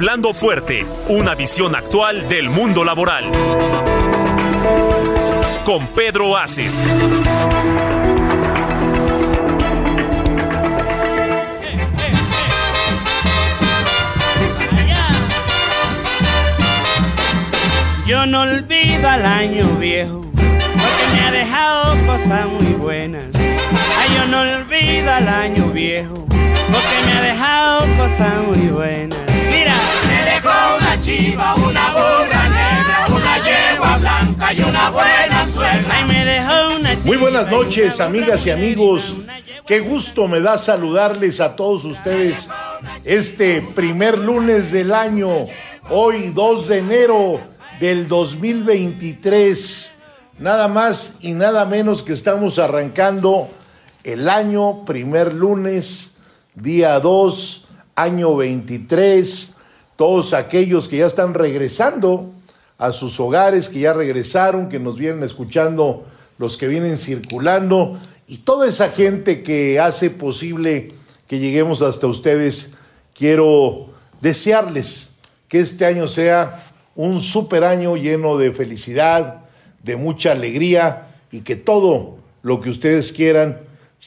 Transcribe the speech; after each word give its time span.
Hablando 0.00 0.32
fuerte, 0.32 0.86
una 1.08 1.34
visión 1.34 1.76
actual 1.76 2.26
del 2.26 2.48
mundo 2.48 2.84
laboral. 2.84 3.30
Con 5.62 5.88
Pedro 5.88 6.38
Aces. 6.38 6.88
Yo 18.06 18.24
no 18.24 18.40
olvido 18.40 19.06
al 19.06 19.26
año 19.26 19.66
viejo, 19.78 20.22
porque 20.32 21.04
me 21.12 21.20
ha 21.26 21.30
dejado 21.30 22.06
cosas 22.06 22.46
muy 22.46 22.72
buenas. 22.72 23.24
Ay, 23.36 24.16
yo 24.16 24.26
no 24.28 24.40
olvido 24.40 25.12
al 25.12 25.28
año 25.28 25.66
viejo, 25.66 26.24
porque 26.26 26.96
me 27.04 27.12
ha 27.12 27.20
dejado 27.20 27.80
cosas 27.98 28.32
muy 28.46 28.68
buenas. 28.68 29.29
Una 30.76 31.00
chiva, 31.00 31.54
una 31.54 31.92
burra 31.92 32.48
negra, 32.48 33.06
una 33.08 33.38
yegua 33.38 33.98
blanca 33.98 34.52
y 34.52 34.60
una 34.60 34.90
buena 34.90 35.46
suegra. 35.46 35.86
Ay, 35.90 36.04
me 36.04 36.24
dejó 36.24 36.76
una 36.76 36.90
chiva, 36.90 37.06
Muy 37.06 37.16
buenas 37.16 37.50
noches, 37.50 38.00
amigas 38.00 38.46
y 38.46 38.50
amigos. 38.50 39.16
Qué 39.66 39.80
gusto 39.80 40.28
me 40.28 40.40
da 40.40 40.58
saludarles 40.58 41.40
a 41.40 41.56
todos 41.56 41.84
ustedes 41.84 42.50
este 43.04 43.62
primer 43.74 44.18
lunes 44.18 44.70
del 44.70 44.92
año, 44.92 45.46
hoy 45.88 46.30
2 46.34 46.68
de 46.68 46.78
enero 46.78 47.40
del 47.80 48.06
2023. 48.06 49.94
Nada 50.38 50.68
más 50.68 51.16
y 51.20 51.32
nada 51.32 51.64
menos 51.64 52.02
que 52.02 52.12
estamos 52.12 52.58
arrancando 52.58 53.48
el 54.04 54.28
año, 54.28 54.84
primer 54.84 55.32
lunes, 55.34 56.16
día 56.54 57.00
2, 57.00 57.66
año 57.96 58.36
23. 58.36 59.54
Todos 60.00 60.32
aquellos 60.32 60.88
que 60.88 60.96
ya 60.96 61.04
están 61.04 61.34
regresando 61.34 62.32
a 62.78 62.90
sus 62.90 63.20
hogares, 63.20 63.68
que 63.68 63.80
ya 63.80 63.92
regresaron, 63.92 64.70
que 64.70 64.80
nos 64.80 64.96
vienen 64.96 65.22
escuchando, 65.22 66.06
los 66.38 66.56
que 66.56 66.68
vienen 66.68 66.96
circulando 66.96 68.00
y 68.26 68.38
toda 68.38 68.66
esa 68.66 68.88
gente 68.88 69.42
que 69.42 69.78
hace 69.78 70.08
posible 70.08 70.94
que 71.26 71.38
lleguemos 71.38 71.82
hasta 71.82 72.06
ustedes, 72.06 72.76
quiero 73.12 73.90
desearles 74.22 75.16
que 75.48 75.60
este 75.60 75.84
año 75.84 76.08
sea 76.08 76.72
un 76.96 77.20
super 77.20 77.62
año 77.62 77.94
lleno 77.94 78.38
de 78.38 78.52
felicidad, 78.52 79.42
de 79.82 79.96
mucha 79.96 80.32
alegría 80.32 81.08
y 81.30 81.42
que 81.42 81.56
todo 81.56 82.16
lo 82.40 82.62
que 82.62 82.70
ustedes 82.70 83.12
quieran, 83.12 83.60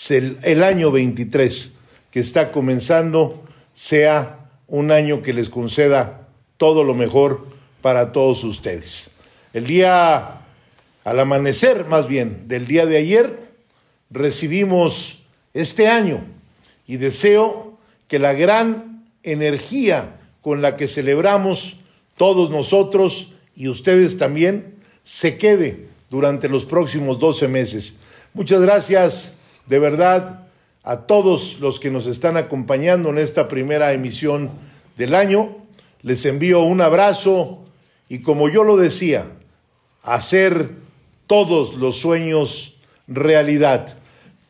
el 0.09 0.63
año 0.63 0.89
23 0.89 1.73
que 2.09 2.19
está 2.19 2.51
comenzando, 2.51 3.43
sea 3.73 4.42
un 4.73 4.89
año 4.89 5.21
que 5.21 5.33
les 5.33 5.49
conceda 5.49 6.27
todo 6.57 6.83
lo 6.83 6.95
mejor 6.95 7.45
para 7.83 8.11
todos 8.11 8.43
ustedes. 8.43 9.11
El 9.53 9.67
día, 9.67 10.41
al 11.03 11.19
amanecer 11.19 11.85
más 11.85 12.07
bien, 12.07 12.47
del 12.47 12.65
día 12.65 12.87
de 12.87 12.97
ayer, 12.97 13.51
recibimos 14.09 15.25
este 15.53 15.89
año 15.89 16.25
y 16.87 16.97
deseo 16.97 17.77
que 18.07 18.17
la 18.17 18.33
gran 18.33 19.05
energía 19.21 20.19
con 20.41 20.63
la 20.63 20.75
que 20.75 20.87
celebramos 20.87 21.81
todos 22.17 22.49
nosotros 22.49 23.33
y 23.55 23.67
ustedes 23.67 24.17
también 24.17 24.73
se 25.03 25.37
quede 25.37 25.85
durante 26.09 26.49
los 26.49 26.65
próximos 26.65 27.19
12 27.19 27.47
meses. 27.47 27.97
Muchas 28.33 28.61
gracias 28.61 29.35
de 29.67 29.77
verdad 29.77 30.42
a 30.83 31.07
todos 31.07 31.59
los 31.59 31.79
que 31.79 31.89
nos 31.89 32.05
están 32.05 32.37
acompañando 32.37 33.09
en 33.09 33.17
esta 33.17 33.47
primera 33.47 33.93
emisión 33.93 34.51
del 34.97 35.15
año. 35.15 35.57
Les 36.01 36.25
envío 36.25 36.61
un 36.61 36.81
abrazo 36.81 37.63
y 38.09 38.19
como 38.19 38.49
yo 38.49 38.63
lo 38.63 38.75
decía, 38.75 39.25
hacer 40.03 40.71
todos 41.25 41.75
los 41.75 41.97
sueños 41.97 42.77
realidad, 43.07 43.97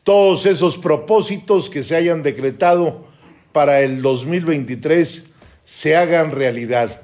todos 0.02 0.46
esos 0.46 0.76
propósitos 0.76 1.70
que 1.70 1.82
se 1.82 1.96
hayan 1.96 2.22
decretado 2.22 3.06
para 3.52 3.80
el 3.80 4.02
2023 4.02 5.26
se 5.62 5.96
hagan 5.96 6.32
realidad. 6.32 7.00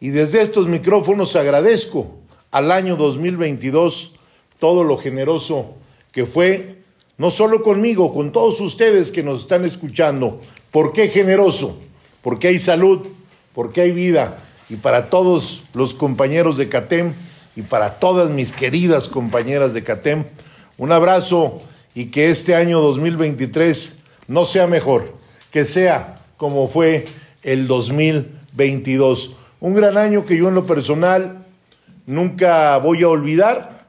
Y 0.00 0.08
desde 0.08 0.40
estos 0.40 0.66
micrófonos 0.66 1.36
agradezco 1.36 2.18
al 2.50 2.72
año 2.72 2.96
2022 2.96 4.14
todo 4.58 4.82
lo 4.82 4.96
generoso 4.96 5.74
que 6.12 6.26
fue, 6.26 6.79
no 7.20 7.28
solo 7.28 7.62
conmigo, 7.62 8.14
con 8.14 8.32
todos 8.32 8.62
ustedes 8.62 9.10
que 9.10 9.22
nos 9.22 9.40
están 9.40 9.66
escuchando. 9.66 10.40
¿Por 10.70 10.94
qué 10.94 11.08
generoso? 11.08 11.78
Porque 12.22 12.48
hay 12.48 12.58
salud, 12.58 13.06
porque 13.54 13.82
hay 13.82 13.92
vida. 13.92 14.38
Y 14.70 14.76
para 14.76 15.10
todos 15.10 15.64
los 15.74 15.92
compañeros 15.92 16.56
de 16.56 16.70
CATEM 16.70 17.12
y 17.56 17.60
para 17.60 17.98
todas 17.98 18.30
mis 18.30 18.52
queridas 18.52 19.06
compañeras 19.06 19.74
de 19.74 19.84
CATEM, 19.84 20.24
un 20.78 20.92
abrazo 20.92 21.60
y 21.94 22.06
que 22.06 22.30
este 22.30 22.54
año 22.54 22.80
2023 22.80 23.98
no 24.26 24.46
sea 24.46 24.66
mejor, 24.66 25.12
que 25.50 25.66
sea 25.66 26.24
como 26.38 26.68
fue 26.68 27.04
el 27.42 27.66
2022 27.66 29.36
un 29.60 29.74
gran 29.74 29.98
año 29.98 30.24
que 30.24 30.38
yo 30.38 30.48
en 30.48 30.54
lo 30.54 30.64
personal 30.64 31.44
nunca 32.06 32.78
voy 32.78 33.02
a 33.02 33.08
olvidar. 33.08 33.88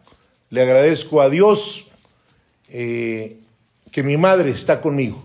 Le 0.49 0.63
agradezco 0.63 1.21
a 1.21 1.29
Dios 1.29 1.90
eh, 2.71 3.37
que 3.91 4.03
mi 4.03 4.17
madre 4.17 4.49
está 4.49 4.81
conmigo. 4.81 5.21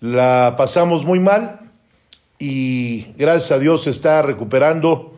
La 0.00 0.54
pasamos 0.56 1.04
muy 1.04 1.20
mal 1.20 1.60
y 2.38 3.06
gracias 3.16 3.52
a 3.52 3.58
Dios 3.58 3.84
se 3.84 3.90
está 3.90 4.22
recuperando 4.22 5.14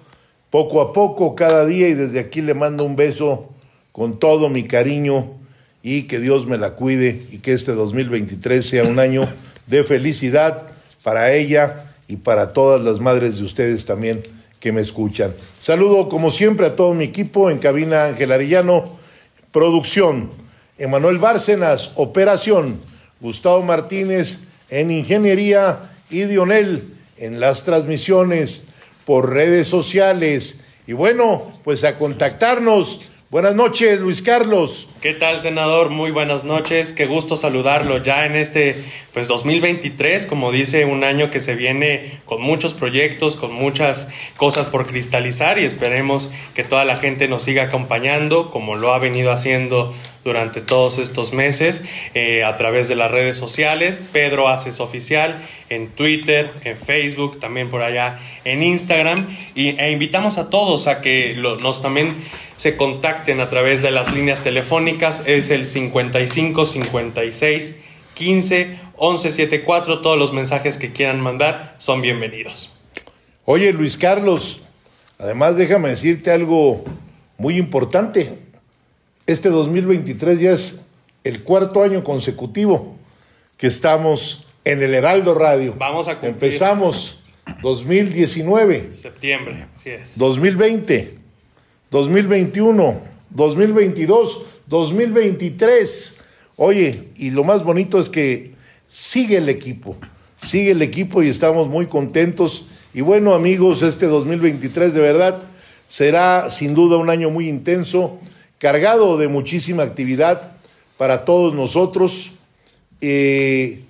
poco 0.50 0.80
a 0.80 0.92
poco 0.92 1.34
cada 1.34 1.64
día 1.64 1.88
y 1.88 1.94
desde 1.94 2.20
aquí 2.20 2.40
le 2.40 2.54
mando 2.54 2.84
un 2.84 2.96
beso 2.96 3.48
con 3.92 4.18
todo 4.18 4.48
mi 4.48 4.64
cariño 4.64 5.32
y 5.82 6.02
que 6.02 6.18
Dios 6.18 6.46
me 6.46 6.58
la 6.58 6.72
cuide 6.72 7.22
y 7.30 7.38
que 7.38 7.52
este 7.52 7.72
2023 7.72 8.66
sea 8.66 8.84
un 8.84 8.98
año 8.98 9.28
de 9.66 9.84
felicidad 9.84 10.66
para 11.02 11.32
ella 11.32 11.84
y 12.08 12.16
para 12.16 12.52
todas 12.52 12.82
las 12.82 13.00
madres 13.00 13.38
de 13.38 13.44
ustedes 13.44 13.84
también 13.84 14.22
que 14.60 14.72
me 14.72 14.80
escuchan. 14.80 15.32
Saludo 15.58 16.08
como 16.08 16.30
siempre 16.30 16.66
a 16.66 16.76
todo 16.76 16.94
mi 16.94 17.04
equipo 17.04 17.50
en 17.50 17.58
cabina 17.58 18.06
Ángel 18.06 18.32
Arellano, 18.32 18.98
producción, 19.52 20.30
Emanuel 20.78 21.18
Bárcenas, 21.18 21.92
operación, 21.96 22.80
Gustavo 23.20 23.62
Martínez 23.62 24.40
en 24.70 24.90
ingeniería 24.90 25.90
y 26.08 26.22
Dionel 26.22 26.84
en 27.16 27.40
las 27.40 27.64
transmisiones 27.64 28.68
por 29.04 29.32
redes 29.32 29.66
sociales. 29.68 30.60
Y 30.86 30.92
bueno, 30.92 31.52
pues 31.64 31.82
a 31.84 31.98
contactarnos. 31.98 33.10
Buenas 33.30 33.54
noches, 33.54 34.00
Luis 34.00 34.22
Carlos. 34.22 34.88
¿Qué 35.00 35.14
tal, 35.14 35.38
senador? 35.38 35.90
Muy 35.90 36.10
buenas 36.10 36.42
noches. 36.42 36.90
Qué 36.90 37.06
gusto 37.06 37.36
saludarlo 37.36 38.02
ya 38.02 38.26
en 38.26 38.34
este 38.34 38.82
pues 39.12 39.28
2023, 39.28 40.26
como 40.26 40.50
dice, 40.50 40.86
un 40.86 41.04
año 41.04 41.30
que 41.30 41.38
se 41.38 41.54
viene 41.54 42.18
con 42.24 42.42
muchos 42.42 42.74
proyectos, 42.74 43.36
con 43.36 43.52
muchas 43.52 44.08
cosas 44.36 44.66
por 44.66 44.88
cristalizar 44.88 45.60
y 45.60 45.64
esperemos 45.64 46.32
que 46.56 46.64
toda 46.64 46.84
la 46.84 46.96
gente 46.96 47.28
nos 47.28 47.44
siga 47.44 47.64
acompañando 47.64 48.50
como 48.50 48.74
lo 48.74 48.92
ha 48.92 48.98
venido 48.98 49.30
haciendo 49.30 49.94
durante 50.24 50.60
todos 50.60 50.98
estos 50.98 51.32
meses 51.32 51.84
eh, 52.14 52.42
a 52.42 52.56
través 52.56 52.88
de 52.88 52.96
las 52.96 53.12
redes 53.12 53.36
sociales. 53.36 54.02
Pedro 54.12 54.48
Haces 54.48 54.80
Oficial 54.80 55.40
en 55.68 55.90
Twitter, 55.90 56.50
en 56.64 56.76
Facebook, 56.76 57.38
también 57.38 57.70
por 57.70 57.82
allá 57.82 58.18
en 58.44 58.64
Instagram 58.64 59.28
y, 59.54 59.78
e 59.80 59.92
invitamos 59.92 60.38
a 60.38 60.50
todos 60.50 60.88
a 60.88 61.00
que 61.00 61.36
nos 61.36 61.82
también 61.82 62.16
se 62.58 62.76
contacten 62.76 63.40
a 63.40 63.48
través 63.48 63.82
de 63.82 63.92
las 63.92 64.12
líneas 64.12 64.42
telefónicas. 64.42 64.87
Es 64.88 65.50
el 65.50 65.66
55 65.66 66.64
56 66.64 67.76
15 68.14 68.78
11 68.96 69.30
74. 69.30 70.00
Todos 70.00 70.18
los 70.18 70.32
mensajes 70.32 70.78
que 70.78 70.92
quieran 70.92 71.20
mandar 71.20 71.76
son 71.78 72.00
bienvenidos. 72.00 72.72
Oye, 73.44 73.74
Luis 73.74 73.98
Carlos, 73.98 74.62
además 75.18 75.56
déjame 75.56 75.90
decirte 75.90 76.30
algo 76.30 76.84
muy 77.36 77.58
importante. 77.58 78.38
Este 79.26 79.50
2023 79.50 80.40
ya 80.40 80.52
es 80.52 80.80
el 81.22 81.42
cuarto 81.42 81.82
año 81.82 82.02
consecutivo 82.02 82.96
que 83.58 83.66
estamos 83.66 84.46
en 84.64 84.82
el 84.82 84.94
Heraldo 84.94 85.34
Radio. 85.34 85.74
Vamos 85.78 86.08
a 86.08 86.14
cumplir. 86.14 86.32
Empezamos 86.32 87.22
2019. 87.60 88.94
Septiembre, 88.94 89.66
así 89.74 89.90
es. 89.90 90.16
2020, 90.16 91.14
2021, 91.90 93.00
2022, 93.28 94.46
2023. 94.68 96.16
Oye, 96.56 97.08
y 97.16 97.30
lo 97.30 97.44
más 97.44 97.64
bonito 97.64 97.98
es 97.98 98.08
que 98.08 98.52
sigue 98.86 99.38
el 99.38 99.48
equipo, 99.48 99.96
sigue 100.40 100.72
el 100.72 100.82
equipo 100.82 101.22
y 101.22 101.28
estamos 101.28 101.68
muy 101.68 101.86
contentos. 101.86 102.66
Y 102.94 103.00
bueno, 103.00 103.34
amigos, 103.34 103.82
este 103.82 104.06
2023 104.06 104.94
de 104.94 105.00
verdad 105.00 105.42
será 105.86 106.50
sin 106.50 106.74
duda 106.74 106.96
un 106.96 107.10
año 107.10 107.30
muy 107.30 107.48
intenso, 107.48 108.18
cargado 108.58 109.16
de 109.16 109.28
muchísima 109.28 109.82
actividad 109.82 110.52
para 110.96 111.24
todos 111.24 111.54
nosotros, 111.54 112.32
eh, 113.00 113.84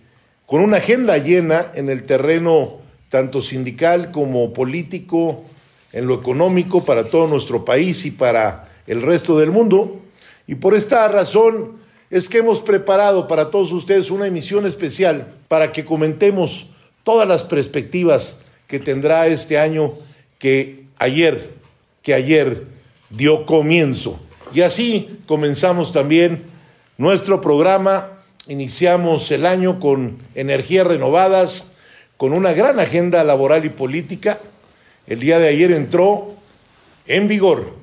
con 0.46 0.60
una 0.60 0.76
agenda 0.76 1.16
llena 1.18 1.72
en 1.74 1.88
el 1.88 2.04
terreno 2.04 2.78
tanto 3.08 3.40
sindical 3.40 4.10
como 4.10 4.52
político, 4.52 5.44
en 5.92 6.06
lo 6.06 6.14
económico 6.14 6.84
para 6.84 7.04
todo 7.04 7.26
nuestro 7.26 7.64
país 7.64 8.04
y 8.04 8.10
para 8.10 8.68
el 8.86 9.02
resto 9.02 9.38
del 9.38 9.50
mundo. 9.50 10.02
Y 10.48 10.56
por 10.56 10.74
esta 10.74 11.06
razón 11.08 11.76
es 12.10 12.28
que 12.28 12.38
hemos 12.38 12.62
preparado 12.62 13.28
para 13.28 13.50
todos 13.50 13.70
ustedes 13.70 14.10
una 14.10 14.26
emisión 14.26 14.66
especial 14.66 15.34
para 15.46 15.72
que 15.72 15.84
comentemos 15.84 16.70
todas 17.04 17.28
las 17.28 17.44
perspectivas 17.44 18.40
que 18.66 18.80
tendrá 18.80 19.26
este 19.26 19.58
año 19.58 19.94
que 20.38 20.84
ayer, 20.96 21.50
que 22.02 22.14
ayer 22.14 22.64
dio 23.10 23.44
comienzo. 23.44 24.18
Y 24.54 24.62
así 24.62 25.20
comenzamos 25.26 25.92
también 25.92 26.44
nuestro 26.96 27.42
programa, 27.42 28.22
iniciamos 28.46 29.30
el 29.30 29.44
año 29.44 29.78
con 29.78 30.16
energías 30.34 30.86
renovadas, 30.86 31.72
con 32.16 32.32
una 32.32 32.52
gran 32.54 32.80
agenda 32.80 33.22
laboral 33.22 33.66
y 33.66 33.68
política. 33.68 34.40
El 35.06 35.20
día 35.20 35.38
de 35.38 35.48
ayer 35.48 35.72
entró 35.72 36.34
en 37.06 37.28
vigor 37.28 37.77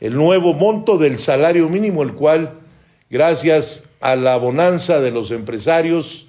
el 0.00 0.14
nuevo 0.14 0.54
monto 0.54 0.98
del 0.98 1.18
salario 1.18 1.68
mínimo, 1.68 2.02
el 2.02 2.14
cual, 2.14 2.54
gracias 3.10 3.90
a 4.00 4.16
la 4.16 4.36
bonanza 4.36 5.00
de 5.00 5.10
los 5.10 5.30
empresarios, 5.30 6.28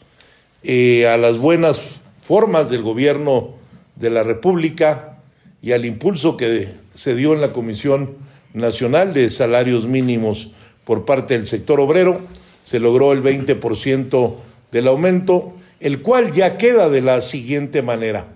eh, 0.64 1.08
a 1.08 1.18
las 1.18 1.38
buenas 1.38 1.82
formas 2.22 2.70
del 2.70 2.84
gobierno 2.84 3.56
de 3.96 4.10
la 4.10 4.24
República 4.24 5.18
y 5.62 5.72
al 5.72 5.86
impulso 5.86 6.38
que 6.38 6.74
se 6.94 7.16
dio 7.16 7.34
en 7.34 7.42
la 7.42 7.54
Comisión 7.54 8.16
Nacional 8.54 9.14
de 9.14 9.30
Salarios 9.30 9.86
Mínimos 9.88 10.52
por 10.84 11.06
parte 11.06 11.36
del 11.36 11.48
sector 11.48 11.80
obrero, 11.80 12.20
se 12.64 12.80
logró 12.80 13.14
el 13.14 13.24
20% 13.24 14.36
del 14.72 14.88
aumento 14.88 15.56
el 15.82 16.02
cual 16.02 16.32
ya 16.32 16.58
queda 16.58 16.90
de 16.90 17.02
la 17.02 17.22
siguiente 17.22 17.82
manera. 17.82 18.28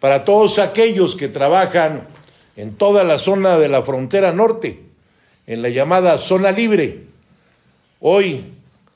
Para 0.00 0.24
todos 0.24 0.58
aquellos 0.58 1.14
que 1.14 1.28
trabajan 1.28 2.08
en 2.56 2.74
toda 2.74 3.04
la 3.04 3.18
zona 3.18 3.58
de 3.58 3.68
la 3.68 3.82
frontera 3.82 4.32
norte, 4.32 4.80
en 5.46 5.62
la 5.62 5.68
llamada 5.68 6.18
zona 6.18 6.50
libre, 6.50 7.04
hoy 8.00 8.46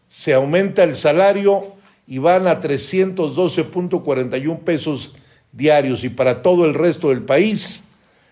se 0.09 0.35
aumenta 0.35 0.83
el 0.83 0.97
salario 0.97 1.75
y 2.07 2.19
van 2.19 2.49
a 2.49 2.61
312.41 2.61 4.59
pesos 4.61 5.15
diarios 5.53 6.05
y 6.05 6.09
para 6.09 6.41
todo 6.43 6.65
el 6.65 6.75
resto 6.75 7.09
del 7.11 7.23
país 7.23 7.85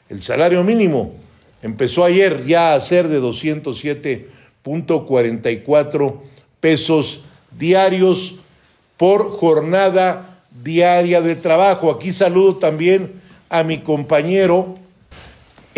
el 0.08 0.22
salario 0.22 0.64
mínimo 0.64 1.14
empezó 1.62 2.04
ayer 2.04 2.44
ya 2.44 2.72
a 2.72 2.80
ser 2.80 3.06
de 3.08 3.20
207.44 3.20 6.16
pesos 6.60 7.24
diarios 7.56 8.40
por 8.96 9.30
jornada 9.30 10.40
diaria 10.62 11.20
de 11.20 11.34
trabajo. 11.36 11.90
Aquí 11.90 12.12
saludo 12.12 12.56
también 12.56 13.12
a 13.48 13.62
mi 13.62 13.78
compañero 13.78 14.74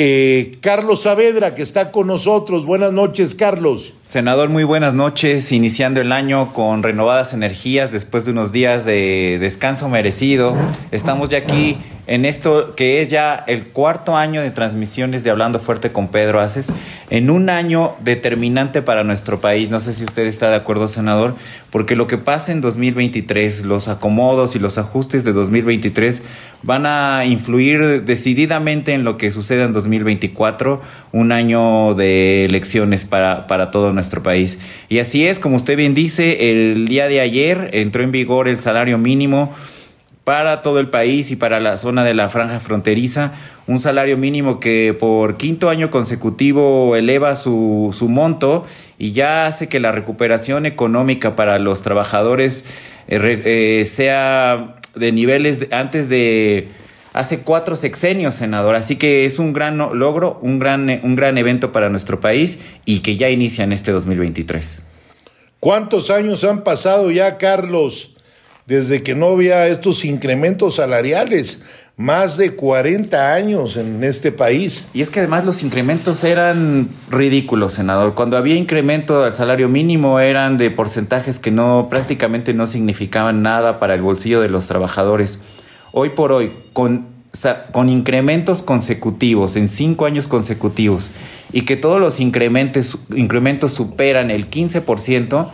eh, 0.03 0.53
Carlos 0.63 1.03
Saavedra, 1.03 1.55
que 1.55 1.61
está 1.61 1.93
con 1.93 2.07
nosotros. 2.07 2.65
Buenas 2.65 2.91
noches, 2.91 3.35
Carlos. 3.35 3.93
Senador, 4.03 4.49
muy 4.49 4.65
buenas 4.65 4.95
noches. 4.95 5.53
Iniciando 5.53 6.01
el 6.01 6.11
año 6.11 6.55
con 6.55 6.83
renovadas 6.83 7.35
energías 7.35 7.93
después 7.93 8.25
de 8.25 8.31
unos 8.31 8.51
días 8.51 8.87
de 8.87 9.37
descanso 9.39 9.91
merecido. 9.91 10.57
Estamos 10.91 11.29
ya 11.29 11.37
aquí 11.37 11.77
en 12.11 12.25
esto 12.25 12.75
que 12.75 13.01
es 13.01 13.09
ya 13.09 13.45
el 13.47 13.67
cuarto 13.67 14.17
año 14.17 14.43
de 14.43 14.51
transmisiones 14.51 15.23
de 15.23 15.31
Hablando 15.31 15.61
Fuerte 15.61 15.93
con 15.93 16.09
Pedro 16.09 16.41
Aces, 16.41 16.73
en 17.09 17.31
un 17.31 17.49
año 17.49 17.93
determinante 18.01 18.83
para 18.83 19.05
nuestro 19.05 19.41
país. 19.41 19.71
No 19.71 19.79
sé 19.79 19.95
si 19.95 20.03
usted 20.03 20.27
está 20.27 20.51
de 20.51 20.57
acuerdo, 20.57 20.89
senador, 20.89 21.37
porque 21.71 21.95
lo 21.95 22.09
que 22.09 22.19
pasa 22.19 22.51
en 22.51 22.63
2023, 22.63 23.65
los 23.65 23.87
acomodos 23.87 24.57
y 24.57 24.59
los 24.59 24.77
ajustes 24.77 25.23
de 25.23 25.33
2023 25.33 26.25
van 26.65 26.85
a 26.85 27.25
influir 27.27 28.03
decididamente 28.03 28.93
en 28.93 29.05
lo 29.05 29.17
que 29.17 29.31
suceda 29.31 29.63
en 29.63 29.73
2024, 29.73 30.81
un 31.13 31.31
año 31.31 31.95
de 31.95 32.45
elecciones 32.45 33.05
para, 33.05 33.47
para 33.47 33.71
todo 33.71 33.93
nuestro 33.93 34.21
país. 34.21 34.59
Y 34.89 34.99
así 34.99 35.29
es, 35.29 35.39
como 35.39 35.55
usted 35.55 35.77
bien 35.77 35.95
dice, 35.95 36.51
el 36.51 36.89
día 36.89 37.07
de 37.07 37.21
ayer 37.21 37.71
entró 37.73 38.03
en 38.03 38.11
vigor 38.11 38.49
el 38.49 38.59
salario 38.59 38.99
mínimo 38.99 39.55
para 40.31 40.63
todo 40.63 40.79
el 40.79 40.89
país 40.89 41.33
y 41.33 41.35
para 41.35 41.59
la 41.59 41.77
zona 41.77 42.05
de 42.05 42.15
la 42.15 42.29
franja 42.29 42.61
fronteriza, 42.61 43.33
un 43.67 43.81
salario 43.81 44.17
mínimo 44.17 44.61
que 44.61 44.97
por 44.97 45.37
quinto 45.37 45.69
año 45.69 45.91
consecutivo 45.91 46.95
eleva 46.95 47.35
su, 47.35 47.93
su 47.93 48.09
monto 48.09 48.65
y 48.97 49.11
ya 49.11 49.49
hace 49.49 49.69
que 49.69 49.81
la 49.81 49.91
recuperación 49.91 50.67
económica 50.67 51.35
para 51.35 51.59
los 51.59 51.83
trabajadores 51.83 52.65
eh, 53.09 53.43
eh, 53.45 53.85
sea 53.87 54.77
de 54.95 55.11
niveles 55.11 55.67
antes 55.73 56.09
de 56.09 56.69
hace 57.13 57.41
cuatro 57.41 57.75
sexenios, 57.75 58.37
senador. 58.37 58.77
Así 58.77 58.95
que 58.95 59.25
es 59.25 59.41
un 59.41 59.53
gran 59.53 59.79
logro, 59.79 60.39
un 60.43 60.61
gran, 60.61 61.01
un 61.03 61.17
gran 61.17 61.39
evento 61.39 61.73
para 61.73 61.89
nuestro 61.89 62.21
país 62.21 62.61
y 62.85 63.01
que 63.01 63.17
ya 63.17 63.31
inicia 63.31 63.65
en 63.65 63.73
este 63.73 63.91
2023. 63.91 64.85
¿Cuántos 65.59 66.09
años 66.09 66.45
han 66.45 66.63
pasado 66.63 67.11
ya, 67.11 67.37
Carlos? 67.37 68.20
Desde 68.71 69.03
que 69.03 69.17
no 69.17 69.31
había 69.31 69.67
estos 69.67 70.05
incrementos 70.05 70.77
salariales. 70.77 71.65
Más 71.97 72.37
de 72.37 72.55
40 72.55 73.35
años 73.35 73.77
en 73.77 74.05
este 74.05 74.31
país. 74.31 74.89
Y 74.95 75.03
es 75.03 75.11
que 75.11 75.19
además 75.19 75.45
los 75.45 75.65
incrementos 75.65 76.23
eran 76.23 76.89
ridículos, 77.11 77.75
senador. 77.75 78.15
Cuando 78.15 78.37
había 78.37 78.55
incremento 78.55 79.25
al 79.25 79.35
salario 79.35 79.69
mínimo 79.69 80.21
eran 80.21 80.57
de 80.57 80.71
porcentajes 80.71 81.41
que 81.41 81.51
no 81.51 81.89
prácticamente 81.91 82.55
no 82.55 82.69
significaban 82.69 83.43
nada 83.43 83.81
para 83.81 83.95
el 83.95 84.03
bolsillo 84.03 84.41
de 84.41 84.49
los 84.49 84.69
trabajadores. 84.69 85.41
Hoy 85.93 86.11
por 86.11 86.31
hoy, 86.31 86.53
con, 86.73 87.09
con 87.73 87.89
incrementos 87.89 88.63
consecutivos, 88.63 89.57
en 89.57 89.69
cinco 89.69 90.07
años 90.07 90.29
consecutivos, 90.29 91.11
y 91.53 91.63
que 91.63 91.77
todos 91.77 92.01
los 92.01 92.21
incrementos, 92.21 93.01
incrementos 93.15 93.75
superan 93.75 94.31
el 94.31 94.49
15%, 94.49 95.51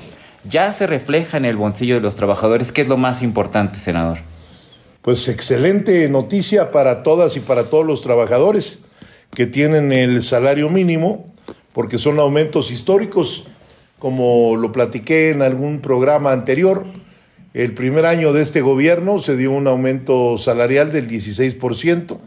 ya 0.48 0.72
se 0.72 0.86
refleja 0.86 1.36
en 1.36 1.44
el 1.44 1.56
bolsillo 1.56 1.96
de 1.96 2.00
los 2.00 2.16
trabajadores, 2.16 2.72
que 2.72 2.82
es 2.82 2.88
lo 2.88 2.96
más 2.96 3.22
importante, 3.22 3.78
senador. 3.78 4.18
Pues 5.02 5.28
excelente 5.28 6.08
noticia 6.08 6.70
para 6.70 7.02
todas 7.02 7.36
y 7.36 7.40
para 7.40 7.64
todos 7.64 7.86
los 7.86 8.02
trabajadores 8.02 8.80
que 9.30 9.46
tienen 9.46 9.92
el 9.92 10.22
salario 10.22 10.70
mínimo, 10.70 11.26
porque 11.72 11.98
son 11.98 12.18
aumentos 12.18 12.70
históricos, 12.70 13.48
como 13.98 14.56
lo 14.56 14.72
platiqué 14.72 15.30
en 15.30 15.42
algún 15.42 15.80
programa 15.80 16.32
anterior. 16.32 16.84
El 17.54 17.74
primer 17.74 18.06
año 18.06 18.32
de 18.32 18.42
este 18.42 18.60
gobierno 18.60 19.18
se 19.18 19.36
dio 19.36 19.50
un 19.50 19.66
aumento 19.66 20.36
salarial 20.38 20.92
del 20.92 21.08
16%, 21.08 22.18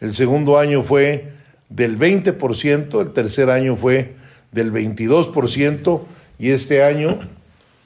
el 0.00 0.14
segundo 0.14 0.58
año 0.58 0.82
fue 0.82 1.32
del 1.68 1.98
20%, 1.98 3.00
el 3.00 3.12
tercer 3.12 3.50
año 3.50 3.76
fue 3.76 4.14
del 4.50 4.72
22%, 4.72 6.02
y 6.42 6.50
este 6.50 6.82
año 6.82 7.18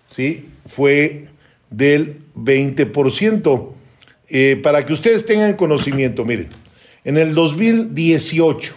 ¿sí? 0.06 0.48
fue 0.64 1.28
del 1.68 2.22
20%. 2.34 3.72
Eh, 4.28 4.58
para 4.62 4.86
que 4.86 4.94
ustedes 4.94 5.26
tengan 5.26 5.52
conocimiento, 5.52 6.24
miren, 6.24 6.48
en 7.04 7.18
el 7.18 7.34
2018 7.34 8.74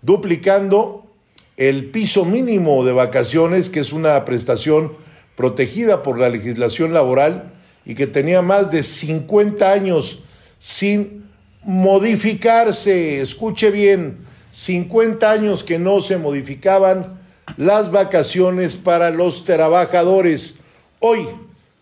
duplicando 0.00 1.10
el 1.56 1.90
piso 1.90 2.24
mínimo 2.24 2.84
de 2.84 2.92
vacaciones, 2.92 3.68
que 3.68 3.80
es 3.80 3.92
una 3.92 4.24
prestación 4.24 4.92
protegida 5.34 6.04
por 6.04 6.20
la 6.20 6.28
legislación 6.28 6.94
laboral 6.94 7.52
y 7.84 7.96
que 7.96 8.06
tenía 8.06 8.42
más 8.42 8.70
de 8.70 8.84
50 8.84 9.72
años 9.72 10.20
sin 10.60 11.24
modificarse. 11.64 13.20
Escuche 13.20 13.72
bien, 13.72 14.18
50 14.52 15.28
años 15.28 15.64
que 15.64 15.80
no 15.80 16.00
se 16.00 16.16
modificaban 16.16 17.17
las 17.58 17.90
vacaciones 17.90 18.76
para 18.76 19.10
los 19.10 19.44
trabajadores. 19.44 20.60
Hoy 21.00 21.26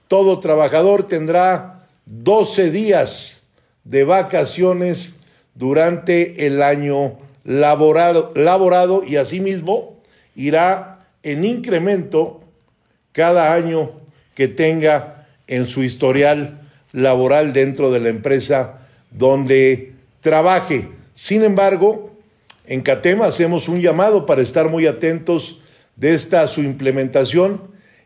todo 0.09 0.41
trabajador 0.41 1.07
tendrá 1.07 1.87
12 2.07 2.71
días 2.71 3.43
de 3.85 4.05
vacaciones 4.05 5.17
durante 5.55 6.47
el 6.47 6.63
año 6.63 7.19
laborado, 7.45 8.33
laborado 8.35 9.05
y 9.07 9.17
asimismo 9.17 10.01
irá 10.35 11.07
en 11.23 11.45
incremento 11.45 12.41
cada 13.13 13.53
año 13.53 13.93
que 14.35 14.49
tenga 14.49 15.27
en 15.47 15.67
su 15.67 15.83
historial 15.83 16.59
laboral 16.93 17.53
dentro 17.53 17.91
de 17.91 18.01
la 18.01 18.09
empresa 18.09 18.79
donde 19.11 19.93
trabaje. 20.21 20.89
Sin 21.13 21.45
embargo, 21.45 22.13
en 22.65 22.81
CATEMA 22.81 23.27
hacemos 23.27 23.69
un 23.69 23.83
llamado 23.83 24.25
para 24.25 24.41
estar 24.41 24.71
muy 24.71 24.87
atentos 24.87 25.61
de 25.97 26.15
esta 26.15 26.47
su 26.49 26.63
implementación, 26.63 27.63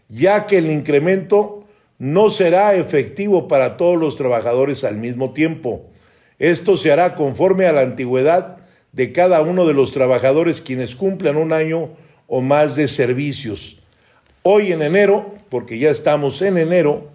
ya 0.08 0.46
que 0.46 0.58
el 0.58 0.70
incremento 0.70 1.66
no 1.98 2.30
será 2.30 2.74
efectivo 2.74 3.46
para 3.46 3.76
todos 3.76 3.98
los 3.98 4.16
trabajadores 4.16 4.84
al 4.84 4.96
mismo 4.96 5.32
tiempo. 5.32 5.84
Esto 6.38 6.76
se 6.76 6.90
hará 6.90 7.14
conforme 7.14 7.66
a 7.66 7.72
la 7.72 7.82
antigüedad 7.82 8.56
de 8.92 9.12
cada 9.12 9.42
uno 9.42 9.66
de 9.66 9.74
los 9.74 9.92
trabajadores 9.92 10.60
quienes 10.60 10.94
cumplan 10.94 11.36
un 11.36 11.52
año 11.52 11.90
o 12.26 12.40
más 12.40 12.76
de 12.76 12.88
servicios. 12.88 13.80
Hoy 14.42 14.72
en 14.72 14.82
enero, 14.82 15.34
porque 15.50 15.78
ya 15.78 15.90
estamos 15.90 16.40
en 16.40 16.56
enero, 16.56 17.10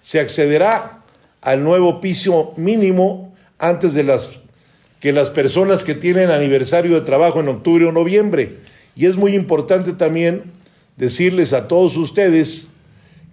se 0.00 0.20
accederá 0.20 1.02
al 1.40 1.64
nuevo 1.64 2.00
piso 2.00 2.52
mínimo 2.56 3.34
antes 3.58 3.94
de 3.94 4.04
las 4.04 4.40
que 5.00 5.12
las 5.12 5.30
personas 5.30 5.84
que 5.84 5.94
tienen 5.94 6.30
aniversario 6.30 6.94
de 6.94 7.00
trabajo 7.02 7.40
en 7.40 7.48
octubre 7.48 7.86
o 7.86 7.92
noviembre. 7.92 8.56
Y 8.96 9.06
es 9.06 9.16
muy 9.16 9.34
importante 9.34 9.92
también 9.92 10.50
decirles 10.96 11.52
a 11.52 11.68
todos 11.68 11.96
ustedes 11.96 12.68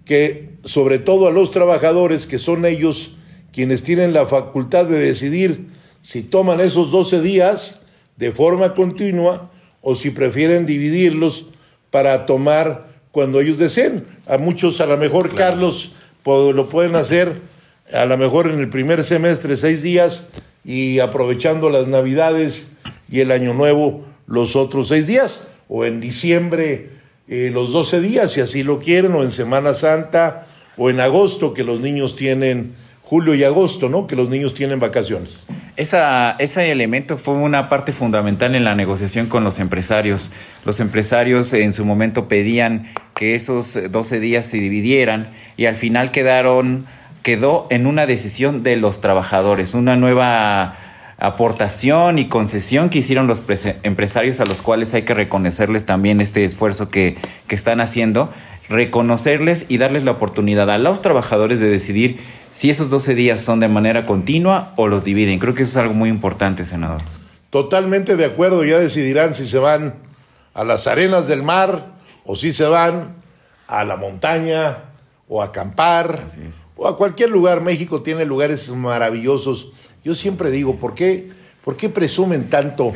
que, 0.04 0.50
sobre 0.64 0.98
todo 0.98 1.26
a 1.26 1.32
los 1.32 1.50
trabajadores, 1.50 2.26
que 2.26 2.38
son 2.38 2.66
ellos 2.66 3.16
quienes 3.52 3.82
tienen 3.82 4.12
la 4.12 4.26
facultad 4.26 4.84
de 4.84 4.98
decidir 4.98 5.66
si 6.02 6.22
toman 6.22 6.60
esos 6.60 6.90
12 6.90 7.22
días 7.22 7.82
de 8.16 8.30
forma 8.30 8.74
continua 8.74 9.50
o 9.80 9.94
si 9.94 10.10
prefieren 10.10 10.66
dividirlos 10.66 11.46
para 11.90 12.26
tomar 12.26 12.88
cuando 13.10 13.40
ellos 13.40 13.58
deseen. 13.58 14.04
A 14.26 14.36
muchos, 14.36 14.80
a 14.80 14.86
lo 14.86 14.98
mejor, 14.98 15.34
Carlos, 15.34 15.94
lo 16.26 16.68
pueden 16.68 16.94
hacer 16.94 17.40
a 17.92 18.04
lo 18.06 18.16
mejor 18.18 18.48
en 18.48 18.58
el 18.60 18.68
primer 18.68 19.04
semestre 19.04 19.56
seis 19.56 19.82
días 19.82 20.28
y 20.64 20.98
aprovechando 20.98 21.70
las 21.70 21.86
navidades 21.86 22.72
y 23.10 23.20
el 23.20 23.30
año 23.30 23.54
nuevo 23.54 24.04
los 24.26 24.56
otros 24.56 24.88
seis 24.88 25.06
días, 25.06 25.48
o 25.68 25.84
en 25.84 26.00
diciembre 26.00 26.90
eh, 27.28 27.50
los 27.52 27.72
doce 27.72 28.00
días, 28.00 28.32
si 28.32 28.40
así 28.40 28.62
lo 28.62 28.78
quieren, 28.78 29.14
o 29.14 29.22
en 29.22 29.30
Semana 29.30 29.74
Santa, 29.74 30.46
o 30.76 30.90
en 30.90 31.00
agosto, 31.00 31.54
que 31.54 31.64
los 31.64 31.80
niños 31.80 32.16
tienen 32.16 32.74
julio 33.02 33.34
y 33.34 33.44
agosto, 33.44 33.88
¿no? 33.88 34.06
Que 34.06 34.16
los 34.16 34.30
niños 34.30 34.54
tienen 34.54 34.80
vacaciones. 34.80 35.46
Ese 35.76 36.70
elemento 36.70 37.18
fue 37.18 37.34
una 37.34 37.68
parte 37.68 37.92
fundamental 37.92 38.56
en 38.56 38.64
la 38.64 38.74
negociación 38.74 39.26
con 39.26 39.44
los 39.44 39.58
empresarios. 39.58 40.32
Los 40.64 40.80
empresarios 40.80 41.52
en 41.52 41.72
su 41.72 41.84
momento 41.84 42.28
pedían 42.28 42.92
que 43.14 43.34
esos 43.34 43.78
12 43.90 44.20
días 44.20 44.46
se 44.46 44.56
dividieran 44.56 45.30
y 45.56 45.66
al 45.66 45.76
final 45.76 46.12
quedaron 46.12 46.86
quedó 47.22 47.66
en 47.70 47.86
una 47.86 48.06
decisión 48.06 48.62
de 48.62 48.76
los 48.76 49.00
trabajadores, 49.00 49.72
una 49.72 49.96
nueva 49.96 50.76
aportación 51.18 52.18
y 52.18 52.28
concesión 52.28 52.90
que 52.90 52.98
hicieron 52.98 53.26
los 53.26 53.42
empresarios 53.82 54.40
a 54.40 54.44
los 54.44 54.62
cuales 54.62 54.94
hay 54.94 55.02
que 55.02 55.14
reconocerles 55.14 55.86
también 55.86 56.20
este 56.20 56.44
esfuerzo 56.44 56.88
que, 56.88 57.16
que 57.46 57.54
están 57.54 57.80
haciendo, 57.80 58.30
reconocerles 58.68 59.66
y 59.68 59.78
darles 59.78 60.04
la 60.04 60.12
oportunidad 60.12 60.70
a 60.70 60.78
los 60.78 61.02
trabajadores 61.02 61.60
de 61.60 61.68
decidir 61.68 62.20
si 62.50 62.70
esos 62.70 62.90
12 62.90 63.14
días 63.14 63.40
son 63.40 63.60
de 63.60 63.68
manera 63.68 64.06
continua 64.06 64.72
o 64.76 64.86
los 64.86 65.04
dividen. 65.04 65.38
Creo 65.38 65.54
que 65.54 65.64
eso 65.64 65.72
es 65.72 65.76
algo 65.76 65.94
muy 65.94 66.08
importante, 66.08 66.64
senador. 66.64 67.02
Totalmente 67.50 68.16
de 68.16 68.24
acuerdo, 68.24 68.64
ya 68.64 68.78
decidirán 68.78 69.34
si 69.34 69.44
se 69.44 69.58
van 69.58 69.94
a 70.54 70.64
las 70.64 70.86
arenas 70.86 71.26
del 71.26 71.42
mar 71.42 71.92
o 72.24 72.36
si 72.36 72.52
se 72.52 72.64
van 72.64 73.16
a 73.66 73.84
la 73.84 73.96
montaña 73.96 74.78
o 75.28 75.42
acampar 75.42 76.26
o 76.76 76.88
a 76.88 76.96
cualquier 76.96 77.30
lugar. 77.30 77.60
México 77.60 78.02
tiene 78.02 78.24
lugares 78.24 78.72
maravillosos. 78.72 79.72
Yo 80.04 80.14
siempre 80.14 80.50
digo, 80.50 80.76
¿por 80.76 80.94
qué, 80.94 81.30
¿por 81.64 81.78
qué 81.78 81.88
presumen 81.88 82.50
tanto 82.50 82.92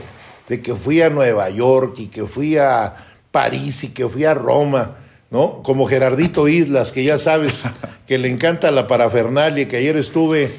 de 0.47 0.61
que 0.61 0.75
fui 0.75 1.01
a 1.01 1.09
Nueva 1.09 1.49
York 1.49 1.95
y 1.99 2.09
que 2.09 2.27
fui 2.27 2.59
a 2.59 2.95
París 3.31 3.83
y 3.85 3.89
que 3.89 4.07
fui 4.07 4.27
a 4.27 4.35
Roma? 4.35 4.97
¿No? 5.31 5.63
Como 5.63 5.87
Gerardito 5.87 6.49
Islas, 6.49 6.93
que 6.93 7.05
ya 7.05 7.19
sabes 7.19 7.65
que 8.07 8.19
le 8.19 8.29
encanta 8.29 8.71
la 8.71 8.87
parafernalia, 8.87 9.69
que 9.69 9.79
ayer 9.79 9.97
estuve 9.97 10.51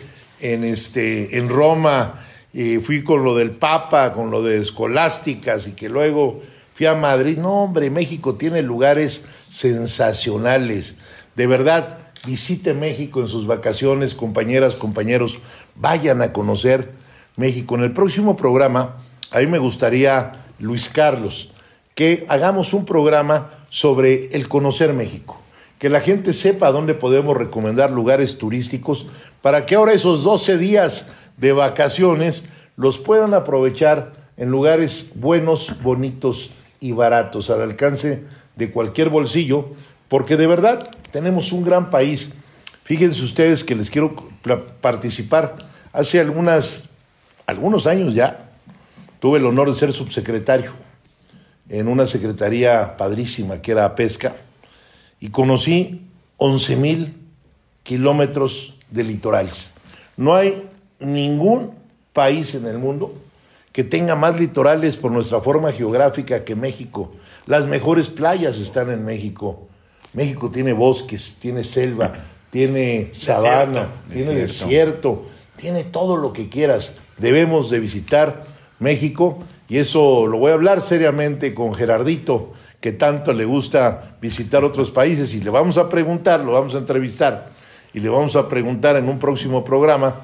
en, 0.41 0.63
este, 0.63 1.37
en 1.37 1.49
Roma 1.49 2.25
y 2.51 2.77
fui 2.77 3.03
con 3.03 3.23
lo 3.23 3.35
del 3.35 3.51
Papa, 3.51 4.13
con 4.13 4.31
lo 4.31 4.41
de 4.41 4.57
escolásticas 4.57 5.67
y 5.67 5.73
que 5.73 5.87
luego 5.87 6.41
fui 6.73 6.87
a 6.87 6.95
Madrid. 6.95 7.37
No, 7.37 7.63
hombre, 7.63 7.91
México 7.91 8.35
tiene 8.35 8.63
lugares 8.63 9.25
sensacionales. 9.49 10.95
De 11.35 11.45
verdad, 11.45 11.97
visite 12.25 12.73
México 12.73 13.21
en 13.21 13.27
sus 13.27 13.47
vacaciones, 13.47 14.15
compañeras, 14.15 14.75
compañeros, 14.75 15.39
vayan 15.79 16.21
a 16.21 16.31
conocer 16.31 16.91
México. 17.35 17.75
En 17.75 17.83
el 17.83 17.93
próximo 17.93 18.35
programa, 18.35 18.97
a 19.31 19.39
mí 19.39 19.47
me 19.47 19.57
gustaría, 19.57 20.33
Luis 20.59 20.89
Carlos, 20.89 21.51
que 21.95 22.25
hagamos 22.29 22.73
un 22.73 22.85
programa 22.85 23.51
sobre 23.69 24.27
el 24.31 24.47
conocer 24.47 24.93
México, 24.93 25.39
que 25.77 25.89
la 25.89 26.01
gente 26.01 26.33
sepa 26.33 26.71
dónde 26.71 26.93
podemos 26.93 27.37
recomendar 27.37 27.91
lugares 27.91 28.37
turísticos 28.37 29.07
para 29.41 29.65
que 29.65 29.75
ahora 29.75 29.93
esos 29.93 30.23
12 30.23 30.57
días 30.57 31.09
de 31.37 31.53
vacaciones 31.53 32.49
los 32.75 32.99
puedan 32.99 33.33
aprovechar 33.33 34.13
en 34.37 34.49
lugares 34.49 35.11
buenos, 35.15 35.81
bonitos 35.81 36.51
y 36.79 36.93
baratos, 36.93 37.49
al 37.49 37.61
alcance 37.61 38.23
de 38.55 38.71
cualquier 38.71 39.09
bolsillo, 39.09 39.69
porque 40.07 40.37
de 40.37 40.47
verdad 40.47 40.89
tenemos 41.11 41.51
un 41.51 41.63
gran 41.63 41.89
país. 41.89 42.31
Fíjense 42.89 43.23
ustedes 43.23 43.63
que 43.63 43.75
les 43.75 43.91
quiero 43.91 44.15
participar. 44.81 45.57
Hace 45.93 46.19
algunos 46.19 47.85
años 47.85 48.15
ya 48.15 48.49
tuve 49.19 49.37
el 49.37 49.45
honor 49.45 49.69
de 49.69 49.77
ser 49.77 49.93
subsecretario 49.93 50.73
en 51.69 51.87
una 51.87 52.07
secretaría 52.07 52.97
padrísima 52.97 53.61
que 53.61 53.73
era 53.73 53.93
pesca 53.93 54.37
y 55.19 55.29
conocí 55.29 56.01
11 56.37 56.75
mil 56.77 57.15
kilómetros 57.83 58.73
de 58.89 59.03
litorales. 59.03 59.75
No 60.17 60.33
hay 60.33 60.67
ningún 60.99 61.75
país 62.11 62.55
en 62.55 62.65
el 62.65 62.79
mundo 62.79 63.13
que 63.71 63.83
tenga 63.83 64.15
más 64.15 64.39
litorales 64.39 64.97
por 64.97 65.11
nuestra 65.11 65.41
forma 65.41 65.71
geográfica 65.71 66.43
que 66.43 66.55
México. 66.55 67.13
Las 67.45 67.67
mejores 67.67 68.09
playas 68.09 68.59
están 68.59 68.89
en 68.89 69.05
México 69.05 69.69
México 70.13 70.49
tiene 70.49 70.73
bosques, 70.73 71.37
tiene 71.39 71.63
selva, 71.63 72.15
tiene 72.49 73.09
sabana, 73.13 73.89
tiene 74.11 74.33
desierto, 74.33 75.25
tiene 75.55 75.83
todo 75.83 76.17
lo 76.17 76.33
que 76.33 76.49
quieras. 76.49 76.97
Debemos 77.17 77.69
de 77.69 77.79
visitar 77.79 78.45
México 78.79 79.39
y 79.67 79.77
eso 79.77 80.25
lo 80.25 80.37
voy 80.39 80.51
a 80.51 80.55
hablar 80.55 80.81
seriamente 80.81 81.53
con 81.53 81.73
Gerardito, 81.73 82.53
que 82.79 82.91
tanto 82.91 83.33
le 83.33 83.45
gusta 83.45 84.15
visitar 84.21 84.63
otros 84.63 84.89
países 84.91 85.33
y 85.33 85.41
le 85.41 85.49
vamos 85.49 85.77
a 85.77 85.89
preguntar, 85.89 86.43
lo 86.43 86.53
vamos 86.53 86.75
a 86.75 86.79
entrevistar 86.79 87.49
y 87.93 87.99
le 87.99 88.09
vamos 88.09 88.35
a 88.35 88.47
preguntar 88.47 88.95
en 88.95 89.09
un 89.09 89.19
próximo 89.19 89.63
programa 89.63 90.15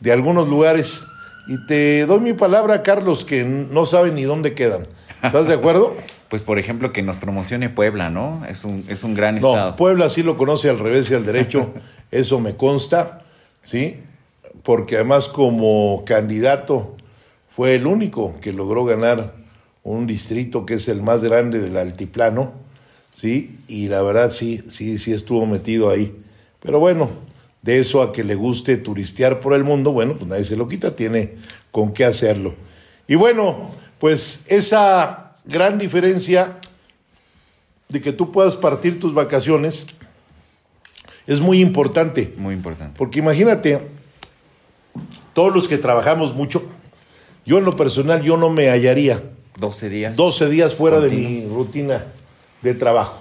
de 0.00 0.12
algunos 0.12 0.48
lugares 0.48 1.04
y 1.46 1.64
te 1.66 2.06
doy 2.06 2.20
mi 2.20 2.32
palabra, 2.32 2.82
Carlos, 2.82 3.24
que 3.24 3.44
no 3.44 3.86
sabe 3.86 4.10
ni 4.12 4.22
dónde 4.22 4.54
quedan. 4.54 4.86
¿Estás 5.22 5.46
de 5.46 5.54
acuerdo? 5.54 5.96
Pues, 6.30 6.42
por 6.42 6.60
ejemplo, 6.60 6.92
que 6.92 7.02
nos 7.02 7.16
promocione 7.16 7.70
Puebla, 7.70 8.08
¿no? 8.08 8.46
Es 8.48 8.64
un, 8.64 8.84
es 8.86 9.02
un 9.02 9.14
gran 9.14 9.40
no, 9.40 9.50
estado. 9.50 9.76
Puebla 9.76 10.08
sí 10.08 10.22
lo 10.22 10.38
conoce 10.38 10.70
al 10.70 10.78
revés 10.78 11.10
y 11.10 11.14
al 11.14 11.26
derecho, 11.26 11.74
eso 12.12 12.38
me 12.38 12.54
consta, 12.54 13.18
¿sí? 13.62 13.98
Porque 14.62 14.94
además 14.94 15.26
como 15.26 16.04
candidato 16.06 16.96
fue 17.48 17.74
el 17.74 17.88
único 17.88 18.38
que 18.40 18.52
logró 18.52 18.84
ganar 18.84 19.34
un 19.82 20.06
distrito 20.06 20.64
que 20.64 20.74
es 20.74 20.86
el 20.86 21.02
más 21.02 21.24
grande 21.24 21.58
del 21.58 21.76
altiplano, 21.76 22.52
¿sí? 23.12 23.58
Y 23.66 23.88
la 23.88 24.00
verdad 24.02 24.30
sí, 24.30 24.62
sí, 24.70 24.98
sí 25.00 25.12
estuvo 25.12 25.46
metido 25.46 25.90
ahí. 25.90 26.16
Pero 26.60 26.78
bueno, 26.78 27.10
de 27.62 27.80
eso 27.80 28.02
a 28.02 28.12
que 28.12 28.22
le 28.22 28.36
guste 28.36 28.76
turistear 28.76 29.40
por 29.40 29.52
el 29.52 29.64
mundo, 29.64 29.90
bueno, 29.90 30.14
pues 30.16 30.30
nadie 30.30 30.44
se 30.44 30.56
lo 30.56 30.68
quita, 30.68 30.94
tiene 30.94 31.34
con 31.72 31.92
qué 31.92 32.04
hacerlo. 32.04 32.54
Y 33.08 33.16
bueno, 33.16 33.72
pues 33.98 34.44
esa 34.46 35.29
gran 35.44 35.78
diferencia 35.78 36.58
de 37.88 38.00
que 38.00 38.12
tú 38.12 38.32
puedas 38.32 38.56
partir 38.56 39.00
tus 39.00 39.14
vacaciones 39.14 39.86
es 41.26 41.40
muy 41.40 41.60
importante. 41.60 42.34
Muy 42.36 42.54
importante. 42.54 42.96
Porque 42.96 43.18
imagínate, 43.18 43.80
todos 45.34 45.54
los 45.54 45.68
que 45.68 45.78
trabajamos 45.78 46.34
mucho, 46.34 46.64
yo 47.44 47.58
en 47.58 47.64
lo 47.64 47.76
personal, 47.76 48.22
yo 48.22 48.36
no 48.36 48.50
me 48.50 48.70
hallaría 48.70 49.22
12 49.58 49.88
días. 49.88 50.16
12 50.16 50.48
días 50.48 50.74
fuera 50.74 51.00
de 51.00 51.10
mi 51.10 51.46
rutina 51.46 52.04
de 52.62 52.74
trabajo. 52.74 53.20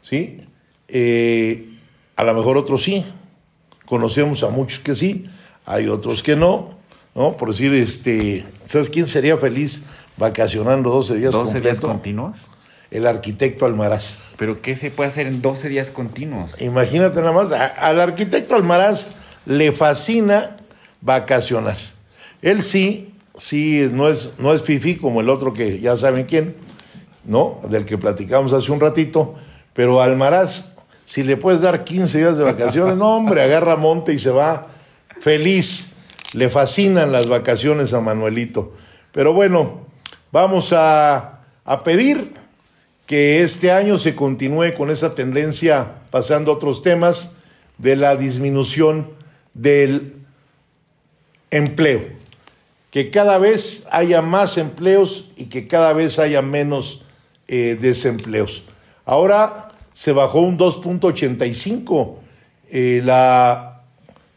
¿Sí? 0.00 0.38
Eh, 0.88 1.68
a 2.16 2.24
lo 2.24 2.34
mejor 2.34 2.56
otros 2.56 2.82
sí. 2.82 3.04
Conocemos 3.86 4.42
a 4.42 4.48
muchos 4.48 4.78
que 4.78 4.94
sí, 4.94 5.26
hay 5.64 5.88
otros 5.88 6.22
que 6.22 6.34
no. 6.34 6.70
¿no? 7.14 7.36
Por 7.36 7.50
decir, 7.50 7.74
este, 7.74 8.44
¿sabes 8.66 8.88
quién 8.88 9.06
sería 9.06 9.36
feliz 9.36 9.82
vacacionando 10.16 10.90
12 10.90 11.16
días 11.16 11.32
12 11.32 11.60
días 11.60 11.80
continuos. 11.80 12.36
El 12.90 13.06
arquitecto 13.06 13.64
Almaraz. 13.64 14.20
Pero 14.36 14.60
¿qué 14.60 14.76
se 14.76 14.90
puede 14.90 15.08
hacer 15.08 15.26
en 15.26 15.40
12 15.40 15.68
días 15.70 15.90
continuos? 15.90 16.60
Imagínate 16.60 17.20
nada 17.20 17.32
más, 17.32 17.50
a- 17.52 17.66
al 17.66 18.00
arquitecto 18.00 18.54
Almaraz 18.54 19.08
le 19.46 19.72
fascina 19.72 20.56
vacacionar. 21.00 21.76
Él 22.42 22.62
sí, 22.62 23.14
sí, 23.36 23.88
no 23.92 24.08
es, 24.08 24.32
no 24.38 24.52
es 24.52 24.62
fifi 24.62 24.96
como 24.96 25.20
el 25.22 25.30
otro 25.30 25.54
que 25.54 25.78
ya 25.80 25.96
saben 25.96 26.26
quién, 26.26 26.54
¿no? 27.24 27.60
Del 27.70 27.86
que 27.86 27.96
platicamos 27.96 28.52
hace 28.52 28.70
un 28.72 28.80
ratito, 28.80 29.34
pero 29.72 30.02
Almaraz, 30.02 30.72
si 31.06 31.22
le 31.22 31.38
puedes 31.38 31.62
dar 31.62 31.84
15 31.84 32.18
días 32.18 32.36
de 32.36 32.44
vacaciones, 32.44 32.96
no, 32.98 33.16
hombre, 33.16 33.42
agarra 33.42 33.76
monte 33.76 34.12
y 34.12 34.18
se 34.18 34.30
va 34.30 34.66
feliz. 35.18 35.92
Le 36.34 36.48
fascinan 36.50 37.10
las 37.12 37.26
vacaciones 37.26 37.92
a 37.94 38.00
Manuelito. 38.00 38.72
Pero 39.12 39.32
bueno, 39.32 39.86
vamos 40.32 40.72
a, 40.72 41.40
a 41.64 41.82
pedir 41.84 42.32
que 43.06 43.42
este 43.42 43.70
año 43.70 43.98
se 43.98 44.16
continúe 44.16 44.74
con 44.76 44.90
esa 44.90 45.14
tendencia, 45.14 45.92
pasando 46.10 46.50
a 46.50 46.54
otros 46.54 46.82
temas, 46.82 47.36
de 47.78 47.96
la 47.96 48.16
disminución 48.16 49.10
del 49.54 50.14
empleo. 51.50 52.02
Que 52.90 53.10
cada 53.10 53.38
vez 53.38 53.86
haya 53.90 54.22
más 54.22 54.58
empleos 54.58 55.30
y 55.36 55.46
que 55.46 55.68
cada 55.68 55.92
vez 55.92 56.18
haya 56.18 56.42
menos 56.42 57.04
eh, 57.48 57.76
desempleos. 57.80 58.64
Ahora 59.04 59.68
se 59.92 60.12
bajó 60.12 60.40
un 60.40 60.58
2.85 60.58 62.14
eh, 62.70 63.02
la, 63.04 63.82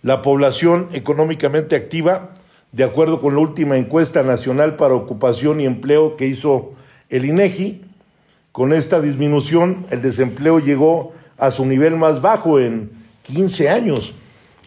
la 0.02 0.22
población 0.22 0.90
económicamente 0.92 1.76
activa, 1.76 2.35
de 2.76 2.84
acuerdo 2.84 3.22
con 3.22 3.36
la 3.36 3.40
última 3.40 3.78
encuesta 3.78 4.22
nacional 4.22 4.76
para 4.76 4.96
ocupación 4.96 5.62
y 5.62 5.66
empleo 5.66 6.18
que 6.18 6.28
hizo 6.28 6.74
el 7.10 7.24
INEGI. 7.24 7.82
Con 8.52 8.74
esta 8.74 9.00
disminución, 9.00 9.86
el 9.92 10.02
desempleo 10.02 10.60
llegó 10.60 11.14
a 11.38 11.52
su 11.52 11.66
nivel 11.66 11.96
más 11.96 12.22
bajo 12.22 12.60
en 12.60 12.92
15 13.22 13.70
años. 13.70 14.16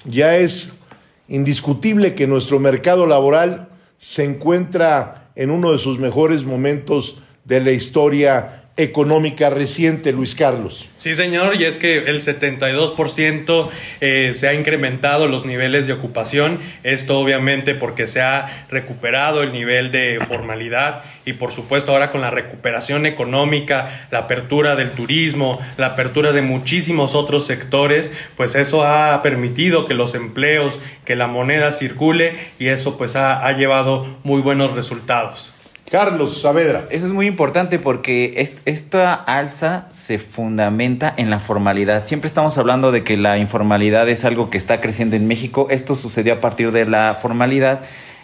Ya 0.06 0.36
es 0.36 0.80
indiscutible 1.28 2.14
que 2.14 2.26
nuestro 2.26 2.58
mercado 2.58 3.04
laboral 3.04 3.68
se 3.98 4.24
encuentra 4.24 5.30
en 5.34 5.50
uno 5.50 5.72
de 5.72 5.78
sus 5.78 5.98
mejores 5.98 6.44
momentos 6.44 7.22
de 7.44 7.60
la 7.60 7.72
historia 7.72 8.57
económica 8.78 9.50
reciente, 9.50 10.12
Luis 10.12 10.34
Carlos. 10.34 10.88
Sí, 10.96 11.14
señor, 11.14 11.60
y 11.60 11.64
es 11.64 11.78
que 11.78 11.98
el 11.98 12.20
72% 12.20 13.68
eh, 14.00 14.32
se 14.34 14.48
ha 14.48 14.54
incrementado 14.54 15.26
los 15.26 15.44
niveles 15.44 15.86
de 15.86 15.92
ocupación. 15.92 16.60
Esto 16.84 17.18
obviamente 17.18 17.74
porque 17.74 18.06
se 18.06 18.22
ha 18.22 18.66
recuperado 18.70 19.42
el 19.42 19.52
nivel 19.52 19.90
de 19.90 20.20
formalidad 20.26 21.02
y 21.24 21.34
por 21.34 21.52
supuesto 21.52 21.92
ahora 21.92 22.12
con 22.12 22.20
la 22.20 22.30
recuperación 22.30 23.04
económica, 23.04 24.06
la 24.10 24.20
apertura 24.20 24.76
del 24.76 24.92
turismo, 24.92 25.60
la 25.76 25.88
apertura 25.88 26.32
de 26.32 26.42
muchísimos 26.42 27.14
otros 27.16 27.44
sectores, 27.46 28.12
pues 28.36 28.54
eso 28.54 28.84
ha 28.84 29.20
permitido 29.22 29.86
que 29.86 29.94
los 29.94 30.14
empleos, 30.14 30.78
que 31.04 31.16
la 31.16 31.26
moneda 31.26 31.72
circule 31.72 32.36
y 32.60 32.68
eso 32.68 32.96
pues 32.96 33.16
ha, 33.16 33.44
ha 33.44 33.52
llevado 33.52 34.06
muy 34.22 34.40
buenos 34.40 34.72
resultados. 34.74 35.52
Carlos 35.90 36.42
Saavedra. 36.42 36.84
Eso 36.90 37.06
es 37.06 37.12
muy 37.12 37.26
importante 37.26 37.78
porque 37.78 38.34
est- 38.36 38.60
esta 38.66 39.14
alza 39.14 39.86
se 39.88 40.18
fundamenta 40.18 41.14
en 41.16 41.30
la 41.30 41.38
formalidad. 41.40 42.04
Siempre 42.06 42.28
estamos 42.28 42.58
hablando 42.58 42.92
de 42.92 43.02
que 43.04 43.16
la 43.16 43.38
informalidad 43.38 44.06
es 44.08 44.24
algo 44.26 44.50
que 44.50 44.58
está 44.58 44.80
creciendo 44.82 45.16
en 45.16 45.26
México. 45.26 45.68
Esto 45.70 45.94
sucedió 45.94 46.34
a 46.34 46.40
partir 46.40 46.72
de 46.72 46.84
la 46.84 47.16
formalidad. 47.18 47.80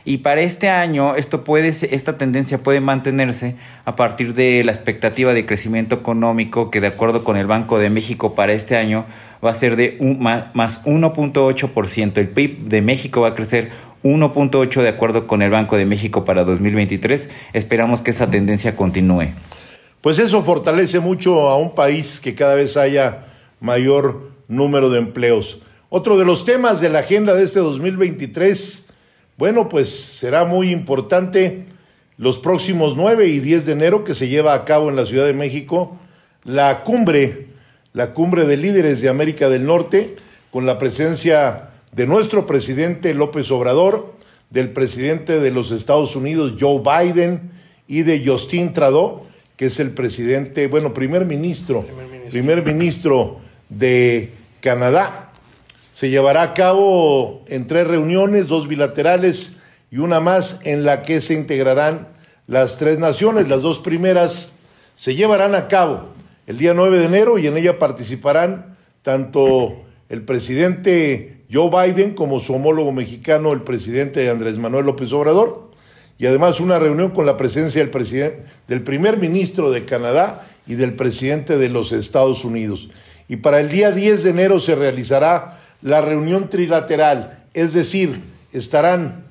Y 0.07 0.19
para 0.19 0.43
este 0.43 0.69
año, 0.69 1.15
esto 1.17 1.45
puede, 1.45 1.69
esta 1.69 2.19
tendencia 2.19 2.59
puede 2.59 2.81
mantenerse 2.83 3.57
a 3.87 3.97
partir 3.97 4.35
de 4.35 4.63
la 4.63 4.71
expectativa 4.71 5.33
de 5.33 5.47
crecimiento 5.47 5.95
económico 5.95 6.71
que 6.71 6.83
de 6.83 6.89
acuerdo 6.89 7.25
con 7.25 7.39
el 7.39 7.47
Banco 7.47 7.79
de 7.79 7.89
México 7.89 8.35
para 8.35 8.53
este 8.53 8.77
año 8.77 9.07
va 9.43 9.51
a 9.51 9.55
ser 9.55 9.77
de 9.77 9.97
un, 10.01 10.19
más 10.21 10.85
1.8%. 10.85 12.19
El 12.19 12.29
PIB 12.29 12.59
de 12.69 12.83
México 12.83 13.23
va 13.23 13.29
a 13.29 13.35
crecer 13.35 13.71
1.8 14.05 14.83
de 14.83 14.89
acuerdo 14.89 15.27
con 15.27 15.43
el 15.43 15.51
Banco 15.51 15.77
de 15.77 15.87
México 15.87 16.25
para 16.25 16.45
2023. 16.45 17.31
Esperamos 17.55 18.03
que 18.03 18.13
esa 18.13 18.31
tendencia 18.31 18.77
continúe. 18.77 19.31
Pues 20.01 20.21
eso 20.21 20.43
fortalece 20.43 21.01
mucho 21.01 21.49
a 21.49 21.57
un 21.57 21.75
país 21.75 22.21
que 22.21 22.37
cada 22.37 22.55
vez 22.55 22.77
haya 22.77 23.25
mayor 23.61 24.31
número 24.47 24.91
de 24.91 24.99
empleos. 24.99 25.63
Otro 25.89 26.19
de 26.19 26.25
los 26.25 26.45
temas 26.45 26.81
de 26.81 26.91
la 26.91 27.01
agenda 27.01 27.35
de 27.35 27.43
este 27.43 27.61
2023, 27.61 28.87
bueno, 29.39 29.69
pues 29.69 29.91
será 29.91 30.45
muy 30.45 30.71
importante 30.71 31.65
los 32.19 32.39
próximos 32.39 32.97
9 32.97 33.27
y 33.27 33.41
10 33.41 33.67
de 33.67 33.73
enero 33.73 34.05
que 34.05 34.15
se 34.15 34.29
lleva 34.29 34.55
a 34.55 34.65
cabo 34.65 34.91
en 34.91 34.97
la 34.97 35.07
Ciudad 35.07 35.25
de 35.25 35.33
México 35.33 35.99
la 36.45 36.85
cumbre, 36.85 37.49
la 37.93 38.13
cumbre 38.13 38.45
de 38.45 38.57
líderes 38.57 39.01
de 39.01 39.09
América 39.09 39.49
del 39.49 39.65
Norte, 39.65 40.15
con 40.51 40.67
la 40.67 40.79
presencia 40.79 41.71
de 41.95 42.07
nuestro 42.07 42.47
presidente 42.47 43.15
López 43.15 43.51
Obrador, 43.53 44.15
del 44.51 44.73
presidente 44.73 45.41
de 45.41 45.51
los 45.51 45.71
Estados 45.71 46.17
Unidos 46.17 46.55
Joe 46.59 46.81
Biden 46.81 47.53
y 47.87 48.03
de 48.03 48.25
Justin 48.25 48.73
Trudeau, 48.73 49.27
que 49.57 49.67
es 49.67 49.79
el 49.79 49.93
presidente, 49.93 50.67
bueno, 50.67 50.93
primer 50.93 51.25
ministro, 51.25 51.87
primer 52.31 52.65
ministro, 52.65 53.39
de 53.69 54.31
Canadá. 54.61 55.33
Se 55.93 56.11
llevará 56.11 56.43
a 56.43 56.55
cabo 56.55 57.45
en 57.47 57.67
tres 57.67 57.87
reuniones, 57.87 58.49
dos 58.49 58.67
bilaterales 58.67 59.59
y 59.91 59.99
una 59.99 60.19
más 60.19 60.61
en 60.65 60.85
la 60.85 61.03
que 61.03 61.21
se 61.21 61.35
integrarán 61.35 62.09
las 62.49 62.79
tres 62.79 62.99
naciones. 62.99 63.49
Las 63.49 63.63
dos 63.63 63.79
primeras 63.79 64.53
se 64.97 65.15
llevarán 65.15 65.55
a 65.55 65.69
cabo 65.69 66.09
el 66.47 66.59
día 66.59 66.75
9 66.75 66.99
de 66.99 67.05
enero 67.05 67.39
y 67.39 67.47
en 67.47 67.57
ella 67.57 67.79
participarán 67.79 68.77
tanto 69.03 69.85
el 70.09 70.23
presidente 70.23 71.44
Joe 71.53 71.71
Biden 71.71 72.15
como 72.15 72.39
su 72.39 72.55
homólogo 72.55 72.93
mexicano, 72.93 73.53
el 73.53 73.63
presidente 73.63 74.29
Andrés 74.31 74.59
Manuel 74.59 74.87
López 74.87 75.13
Obrador, 75.13 75.71
y 76.19 76.27
además 76.27 76.61
una 76.61 76.79
reunión 76.79 77.11
con 77.11 77.27
la 77.27 77.37
presencia 77.37 77.85
del, 77.85 77.93
del 78.69 78.83
primer 78.83 79.19
ministro 79.19 79.71
de 79.71 79.85
Canadá 79.85 80.47
y 80.67 80.75
del 80.75 80.95
presidente 80.95 81.59
de 81.59 81.69
los 81.69 81.93
Estados 81.93 82.45
Unidos. 82.45 82.89
Y 83.29 83.37
para 83.37 83.61
el 83.61 83.69
día 83.71 83.91
10 83.91 84.23
de 84.23 84.31
enero 84.31 84.59
se 84.61 84.75
realizará 84.75 85.61
la 85.83 86.01
reunión 86.01 86.49
trilateral, 86.49 87.45
es 87.53 87.73
decir, 87.73 88.23
estarán 88.53 89.25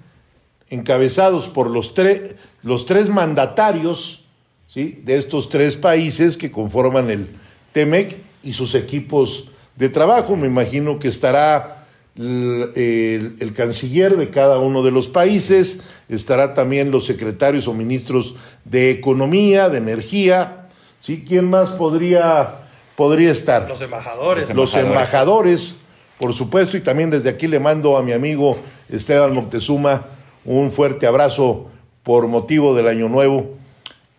encabezados 0.69 1.49
por 1.49 1.69
los, 1.69 1.95
tre- 1.95 2.35
los 2.63 2.85
tres 2.85 3.09
mandatarios 3.09 4.25
¿sí? 4.65 5.01
de 5.03 5.17
estos 5.17 5.49
tres 5.49 5.77
países 5.77 6.37
que 6.37 6.51
conforman 6.51 7.09
el 7.09 7.29
TEMEC, 7.71 8.17
y 8.43 8.51
sus 8.53 8.75
equipos 8.75 9.51
de 9.77 9.87
trabajo. 9.87 10.35
Me 10.35 10.47
imagino 10.47 10.99
que 10.99 11.07
estará 11.07 11.82
el, 12.15 12.71
el- 12.75 13.35
el 13.39 13.53
canciller 13.53 14.17
de 14.17 14.29
cada 14.29 14.59
uno 14.59 14.83
de 14.83 14.91
los 14.91 15.09
países, 15.09 15.79
estará 16.09 16.53
también 16.53 16.91
los 16.91 17.05
secretarios 17.05 17.67
o 17.67 17.73
ministros 17.73 18.35
de 18.65 18.91
Economía, 18.91 19.69
de 19.69 19.79
Energía. 19.79 20.67
¿sí? 20.99 21.23
¿Quién 21.27 21.49
más 21.49 21.71
podría, 21.71 22.55
podría 22.95 23.31
estar? 23.31 23.67
Los 23.67 23.81
embajadores. 23.81 24.53
los 24.53 24.75
embajadores, 24.75 25.75
por 26.19 26.33
supuesto, 26.33 26.77
y 26.77 26.81
también 26.81 27.09
desde 27.09 27.29
aquí 27.29 27.47
le 27.47 27.59
mando 27.59 27.97
a 27.97 28.03
mi 28.03 28.11
amigo 28.11 28.57
Esteban 28.89 29.33
Moctezuma 29.33 30.05
un 30.45 30.69
fuerte 30.71 31.07
abrazo 31.07 31.67
por 32.03 32.27
motivo 32.27 32.75
del 32.75 32.87
Año 32.87 33.09
Nuevo. 33.09 33.55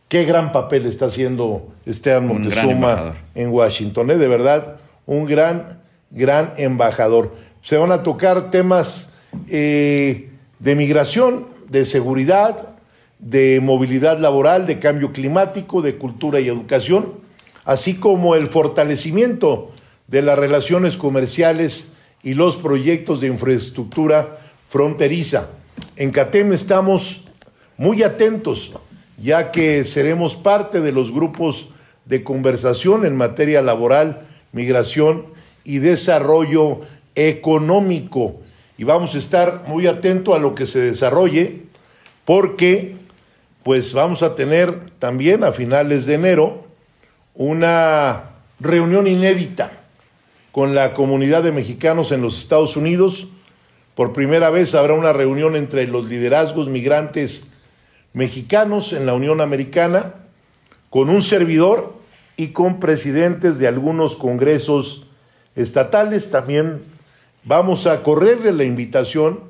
Qué 0.09 0.25
gran 0.25 0.53
papel 0.53 0.87
está 0.87 1.07
haciendo 1.07 1.69
Esteban 1.87 2.27
Moctezuma 2.27 3.15
en 3.35 3.51
Washington, 3.51 4.11
¿eh? 4.11 4.17
de 4.17 4.29
verdad, 4.29 4.77
un 5.07 5.27
gran, 5.27 5.81
gran 6.11 6.53
embajador. 6.57 7.35
Se 7.65 7.79
van 7.79 7.93
a 7.93 8.03
tocar 8.03 8.51
temas 8.51 9.13
eh, 9.49 10.29
de 10.59 10.77
migración, 10.77 11.47
de 11.71 11.87
seguridad, 11.87 12.75
de 13.19 13.59
movilidad 13.63 14.19
laboral, 14.19 14.67
de 14.67 14.79
cambio 14.79 15.15
climático, 15.15 15.81
de 15.81 15.97
cultura 15.97 16.41
y 16.41 16.49
educación, 16.49 17.15
así 17.65 17.95
como 17.95 18.35
el 18.35 18.49
fortalecimiento 18.49 19.73
de 20.09 20.21
las 20.21 20.39
relaciones 20.39 20.99
comerciales 20.99 21.93
y 22.23 22.35
los 22.35 22.59
proyectos 22.59 23.23
de 23.23 23.29
infraestructura 23.29 24.41
fronteriza. 24.69 25.49
En 25.97 26.11
CATEM 26.11 26.53
estamos 26.53 27.29
muy 27.79 28.03
atentos, 28.03 28.75
ya 29.17 29.51
que 29.51 29.87
seremos 29.87 30.37
parte 30.37 30.83
de 30.83 30.93
los 30.93 31.11
grupos 31.11 31.71
de 32.05 32.25
conversación 32.25 33.07
en 33.07 33.17
materia 33.17 33.63
laboral, 33.63 34.29
migración 34.53 35.33
y 35.65 35.79
desarrollo 35.79 36.83
económico. 37.15 38.41
Y 38.77 38.85
vamos 38.85 39.15
a 39.15 39.19
estar 39.19 39.65
muy 39.67 39.87
atentos 39.87 40.35
a 40.35 40.39
lo 40.39 40.55
que 40.55 40.67
se 40.67 40.81
desarrolle, 40.81 41.63
porque 42.25 42.97
pues 43.63 43.93
vamos 43.95 44.23
a 44.23 44.35
tener 44.35 44.91
también 44.99 45.45
a 45.45 45.53
finales 45.53 46.07
de 46.07 46.15
enero 46.15 46.67
una 47.35 48.31
reunión 48.61 49.07
inédita 49.07 49.73
con 50.53 50.75
la 50.75 50.93
comunidad 50.93 51.43
de 51.43 51.51
mexicanos 51.51 52.13
en 52.13 52.21
los 52.21 52.39
Estados 52.39 52.77
Unidos. 52.77 53.29
Por 53.95 54.13
primera 54.13 54.51
vez 54.51 54.75
habrá 54.75 54.95
una 54.95 55.13
reunión 55.13 55.57
entre 55.57 55.87
los 55.87 56.07
liderazgos 56.07 56.69
migrantes 56.69 57.45
mexicanos 58.13 58.93
en 58.93 59.07
la 59.07 59.15
Unión 59.15 59.41
Americana, 59.41 60.15
con 60.91 61.11
un 61.11 61.23
servidor 61.23 61.97
y 62.37 62.49
con 62.49 62.81
presidentes 62.81 63.59
de 63.59 63.67
algunos 63.67 64.17
congresos 64.17 65.07
estatales. 65.57 66.31
También 66.31 66.83
vamos 67.45 67.87
a 67.87 68.03
correrle 68.03 68.53
la 68.53 68.65
invitación 68.65 69.41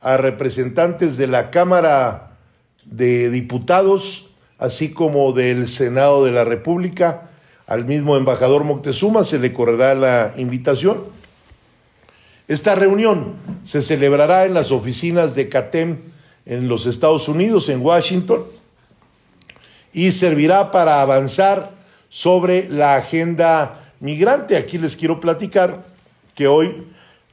a 0.00 0.16
representantes 0.16 1.16
de 1.16 1.26
la 1.26 1.50
Cámara 1.50 2.36
de 2.84 3.30
Diputados, 3.30 4.30
así 4.58 4.92
como 4.92 5.32
del 5.32 5.68
Senado 5.68 6.24
de 6.24 6.32
la 6.32 6.44
República. 6.44 7.30
Al 7.66 7.84
mismo 7.84 8.16
embajador 8.16 8.64
Moctezuma 8.64 9.24
se 9.24 9.38
le 9.38 9.52
correrá 9.52 9.94
la 9.94 10.32
invitación. 10.36 11.04
Esta 12.48 12.74
reunión 12.74 13.34
se 13.62 13.82
celebrará 13.82 14.44
en 14.44 14.54
las 14.54 14.72
oficinas 14.72 15.34
de 15.34 15.48
CATEM 15.48 15.98
en 16.44 16.68
los 16.68 16.86
Estados 16.86 17.28
Unidos, 17.28 17.68
en 17.68 17.80
Washington, 17.80 18.44
y 19.92 20.10
servirá 20.10 20.70
para 20.72 21.00
avanzar 21.02 21.70
sobre 22.08 22.68
la 22.68 22.96
agenda 22.96 23.92
migrante. 24.00 24.56
Aquí 24.56 24.78
les 24.78 24.96
quiero 24.96 25.20
platicar 25.20 25.84
que 26.34 26.48
hoy 26.48 26.84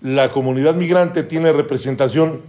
la 0.01 0.29
comunidad 0.29 0.75
migrante 0.75 1.23
tiene 1.23 1.51
representación 1.51 2.41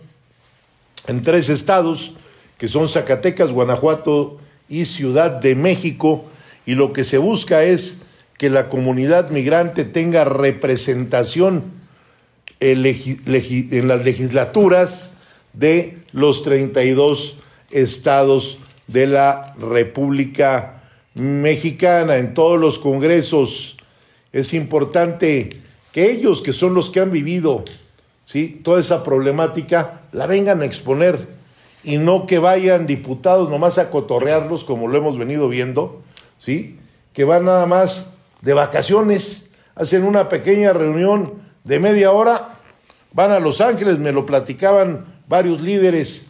en 1.07 1.23
tres 1.25 1.49
estados, 1.49 2.15
que 2.59 2.69
son 2.69 2.89
Zacatecas, 2.89 3.51
Guanajuato 3.51 4.39
y 4.69 4.85
Ciudad 4.85 5.31
de 5.31 5.55
México, 5.57 6.27
y 6.67 6.75
lo 6.75 6.93
que 6.93 7.05
se 7.05 7.19
busca 7.19 7.63
es 7.65 8.03
que 8.39 8.51
la 8.51 8.69
comunidad 8.69 9.31
migrante 9.31 9.85
tenga 9.85 10.25
representación 10.25 11.65
en 12.61 13.89
las 13.89 14.05
legislaturas 14.05 15.15
de 15.53 15.99
los 16.13 16.43
32 16.43 17.39
estados 17.71 18.59
de 18.87 19.07
la 19.07 19.55
República 19.59 20.83
Mexicana, 21.15 22.17
en 22.19 22.35
todos 22.35 22.59
los 22.61 22.79
congresos. 22.79 23.77
Es 24.33 24.55
importante 24.55 25.51
que 25.92 26.11
ellos, 26.11 26.42
que 26.42 26.53
son 26.53 26.74
los 26.74 26.90
que 26.90 27.00
han 27.00 27.11
vivido 27.11 27.64
¿sí? 28.24 28.61
toda 28.62 28.81
esa 28.81 29.03
problemática, 29.03 30.03
la 30.12 30.26
vengan 30.26 30.61
a 30.62 30.64
exponer 30.64 31.29
y 31.83 31.96
no 31.96 32.26
que 32.26 32.38
vayan 32.38 32.87
diputados 32.87 33.48
nomás 33.48 33.79
a 33.79 33.90
cotorrearlos 33.90 34.64
como 34.64 34.88
lo 34.88 34.98
hemos 34.98 35.18
venido 35.18 35.48
viendo, 35.48 36.03
¿sí? 36.38 36.79
que 37.12 37.24
van 37.24 37.46
nada 37.46 37.66
más 37.66 38.14
de 38.42 38.55
vacaciones, 38.55 39.46
hacen 39.74 40.05
una 40.05 40.29
pequeña 40.29 40.72
reunión 40.72 41.35
de 41.64 41.81
media 41.81 42.12
hora, 42.12 42.59
van 43.12 43.33
a 43.33 43.40
Los 43.40 43.61
Ángeles, 43.61 43.98
me 43.98 44.12
lo 44.12 44.26
platicaban 44.26 45.05
varios 45.26 45.61
líderes 45.61 46.29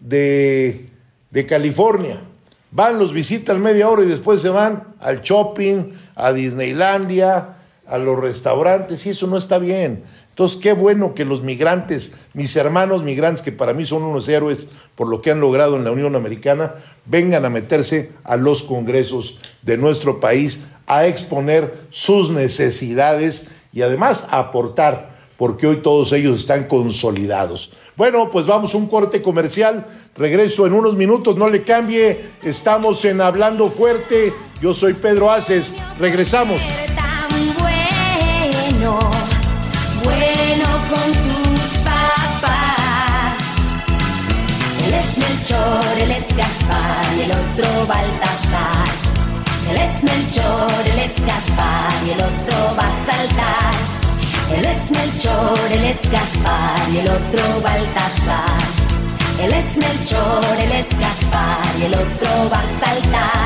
de, 0.00 0.88
de 1.30 1.46
California, 1.46 2.22
van, 2.70 2.98
los 2.98 3.12
visitan 3.12 3.60
media 3.60 3.88
hora 3.88 4.02
y 4.02 4.08
después 4.08 4.40
se 4.40 4.48
van 4.48 4.94
al 5.00 5.20
shopping, 5.20 5.92
a 6.14 6.32
Disneylandia, 6.32 7.56
a 7.86 7.98
los 7.98 8.18
restaurantes, 8.18 9.04
y 9.06 9.10
eso 9.10 9.26
no 9.26 9.36
está 9.36 9.58
bien. 9.58 10.04
Entonces, 10.30 10.58
qué 10.58 10.72
bueno 10.72 11.14
que 11.14 11.24
los 11.24 11.42
migrantes, 11.42 12.14
mis 12.32 12.56
hermanos 12.56 13.02
migrantes, 13.02 13.42
que 13.42 13.52
para 13.52 13.74
mí 13.74 13.84
son 13.84 14.02
unos 14.02 14.28
héroes 14.28 14.68
por 14.94 15.08
lo 15.08 15.20
que 15.20 15.30
han 15.30 15.40
logrado 15.40 15.76
en 15.76 15.84
la 15.84 15.90
Unión 15.90 16.16
Americana, 16.16 16.74
vengan 17.04 17.44
a 17.44 17.50
meterse 17.50 18.12
a 18.24 18.36
los 18.36 18.62
congresos 18.62 19.38
de 19.62 19.76
nuestro 19.76 20.20
país 20.20 20.60
a 20.86 21.06
exponer 21.06 21.86
sus 21.90 22.30
necesidades 22.30 23.48
y 23.72 23.82
además 23.82 24.26
a 24.30 24.38
aportar, 24.38 25.10
porque 25.36 25.66
hoy 25.66 25.76
todos 25.76 26.12
ellos 26.12 26.38
están 26.38 26.64
consolidados. 26.64 27.72
Bueno, 27.96 28.30
pues 28.30 28.46
vamos 28.46 28.74
a 28.74 28.78
un 28.78 28.88
corte 28.88 29.20
comercial. 29.20 29.86
Regreso 30.16 30.66
en 30.66 30.72
unos 30.72 30.96
minutos, 30.96 31.36
no 31.36 31.50
le 31.50 31.62
cambie. 31.62 32.20
Estamos 32.42 33.04
en 33.04 33.20
Hablando 33.20 33.68
Fuerte. 33.70 34.32
Yo 34.62 34.72
soy 34.72 34.94
Pedro 34.94 35.30
Aces. 35.30 35.74
Regresamos. 35.98 36.62
El 47.24 47.30
otro 47.30 47.86
Baltasar. 47.86 48.88
Él 49.70 49.76
es 49.76 50.02
Melchor, 50.02 50.70
él 50.86 50.98
es 50.98 51.14
Gaspar 51.24 51.92
y 52.06 52.10
el 52.10 52.20
otro 52.20 52.56
va 52.78 52.86
a 52.88 53.06
saltar. 53.06 53.74
Él 54.56 54.64
es 54.64 54.90
Melchor, 54.90 55.58
él 55.70 55.84
es 55.84 56.10
Gaspar 56.10 56.80
y 56.92 56.98
el 56.98 57.08
otro 57.08 57.42
Baltasar. 57.62 58.58
Él 59.42 59.52
es 59.52 59.76
Melchor, 59.76 60.44
él 60.64 60.72
es 60.72 60.88
Gaspar 60.98 61.62
y 61.80 61.84
el 61.84 61.94
otro 61.94 62.50
va 62.52 62.58
a 62.58 62.84
saltar. 62.84 63.44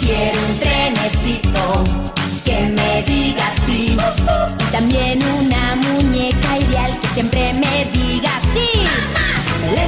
Quiero 0.00 0.38
un 0.48 0.58
trenecito 0.58 1.84
que 2.44 2.58
me 2.78 3.02
diga 3.02 3.44
sí. 3.66 3.96
También 4.72 5.18
una 5.40 5.76
muñeca 5.76 6.58
ideal 6.58 6.98
que 7.00 7.08
siempre 7.08 7.52
me 7.54 7.84
diga 7.92 8.17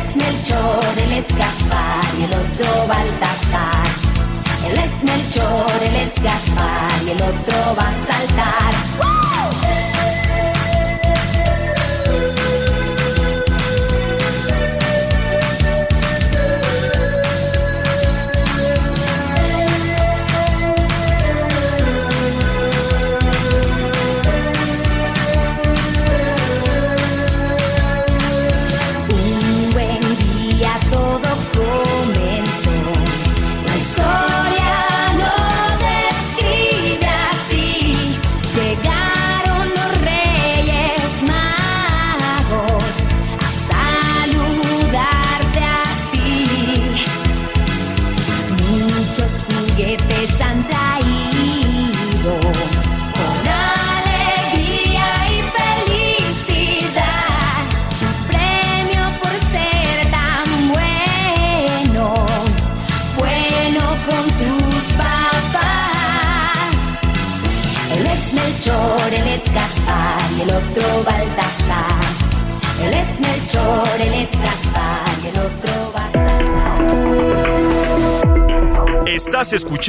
es 0.00 0.16
Melchor, 0.16 0.98
él 0.98 1.12
es 1.12 1.28
Gaspar 1.36 2.04
y 2.18 2.24
el 2.24 2.32
otro 2.32 2.86
Baltasar. 2.86 3.86
Él 4.66 4.78
es 4.78 5.02
Melchor, 5.04 5.82
él 5.82 5.96
es 5.96 6.22
Gaspar 6.22 6.90
y 7.06 7.10
el 7.10 7.22
otro 7.22 7.76
va 7.76 7.88
a 7.88 7.92
saltar. 7.92 9.19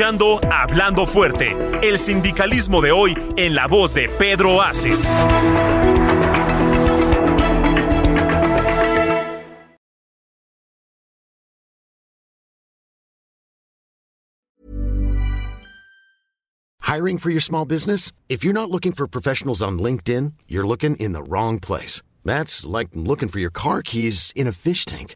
Hablando 0.03 1.05
Fuerte, 1.05 1.55
el 1.83 1.99
sindicalismo 1.99 2.81
de 2.81 2.91
hoy 2.91 3.15
en 3.37 3.53
la 3.53 3.67
voz 3.67 3.93
de 3.93 4.09
Pedro 4.09 4.59
Aces. 4.59 5.11
Hiring 16.81 17.19
for 17.19 17.29
your 17.29 17.39
small 17.39 17.65
business? 17.65 18.11
If 18.27 18.43
you're 18.43 18.53
not 18.53 18.71
looking 18.71 18.93
for 18.93 19.07
professionals 19.07 19.61
on 19.61 19.77
LinkedIn, 19.77 20.33
you're 20.47 20.65
looking 20.65 20.95
in 20.95 21.13
the 21.13 21.21
wrong 21.21 21.59
place. 21.59 22.01
That's 22.25 22.65
like 22.65 22.89
looking 22.95 23.29
for 23.29 23.37
your 23.37 23.51
car 23.51 23.83
keys 23.83 24.33
in 24.35 24.47
a 24.47 24.51
fish 24.51 24.85
tank. 24.85 25.15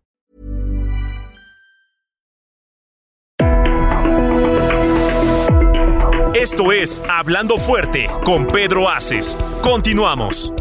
Esto 6.33 6.71
es 6.71 7.03
Hablando 7.09 7.57
Fuerte 7.57 8.07
con 8.23 8.47
Pedro 8.47 8.87
Aces. 8.89 9.35
Continuamos. 9.61 10.53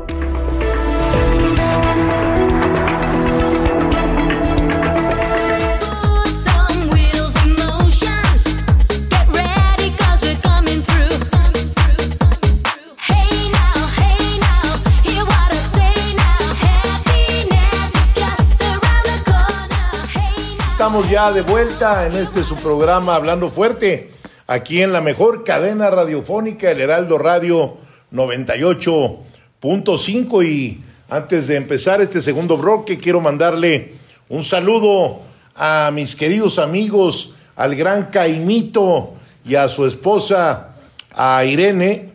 Estamos 20.69 21.09
ya 21.09 21.31
de 21.31 21.43
vuelta 21.43 22.07
en 22.07 22.17
este 22.17 22.43
su 22.43 22.57
programa 22.57 23.15
Hablando 23.15 23.49
Fuerte, 23.51 24.11
aquí 24.51 24.83
en 24.83 24.93
la 24.93 25.01
mejor 25.01 25.45
cadena 25.45 25.89
radiofónica, 25.91 26.73
el 26.73 26.81
Heraldo 26.81 27.19
Radio 27.19 27.77
98.5. 28.13 30.45
Y 30.45 30.81
antes 31.09 31.47
de 31.47 31.55
empezar 31.55 32.01
este 32.01 32.21
segundo 32.21 32.57
bloque, 32.57 32.99
quiero 32.99 33.21
mandarle 33.21 33.93
un 34.29 34.43
saludo 34.43 35.21
a 35.55 35.93
mis 35.95 36.17
queridos 36.17 36.59
amigos, 36.59 37.35
al 37.55 37.77
gran 37.77 38.07
Caimito 38.07 39.13
y 39.45 39.55
a 39.55 39.69
su 39.69 39.87
esposa, 39.87 40.75
a 41.13 41.45
Irene, 41.45 42.09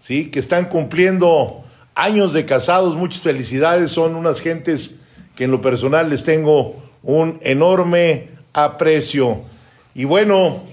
¿sí? 0.00 0.28
que 0.28 0.40
están 0.40 0.68
cumpliendo 0.68 1.62
años 1.94 2.32
de 2.32 2.46
casados. 2.46 2.96
Muchas 2.96 3.22
felicidades, 3.22 3.92
son 3.92 4.16
unas 4.16 4.40
gentes 4.40 4.96
que 5.36 5.44
en 5.44 5.52
lo 5.52 5.62
personal 5.62 6.10
les 6.10 6.24
tengo 6.24 6.82
un 7.04 7.38
enorme 7.42 8.30
aprecio. 8.54 9.42
Y 9.94 10.02
bueno, 10.02 10.64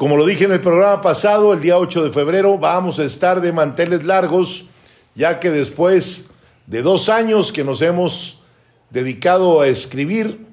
como 0.00 0.16
lo 0.16 0.24
dije 0.24 0.46
en 0.46 0.52
el 0.52 0.62
programa 0.62 1.02
pasado, 1.02 1.52
el 1.52 1.60
día 1.60 1.76
8 1.76 2.04
de 2.04 2.10
febrero 2.10 2.56
vamos 2.56 2.98
a 2.98 3.04
estar 3.04 3.42
de 3.42 3.52
manteles 3.52 4.02
largos, 4.02 4.70
ya 5.14 5.38
que 5.40 5.50
después 5.50 6.30
de 6.66 6.80
dos 6.80 7.10
años 7.10 7.52
que 7.52 7.64
nos 7.64 7.82
hemos 7.82 8.40
dedicado 8.88 9.60
a 9.60 9.66
escribir, 9.66 10.46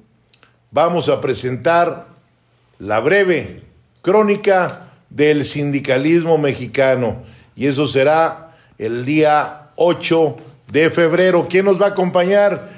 vamos 0.70 1.08
a 1.08 1.22
presentar 1.22 2.08
la 2.78 3.00
breve 3.00 3.62
crónica 4.02 4.90
del 5.08 5.46
sindicalismo 5.46 6.36
mexicano. 6.36 7.22
Y 7.56 7.68
eso 7.68 7.86
será 7.86 8.54
el 8.76 9.06
día 9.06 9.70
8 9.76 10.36
de 10.70 10.90
febrero. 10.90 11.46
¿Quién 11.48 11.64
nos 11.64 11.80
va 11.80 11.86
a 11.86 11.90
acompañar 11.92 12.68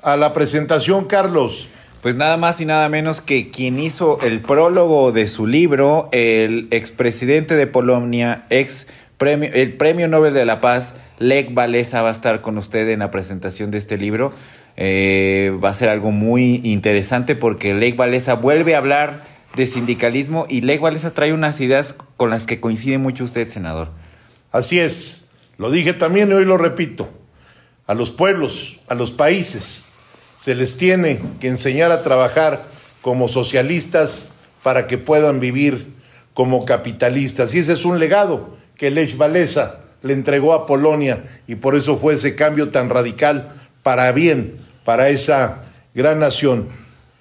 a 0.00 0.16
la 0.16 0.32
presentación, 0.32 1.04
Carlos? 1.04 1.68
Pues 2.02 2.16
nada 2.16 2.38
más 2.38 2.58
y 2.62 2.64
nada 2.64 2.88
menos 2.88 3.20
que 3.20 3.50
quien 3.50 3.78
hizo 3.78 4.20
el 4.22 4.40
prólogo 4.40 5.12
de 5.12 5.26
su 5.28 5.46
libro, 5.46 6.08
el 6.12 6.66
expresidente 6.70 7.56
de 7.56 7.66
Polonia, 7.66 8.46
ex 8.48 8.86
premio, 9.18 9.50
el 9.52 9.74
premio 9.74 10.08
Nobel 10.08 10.32
de 10.32 10.46
la 10.46 10.62
Paz, 10.62 10.94
Lech 11.18 11.54
Walesa, 11.54 12.00
va 12.00 12.08
a 12.08 12.12
estar 12.12 12.40
con 12.40 12.56
usted 12.56 12.88
en 12.88 13.00
la 13.00 13.10
presentación 13.10 13.70
de 13.70 13.76
este 13.76 13.98
libro. 13.98 14.32
Eh, 14.78 15.52
va 15.62 15.68
a 15.68 15.74
ser 15.74 15.90
algo 15.90 16.10
muy 16.10 16.62
interesante 16.64 17.34
porque 17.34 17.74
Lech 17.74 17.98
Walesa 17.98 18.32
vuelve 18.32 18.74
a 18.74 18.78
hablar 18.78 19.22
de 19.54 19.66
sindicalismo 19.66 20.46
y 20.48 20.62
Lech 20.62 20.80
Walesa 20.80 21.12
trae 21.12 21.34
unas 21.34 21.60
ideas 21.60 21.94
con 22.16 22.30
las 22.30 22.46
que 22.46 22.60
coincide 22.60 22.96
mucho 22.96 23.24
usted, 23.24 23.46
senador. 23.48 23.90
Así 24.52 24.78
es, 24.78 25.26
lo 25.58 25.70
dije 25.70 25.92
también 25.92 26.30
y 26.30 26.32
hoy 26.32 26.46
lo 26.46 26.56
repito. 26.56 27.10
A 27.86 27.92
los 27.92 28.10
pueblos, 28.10 28.80
a 28.88 28.94
los 28.94 29.12
países, 29.12 29.89
se 30.40 30.54
les 30.54 30.78
tiene 30.78 31.20
que 31.38 31.48
enseñar 31.48 31.92
a 31.92 32.02
trabajar 32.02 32.64
como 33.02 33.28
socialistas 33.28 34.30
para 34.62 34.86
que 34.86 34.96
puedan 34.96 35.38
vivir 35.38 35.88
como 36.32 36.64
capitalistas. 36.64 37.54
Y 37.54 37.58
ese 37.58 37.74
es 37.74 37.84
un 37.84 37.98
legado 37.98 38.56
que 38.78 38.90
Lech 38.90 39.20
Walesa 39.20 39.80
le 40.00 40.14
entregó 40.14 40.54
a 40.54 40.64
Polonia 40.64 41.24
y 41.46 41.56
por 41.56 41.74
eso 41.74 41.98
fue 41.98 42.14
ese 42.14 42.36
cambio 42.36 42.70
tan 42.70 42.88
radical 42.88 43.52
para 43.82 44.10
bien, 44.12 44.56
para 44.86 45.10
esa 45.10 45.64
gran 45.94 46.20
nación. 46.20 46.70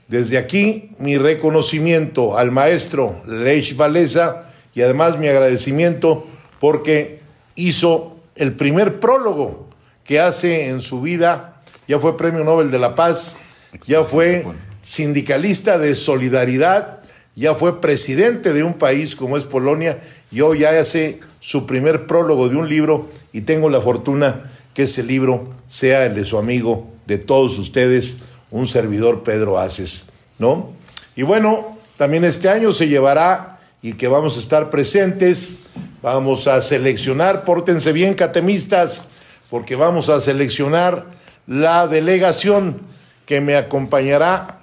Desde 0.07 0.37
aquí 0.37 0.91
mi 0.97 1.17
reconocimiento 1.17 2.37
al 2.37 2.51
maestro 2.51 3.21
Lech 3.27 3.77
Walesa 3.77 4.49
y 4.73 4.81
además 4.81 5.19
mi 5.19 5.27
agradecimiento 5.27 6.25
porque 6.61 7.19
hizo 7.55 8.15
el 8.37 8.53
primer 8.53 9.01
prólogo 9.01 9.67
que 10.05 10.21
hace 10.21 10.69
en 10.69 10.79
su 10.79 11.01
vida, 11.01 11.48
ya 11.89 11.97
fue 11.97 12.15
Premio 12.17 12.43
Nobel 12.43 12.69
de 12.69 12.77
la 12.77 12.93
Paz, 12.93 13.39
ya 13.87 14.03
fue 14.03 14.45
sindicalista 14.79 15.79
de 15.79 15.95
solidaridad, 15.95 16.99
ya 17.33 17.55
fue 17.55 17.81
presidente 17.81 18.53
de 18.53 18.61
un 18.63 18.75
país 18.75 19.15
como 19.15 19.37
es 19.37 19.45
Polonia. 19.45 19.99
Y 20.31 20.41
hoy 20.41 20.59
ya 20.59 20.79
hace 20.79 21.19
su 21.39 21.65
primer 21.65 22.05
prólogo 22.05 22.47
de 22.47 22.57
un 22.57 22.69
libro 22.69 23.09
y 23.33 23.41
tengo 23.41 23.71
la 23.71 23.81
fortuna 23.81 24.51
que 24.75 24.83
ese 24.83 25.01
libro 25.01 25.55
sea 25.65 26.05
el 26.05 26.13
de 26.13 26.25
su 26.25 26.37
amigo, 26.37 26.87
de 27.07 27.17
todos 27.17 27.57
ustedes, 27.57 28.17
un 28.51 28.67
servidor 28.67 29.23
Pedro 29.23 29.57
Aces, 29.57 30.09
¿no? 30.37 30.69
Y 31.15 31.23
bueno, 31.23 31.75
también 31.97 32.23
este 32.23 32.49
año 32.49 32.71
se 32.71 32.87
llevará 32.87 33.61
y 33.81 33.93
que 33.93 34.07
vamos 34.07 34.35
a 34.35 34.39
estar 34.39 34.69
presentes, 34.69 35.61
vamos 36.03 36.45
a 36.47 36.61
seleccionar, 36.61 37.45
pórtense 37.45 37.93
bien 37.93 38.13
catemistas, 38.13 39.07
porque 39.49 39.75
vamos 39.75 40.09
a 40.09 40.21
seleccionar 40.21 41.17
la 41.49 41.87
delegación 41.87 42.79
que 43.25 43.41
me 43.41 43.55
acompañará 43.55 44.59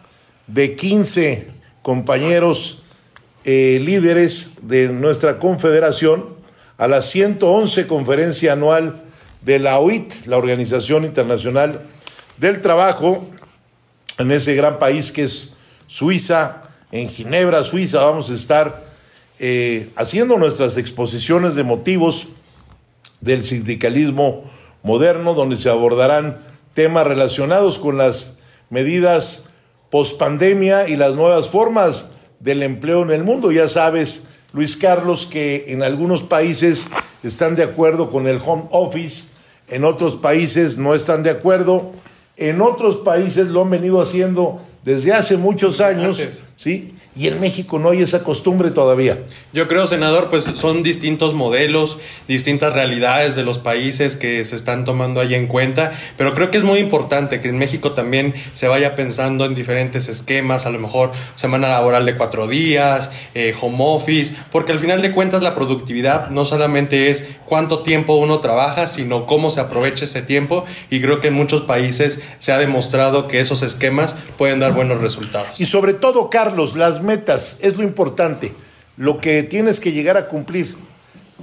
de 0.47 0.77
15 0.77 1.49
compañeros 1.83 2.85
eh, 3.45 3.81
líderes 3.85 4.53
de 4.63 4.89
nuestra 4.89 5.41
confederación 5.41 6.37
a 6.79 6.87
la 6.87 7.03
111 7.03 7.89
conferencia 7.89 8.53
anual 8.53 9.03
de 9.43 9.59
la 9.59 9.81
OIT, 9.81 10.27
la 10.27 10.37
Organización 10.37 11.05
Internacional 11.05 11.81
del 12.37 12.63
Trabajo, 12.63 13.29
en 14.19 14.31
ese 14.31 14.55
gran 14.55 14.79
país 14.79 15.11
que 15.11 15.25
es 15.25 15.55
Suiza, 15.89 16.63
en 16.93 17.09
Ginebra, 17.09 17.65
Suiza, 17.65 17.99
vamos 18.05 18.31
a 18.31 18.35
estar 18.35 18.85
eh, 19.41 19.91
haciendo 19.97 20.39
nuestras 20.39 20.77
exposiciones 20.77 21.57
de 21.57 21.65
motivos 21.65 22.29
del 23.21 23.45
sindicalismo 23.45 24.45
moderno, 24.85 25.35
donde 25.35 25.57
se 25.57 25.69
abordarán 25.69 26.39
temas 26.77 27.07
relacionados 27.07 27.79
con 27.79 27.97
las 27.97 28.37
medidas 28.69 29.47
pospandemia 29.91 30.89
y 30.89 30.97
las 30.97 31.15
nuevas 31.15 31.49
formas 31.49 32.13
del 32.39 32.63
empleo 32.63 33.03
en 33.03 33.11
el 33.13 33.25
mundo. 33.25 33.51
Ya 33.51 33.67
sabes, 33.67 34.27
Luis 34.53 34.77
Carlos, 34.77 35.25
que 35.25 35.65
en 35.69 35.83
algunos 35.83 36.23
países 36.23 36.89
están 37.23 37.57
de 37.57 37.63
acuerdo 37.63 38.11
con 38.11 38.29
el 38.29 38.41
home 38.45 38.65
office, 38.71 39.29
en 39.69 39.85
otros 39.85 40.17
países 40.17 40.77
no 40.77 40.95
están 40.95 41.23
de 41.23 41.31
acuerdo, 41.31 41.93
en 42.37 42.61
otros 42.61 42.99
países 42.99 43.49
lo 43.49 43.63
han 43.63 43.71
venido 43.71 44.03
haciendo 44.03 44.61
desde 44.87 45.13
hace 45.13 45.37
muchos 45.37 45.81
años, 45.81 46.21
Antes. 46.21 46.45
¿sí? 46.55 46.95
Y 47.17 47.27
en 47.27 47.41
México 47.41 47.79
no 47.79 47.91
hay 47.91 48.03
esa 48.03 48.23
costumbre 48.23 48.71
todavía. 48.71 49.19
Yo 49.53 49.67
creo, 49.69 49.87
senador, 49.87 50.29
pues 50.31 50.45
son 50.45 50.83
distintos 50.83 51.35
modelos, 51.35 51.99
distintas 52.29 52.73
realidades 52.73 53.35
de 53.35 53.43
los 53.43 53.59
países 53.59 54.17
que 54.17 54.45
se 54.45 54.55
están 54.55 54.85
tomando 54.85 55.21
ahí 55.21 55.35
en 55.35 55.49
cuenta, 55.49 55.93
pero 56.17 56.35
creo 56.35 56.51
que 56.51 56.59
es 56.59 56.63
muy 56.63 56.79
importante 56.79 57.41
que 57.41 57.49
en 57.49 57.59
México 57.59 57.93
también 57.93 58.35
se 58.53 58.69
vaya 58.69 58.95
pensando 58.95 59.45
en 59.45 59.55
diferentes 59.55 60.09
esquemas, 60.09 60.67
a 60.67 60.71
lo 60.71 60.79
mejor 60.79 61.11
semana 61.35 61.69
laboral 61.69 62.07
de 62.07 62.17
cuatro 62.17 62.47
días, 62.47 63.11
eh, 63.35 63.55
home 63.61 63.79
office, 63.81 64.35
porque 64.53 64.73
al 64.73 64.79
final 64.79 65.03
de 65.03 65.11
cuentas 65.11 65.43
la 65.43 65.55
productividad 65.55 66.29
no 66.29 66.45
solamente 66.45 67.11
es 67.11 67.27
cuánto 67.47 67.81
tiempo 67.81 68.15
uno 68.15 68.41
trabaja, 68.41 68.87
sino 68.87 69.27
cómo 69.27 69.51
se 69.51 69.61
aprovecha 69.61 70.05
ese 70.05 70.23
tiempo 70.23 70.65
y 70.91 71.01
creo 71.01 71.21
que 71.21 71.29
en 71.29 71.35
muchos 71.35 71.63
países 71.63 72.23
se 72.39 72.53
ha 72.53 72.59
demostrado 72.59 73.27
que 73.27 73.41
esos 73.41 73.63
esquemas 73.63 74.17
pueden 74.37 74.61
dar 74.61 74.76
buenos 74.77 75.01
resultados. 75.01 75.61
Y 75.61 75.67
sobre 75.67 75.95
todo, 75.95 76.31
Carlos, 76.31 76.77
las 76.77 77.03
metas 77.03 77.59
es 77.63 77.77
lo 77.77 77.83
importante, 77.83 78.55
lo 78.97 79.19
que 79.19 79.43
tienes 79.43 79.81
que 79.81 79.93
llegar 79.93 80.17
a 80.17 80.29
cumplir, 80.29 80.77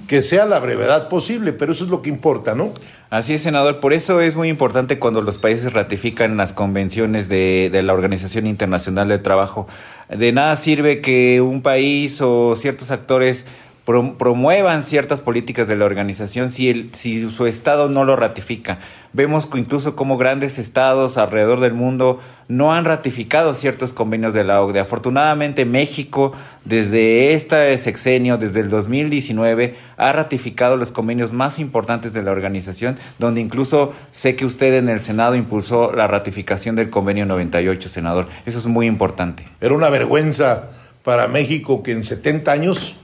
que 0.08 0.24
sea 0.24 0.46
la 0.46 0.60
brevedad 0.60 1.10
posible, 1.10 1.54
pero 1.54 1.72
eso 1.72 1.84
es 1.84 1.90
lo 1.90 2.02
que 2.02 2.10
importa, 2.10 2.56
¿no? 2.56 2.74
Así 3.10 3.34
es, 3.34 3.44
senador. 3.44 3.80
Por 3.80 3.94
eso 3.94 4.22
es 4.22 4.36
muy 4.36 4.50
importante 4.50 4.98
cuando 4.98 5.22
los 5.22 5.38
países 5.38 5.72
ratifican 5.72 6.36
las 6.36 6.52
convenciones 6.52 7.30
de, 7.30 7.70
de, 7.72 7.84
la 7.84 7.94
Organización 7.94 8.48
Internacional 8.48 9.08
del 9.08 9.22
Trabajo. 9.22 9.68
De 10.10 10.32
nada 10.32 10.56
sirve 10.56 11.00
que 11.00 11.40
un 11.40 11.62
país 11.62 12.22
o 12.22 12.56
ciertos 12.56 12.90
actores 12.90 13.46
promuevan 13.86 14.82
ciertas 14.82 15.20
políticas 15.20 15.68
de 15.68 15.76
la 15.76 15.84
organización 15.84 16.52
si, 16.52 16.70
el, 16.70 16.96
si 16.96 17.30
su 17.30 17.48
Estado 17.48 17.90
no 17.90 18.06
lo 18.06 18.16
ratifica. 18.16 18.80
Vemos 19.12 19.50
incluso 19.56 19.96
como 19.96 20.18
grandes 20.18 20.58
estados 20.58 21.18
alrededor 21.18 21.60
del 21.60 21.74
mundo 21.74 22.20
no 22.48 22.74
han 22.74 22.86
ratificado 22.86 23.54
ciertos 23.54 23.92
convenios 23.92 24.34
de 24.34 24.46
la 24.46 24.62
OCDE. 24.62 24.80
Afortunadamente 24.80 25.66
México 25.66 26.32
desde 26.64 27.34
este 27.34 27.78
sexenio, 27.78 28.38
desde 28.38 28.62
el 28.62 28.70
2019, 28.70 29.76
ha 29.98 30.12
ratificado 30.14 30.78
los 30.78 30.92
convenios 30.92 31.34
más 31.34 31.60
importantes 31.60 32.14
de 32.14 32.24
la 32.24 32.32
organización, 32.32 32.98
donde 33.20 33.42
incluso 33.42 33.94
sé 34.12 34.38
que 34.38 34.46
usted 34.46 34.74
en 34.76 34.88
el 34.88 35.02
Senado 35.02 35.36
impulsó 35.36 35.92
la 35.92 36.08
ratificación 36.08 36.78
del 36.78 36.90
convenio 36.90 37.26
98, 37.26 37.90
senador. 37.90 38.28
Eso 38.46 38.60
es 38.60 38.68
muy 38.68 38.88
importante. 38.88 39.46
Era 39.60 39.74
una 39.74 39.90
vergüenza 39.90 40.70
para 41.04 41.28
México 41.28 41.84
que 41.84 41.92
en 41.92 42.04
70 42.04 42.52
años 42.52 42.96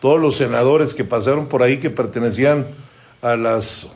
todos 0.00 0.20
los 0.20 0.36
senadores 0.36 0.94
que 0.94 1.04
pasaron 1.04 1.46
por 1.46 1.62
ahí 1.62 1.78
que 1.78 1.90
pertenecían 1.90 2.66
a 3.22 3.36
las 3.36 3.88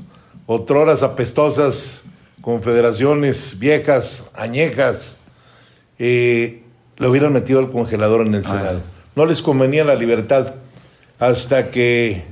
otroras 0.47 1.03
apestosas 1.03 2.05
confederaciones 2.43 3.59
viejas, 3.59 4.31
añejas, 4.35 5.17
eh, 5.99 6.63
lo 6.99 7.11
hubieran 7.11 7.33
metido 7.33 7.59
al 7.59 7.71
congelador 7.71 8.27
en 8.27 8.35
el 8.35 8.45
Senado. 8.45 8.83
No 9.17 9.25
les 9.25 9.41
convenía 9.41 9.83
la 9.83 9.95
libertad 9.95 10.55
hasta 11.19 11.71
que, 11.71 12.25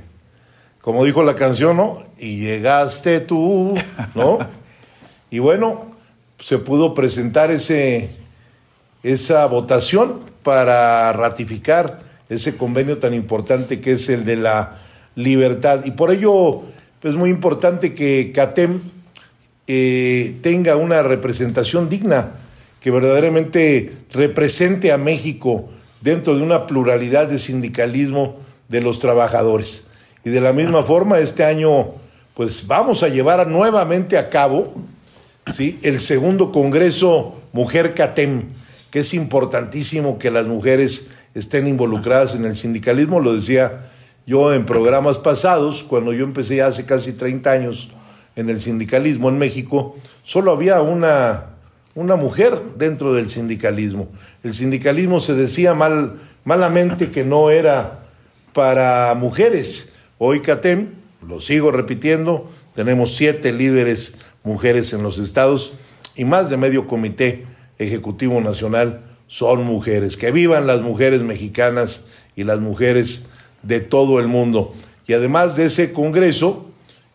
como 0.81 1.03
dijo 1.03 1.23
la 1.23 1.33
canción, 1.33 1.77
¿no? 1.77 2.03
Y 2.19 2.41
llegaste 2.41 3.21
tú, 3.21 3.75
¿no? 4.13 4.37
y 5.31 5.39
bueno, 5.39 5.95
se 6.39 6.59
pudo 6.59 6.93
presentar 6.93 7.49
ese, 7.49 8.11
esa 9.01 9.45
votación 9.47 10.19
para 10.43 11.11
ratificar 11.13 12.01
ese 12.35 12.57
convenio 12.57 12.97
tan 12.97 13.13
importante 13.13 13.79
que 13.81 13.93
es 13.93 14.09
el 14.09 14.25
de 14.25 14.37
la 14.37 14.79
libertad. 15.15 15.85
Y 15.85 15.91
por 15.91 16.11
ello 16.11 16.63
es 17.01 17.15
muy 17.15 17.29
importante 17.29 17.93
que 17.93 18.31
CATEM 18.33 18.81
eh, 19.67 20.37
tenga 20.41 20.75
una 20.75 21.03
representación 21.03 21.89
digna, 21.89 22.33
que 22.79 22.91
verdaderamente 22.91 23.97
represente 24.11 24.91
a 24.91 24.97
México 24.97 25.69
dentro 26.01 26.35
de 26.35 26.43
una 26.43 26.67
pluralidad 26.67 27.27
de 27.27 27.39
sindicalismo 27.39 28.37
de 28.67 28.81
los 28.81 28.99
trabajadores. 28.99 29.87
Y 30.25 30.29
de 30.29 30.41
la 30.41 30.53
misma 30.53 30.83
forma, 30.83 31.19
este 31.19 31.43
año, 31.43 31.93
pues 32.33 32.67
vamos 32.67 33.03
a 33.03 33.07
llevar 33.07 33.47
nuevamente 33.47 34.17
a 34.17 34.29
cabo 34.29 34.73
¿sí? 35.53 35.79
el 35.83 35.99
segundo 35.99 36.51
Congreso 36.51 37.41
Mujer 37.53 37.93
CATEM, 37.93 38.43
que 38.89 38.99
es 38.99 39.13
importantísimo 39.13 40.17
que 40.17 40.31
las 40.31 40.47
mujeres 40.47 41.09
estén 41.33 41.67
involucradas 41.67 42.35
en 42.35 42.45
el 42.45 42.55
sindicalismo, 42.55 43.19
lo 43.19 43.35
decía 43.35 43.89
yo 44.25 44.53
en 44.53 44.65
programas 44.65 45.17
pasados, 45.17 45.83
cuando 45.83 46.13
yo 46.13 46.23
empecé 46.23 46.61
hace 46.61 46.85
casi 46.85 47.13
30 47.13 47.51
años 47.51 47.89
en 48.35 48.49
el 48.49 48.61
sindicalismo 48.61 49.29
en 49.29 49.37
México, 49.37 49.97
solo 50.23 50.51
había 50.51 50.81
una, 50.81 51.55
una 51.93 52.15
mujer 52.15 52.59
dentro 52.77 53.13
del 53.13 53.29
sindicalismo. 53.29 54.07
El 54.43 54.53
sindicalismo 54.53 55.19
se 55.19 55.33
decía 55.33 55.73
mal, 55.73 56.21
malamente 56.45 57.11
que 57.11 57.25
no 57.25 57.49
era 57.49 58.05
para 58.53 59.13
mujeres. 59.15 59.91
Hoy 60.17 60.39
CATEM, 60.39 60.89
lo 61.27 61.41
sigo 61.41 61.71
repitiendo, 61.71 62.49
tenemos 62.75 63.15
siete 63.15 63.51
líderes 63.51 64.15
mujeres 64.43 64.93
en 64.93 65.03
los 65.03 65.17
estados 65.17 65.73
y 66.15 66.25
más 66.25 66.49
de 66.49 66.57
medio 66.57 66.87
comité 66.87 67.45
ejecutivo 67.77 68.39
nacional 68.39 69.12
son 69.33 69.63
mujeres. 69.63 70.15
Que 70.15 70.31
vivan 70.31 70.67
las 70.67 70.81
mujeres 70.81 71.23
mexicanas 71.23 72.05
y 72.35 72.43
las 72.43 72.59
mujeres 72.59 73.25
de 73.63 73.79
todo 73.79 74.19
el 74.19 74.27
mundo. 74.27 74.75
Y 75.07 75.13
además 75.13 75.55
de 75.55 75.65
ese 75.65 75.91
Congreso, 75.91 76.69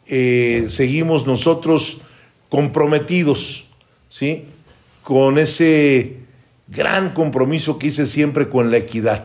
eh, 0.09 0.67
seguimos 0.69 1.29
nosotros 1.29 1.99
comprometidos, 2.49 3.69
¿sí? 4.09 4.47
Con 5.05 5.39
ese 5.39 6.17
gran 6.67 7.15
compromiso 7.15 7.79
que 7.79 7.87
hice 7.87 8.05
siempre 8.05 8.49
con 8.49 8.73
la 8.73 8.79
equidad, 8.79 9.25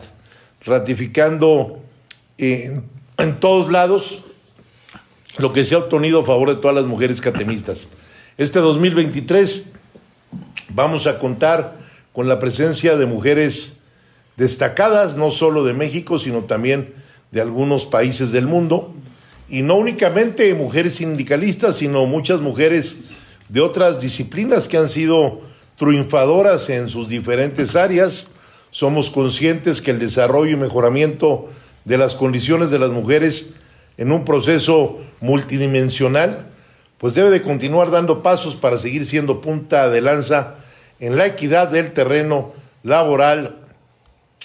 ratificando 0.64 1.80
eh, 2.38 2.80
en 3.18 3.40
todos 3.40 3.72
lados 3.72 4.26
lo 5.38 5.52
que 5.52 5.64
se 5.64 5.74
ha 5.74 5.78
obtenido 5.78 6.20
a 6.20 6.24
favor 6.24 6.50
de 6.50 6.60
todas 6.60 6.76
las 6.76 6.86
mujeres 6.86 7.20
catemistas. 7.20 7.88
Este 8.38 8.60
2023 8.60 9.72
vamos 10.68 11.08
a 11.08 11.18
contar 11.18 11.82
con 12.14 12.28
la 12.28 12.38
presencia 12.38 12.96
de 12.96 13.06
mujeres 13.06 13.80
destacadas, 14.36 15.16
no 15.16 15.32
solo 15.32 15.64
de 15.64 15.74
México, 15.74 16.16
sino 16.18 16.44
también 16.44 16.94
de 17.32 17.40
algunos 17.40 17.86
países 17.86 18.30
del 18.30 18.46
mundo, 18.46 18.94
y 19.48 19.62
no 19.62 19.74
únicamente 19.74 20.54
mujeres 20.54 20.94
sindicalistas, 20.94 21.76
sino 21.76 22.06
muchas 22.06 22.40
mujeres 22.40 23.00
de 23.48 23.60
otras 23.60 24.00
disciplinas 24.00 24.68
que 24.68 24.78
han 24.78 24.88
sido 24.88 25.40
triunfadoras 25.76 26.70
en 26.70 26.88
sus 26.88 27.08
diferentes 27.08 27.74
áreas. 27.74 28.28
Somos 28.70 29.10
conscientes 29.10 29.82
que 29.82 29.90
el 29.90 29.98
desarrollo 29.98 30.52
y 30.52 30.56
mejoramiento 30.56 31.48
de 31.84 31.98
las 31.98 32.14
condiciones 32.14 32.70
de 32.70 32.78
las 32.78 32.90
mujeres 32.90 33.54
en 33.96 34.12
un 34.12 34.24
proceso 34.24 35.00
multidimensional, 35.20 36.46
pues 36.98 37.14
debe 37.14 37.30
de 37.30 37.42
continuar 37.42 37.90
dando 37.90 38.22
pasos 38.22 38.54
para 38.54 38.78
seguir 38.78 39.04
siendo 39.04 39.40
punta 39.40 39.90
de 39.90 40.00
lanza 40.00 40.54
en 41.00 41.16
la 41.16 41.26
equidad 41.26 41.68
del 41.68 41.92
terreno 41.92 42.52
laboral 42.82 43.56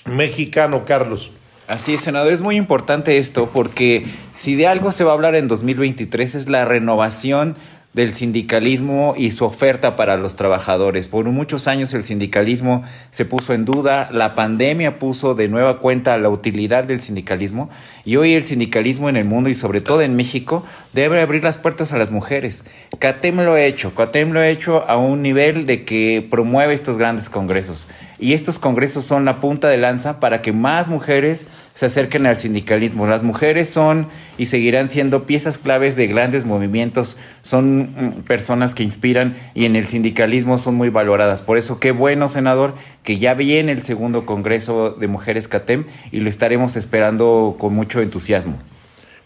mexicano, 0.05 0.83
Carlos. 0.83 1.31
Así 1.67 1.93
es, 1.93 2.01
senador, 2.01 2.33
es 2.33 2.41
muy 2.41 2.55
importante 2.55 3.17
esto 3.19 3.49
porque 3.53 4.03
si 4.35 4.55
de 4.55 4.67
algo 4.67 4.91
se 4.91 5.03
va 5.03 5.11
a 5.11 5.13
hablar 5.13 5.35
en 5.35 5.47
2023 5.47 6.35
es 6.35 6.49
la 6.49 6.65
renovación 6.65 7.55
del 7.93 8.13
sindicalismo 8.13 9.15
y 9.17 9.31
su 9.31 9.45
oferta 9.45 9.95
para 9.95 10.15
los 10.17 10.35
trabajadores. 10.35 11.07
Por 11.07 11.25
muchos 11.25 11.67
años 11.67 11.93
el 11.93 12.03
sindicalismo 12.03 12.83
se 13.09 13.25
puso 13.25 13.53
en 13.53 13.65
duda, 13.65 14.09
la 14.11 14.35
pandemia 14.35 14.99
puso 14.99 15.33
de 15.33 15.47
nueva 15.47 15.79
cuenta 15.79 16.17
la 16.19 16.29
utilidad 16.29 16.83
del 16.83 17.01
sindicalismo 17.01 17.69
y 18.05 18.17
hoy 18.17 18.33
el 18.33 18.45
sindicalismo 18.45 19.09
en 19.09 19.17
el 19.17 19.25
mundo 19.25 19.49
y 19.49 19.55
sobre 19.55 19.81
todo 19.81 20.01
en 20.01 20.15
México 20.15 20.63
debe 20.93 21.19
abrir 21.19 21.43
las 21.43 21.57
puertas 21.57 21.91
a 21.91 21.97
las 21.97 22.11
mujeres. 22.11 22.63
CATEM 22.99 23.37
lo 23.37 23.53
ha 23.53 23.63
hecho, 23.63 23.95
CATEM 23.95 24.31
lo 24.33 24.39
ha 24.39 24.47
hecho 24.47 24.87
a 24.87 24.97
un 24.97 25.23
nivel 25.23 25.65
de 25.65 25.83
que 25.83 26.25
promueve 26.29 26.73
estos 26.73 26.97
grandes 26.97 27.29
congresos 27.29 27.87
y 28.19 28.33
estos 28.33 28.59
congresos 28.59 29.05
son 29.05 29.23
la 29.23 29.39
punta 29.39 29.69
de 29.69 29.77
lanza 29.77 30.19
para 30.19 30.41
que 30.41 30.51
más 30.51 30.87
mujeres 30.89 31.47
se 31.73 31.85
acerquen 31.85 32.25
al 32.25 32.37
sindicalismo. 32.37 33.07
Las 33.07 33.23
mujeres 33.23 33.69
son 33.69 34.07
y 34.37 34.47
seguirán 34.47 34.89
siendo 34.89 35.23
piezas 35.23 35.57
claves 35.57 35.95
de 35.95 36.07
grandes 36.07 36.45
movimientos, 36.45 37.17
son 37.41 37.81
mm, 37.81 38.23
personas 38.23 38.75
que 38.75 38.83
inspiran 38.83 39.37
y 39.53 39.63
en 39.65 39.77
el 39.77 39.85
sindicalismo 39.85 40.57
son 40.57 40.75
muy 40.75 40.89
valoradas. 40.89 41.41
Por 41.41 41.57
eso, 41.57 41.79
qué 41.79 41.91
bueno, 41.91 42.27
senador, 42.27 42.73
que 43.03 43.19
ya 43.19 43.33
viene 43.33 43.71
el 43.71 43.81
segundo 43.81 44.25
Congreso 44.25 44.91
de 44.91 45.07
Mujeres 45.07 45.47
CATEM 45.47 45.85
y 46.11 46.19
lo 46.19 46.29
estaremos 46.29 46.75
esperando 46.75 47.55
con 47.57 47.73
mucho 47.73 48.01
entusiasmo. 48.01 48.57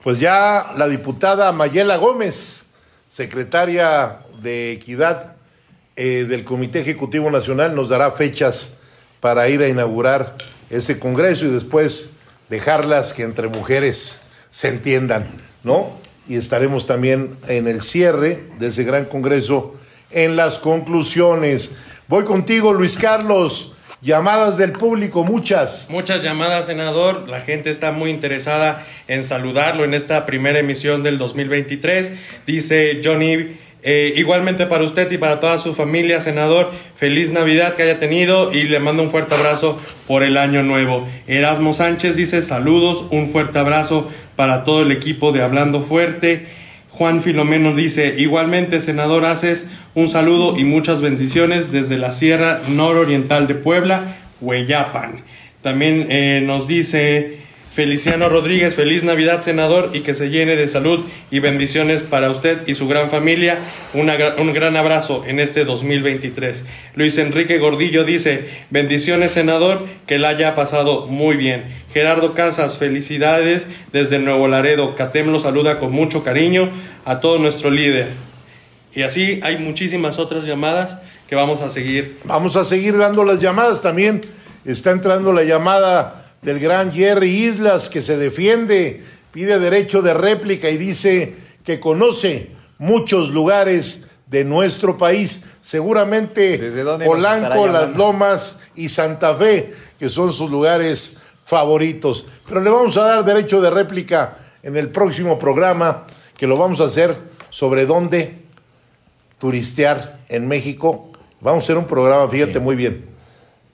Pues 0.04 0.20
ya 0.20 0.72
la 0.78 0.88
diputada 0.88 1.52
Mayela 1.52 1.98
Gómez, 1.98 2.68
secretaria 3.08 4.20
de 4.42 4.74
Equidad 4.74 5.36
eh, 5.96 6.26
del 6.28 6.44
Comité 6.44 6.82
Ejecutivo 6.82 7.32
Nacional, 7.32 7.74
nos 7.74 7.90
dará 7.90 8.12
fechas 8.12 8.78
para 9.24 9.48
ir 9.48 9.62
a 9.62 9.70
inaugurar 9.70 10.36
ese 10.70 11.00
Congreso 11.00 11.46
y 11.46 11.50
después 11.50 12.10
dejarlas 12.50 13.14
que 13.14 13.24
entre 13.24 13.48
mujeres 13.48 14.20
se 14.50 14.68
entiendan, 14.68 15.32
¿no? 15.64 15.98
Y 16.28 16.36
estaremos 16.36 16.86
también 16.88 17.38
en 17.48 17.68
el 17.68 17.82
cierre 17.82 18.44
de 18.60 18.68
ese 18.68 18.84
gran 18.84 19.06
Congreso 19.06 19.76
en 20.12 20.36
las 20.36 20.58
conclusiones. 20.58 21.78
Voy 22.10 22.26
contigo, 22.26 22.74
Luis 22.74 22.98
Carlos. 22.98 23.78
Llamadas 24.02 24.58
del 24.58 24.74
público, 24.74 25.24
muchas. 25.24 25.88
Muchas 25.90 26.22
llamadas, 26.22 26.66
senador. 26.66 27.30
La 27.30 27.40
gente 27.40 27.70
está 27.70 27.94
muy 27.94 28.10
interesada 28.10 28.86
en 29.08 29.24
saludarlo 29.24 29.86
en 29.86 29.94
esta 29.94 30.26
primera 30.26 30.60
emisión 30.60 31.02
del 31.02 31.18
2023. 31.18 32.12
Dice 32.46 33.00
Johnny, 33.02 33.56
eh, 33.84 34.14
igualmente 34.16 34.66
para 34.66 34.84
usted 34.84 35.12
y 35.12 35.18
para 35.18 35.40
toda 35.40 35.60
su 35.60 35.74
familia, 35.74 36.22
senador, 36.22 36.72
feliz 36.96 37.32
Navidad 37.32 37.76
que 37.76 37.84
haya 37.84 37.98
tenido 37.98 38.54
y 38.54 38.64
le 38.64 38.80
mando 38.80 39.04
un 39.04 39.10
fuerte 39.10 39.36
abrazo 39.36 39.78
por 40.08 40.24
el 40.24 40.38
año 40.38 40.64
nuevo. 40.64 41.06
Erasmo 41.28 41.74
Sánchez 41.74 42.16
dice 42.16 42.42
saludos, 42.42 43.06
un 43.12 43.30
fuerte 43.30 43.60
abrazo 43.60 44.10
para 44.36 44.64
todo 44.64 44.84
el 44.84 44.92
equipo 44.92 45.32
de 45.32 45.42
Hablando 45.42 45.82
Fuerte. 45.82 46.46
Juan 46.92 47.22
Filomeno 47.22 47.74
dice, 47.74 48.16
igualmente, 48.18 48.80
senador 48.80 49.26
Haces, 49.26 49.66
un 49.96 50.08
saludo 50.08 50.58
y 50.58 50.64
muchas 50.64 51.02
bendiciones 51.02 51.72
desde 51.72 51.98
la 51.98 52.12
Sierra 52.12 52.62
Nororiental 52.70 53.48
de 53.48 53.56
Puebla, 53.56 54.02
Hueyapan. 54.42 55.24
También 55.62 56.08
eh, 56.10 56.44
nos 56.46 56.68
dice 56.68 57.43
Feliciano 57.74 58.30
Rodríguez, 58.30 58.76
feliz 58.76 59.02
Navidad, 59.02 59.42
senador, 59.42 59.90
y 59.94 60.02
que 60.02 60.14
se 60.14 60.30
llene 60.30 60.56
de 60.56 60.68
salud 60.68 61.00
y 61.32 61.40
bendiciones 61.40 62.04
para 62.04 62.30
usted 62.30 62.68
y 62.68 62.76
su 62.76 62.88
gran 62.88 63.10
familia. 63.10 63.58
un 63.96 64.54
gran 64.54 64.78
abrazo 64.78 65.24
en 65.26 65.40
este 65.40 65.66
2023. 65.66 66.66
Luis 66.94 67.18
Enrique 67.18 67.58
Gordillo 67.58 68.04
dice, 68.04 68.48
bendiciones, 68.70 69.32
senador, 69.32 69.88
que 70.06 70.20
la 70.20 70.30
haya 70.30 70.54
pasado 70.54 71.08
muy 71.08 71.36
bien. 71.36 71.64
Gerardo 71.92 72.36
Casas, 72.36 72.78
felicidades 72.78 73.66
desde 73.92 74.20
Nuevo 74.20 74.48
Laredo. 74.48 74.94
Catem 74.94 75.32
lo 75.32 75.40
saluda 75.40 75.80
con 75.80 75.92
mucho 75.92 76.24
cariño 76.24 76.70
a 77.06 77.22
todo 77.22 77.40
nuestro 77.40 77.72
líder. 77.72 78.10
Y 78.94 79.02
así 79.02 79.40
hay 79.42 79.58
muchísimas 79.58 80.20
otras 80.20 80.46
llamadas 80.46 81.00
que 81.28 81.34
vamos 81.34 81.62
a 81.62 81.72
seguir. 81.72 82.20
Vamos 82.26 82.56
a 82.56 82.66
seguir 82.66 82.96
dando 83.00 83.24
las 83.24 83.40
llamadas 83.40 83.82
también. 83.82 84.22
Está 84.64 84.92
entrando 84.92 85.34
la 85.34 85.44
llamada 85.44 86.23
del 86.44 86.60
gran 86.60 86.92
Jerry 86.92 87.48
Islas 87.48 87.90
que 87.90 88.02
se 88.02 88.18
defiende, 88.18 89.04
pide 89.32 89.60
derecho 89.60 90.02
de 90.02 90.14
réplica 90.14 90.70
y 90.70 90.78
dice 90.78 91.36
que 91.64 91.80
conoce 91.80 92.52
muchos 92.78 93.30
lugares 93.30 94.08
de 94.28 94.44
nuestro 94.44 94.98
país, 94.98 95.42
seguramente 95.62 96.58
Polanco, 97.06 97.68
Las 97.68 97.96
Lomas 97.96 98.62
y 98.76 98.90
Santa 98.90 99.36
Fe, 99.36 99.74
que 99.98 100.10
son 100.10 100.32
sus 100.32 100.52
lugares 100.52 101.18
favoritos. 101.46 102.26
Pero 102.48 102.62
le 102.62 102.70
vamos 102.70 102.98
a 102.98 103.04
dar 103.04 103.24
derecho 103.24 103.62
de 103.62 103.70
réplica 103.70 104.38
en 104.62 104.76
el 104.76 104.90
próximo 104.90 105.40
programa, 105.40 106.06
que 106.38 106.48
lo 106.48 106.58
vamos 106.58 106.82
a 106.82 106.86
hacer 106.86 107.16
sobre 107.50 107.86
dónde 107.86 108.40
turistear 109.38 110.20
en 110.30 110.48
México. 110.48 111.12
Vamos 111.42 111.64
a 111.64 111.66
hacer 111.66 111.78
un 111.78 111.86
programa, 111.86 112.28
fíjate 112.28 112.60
muy 112.60 112.76
bien 112.76 113.13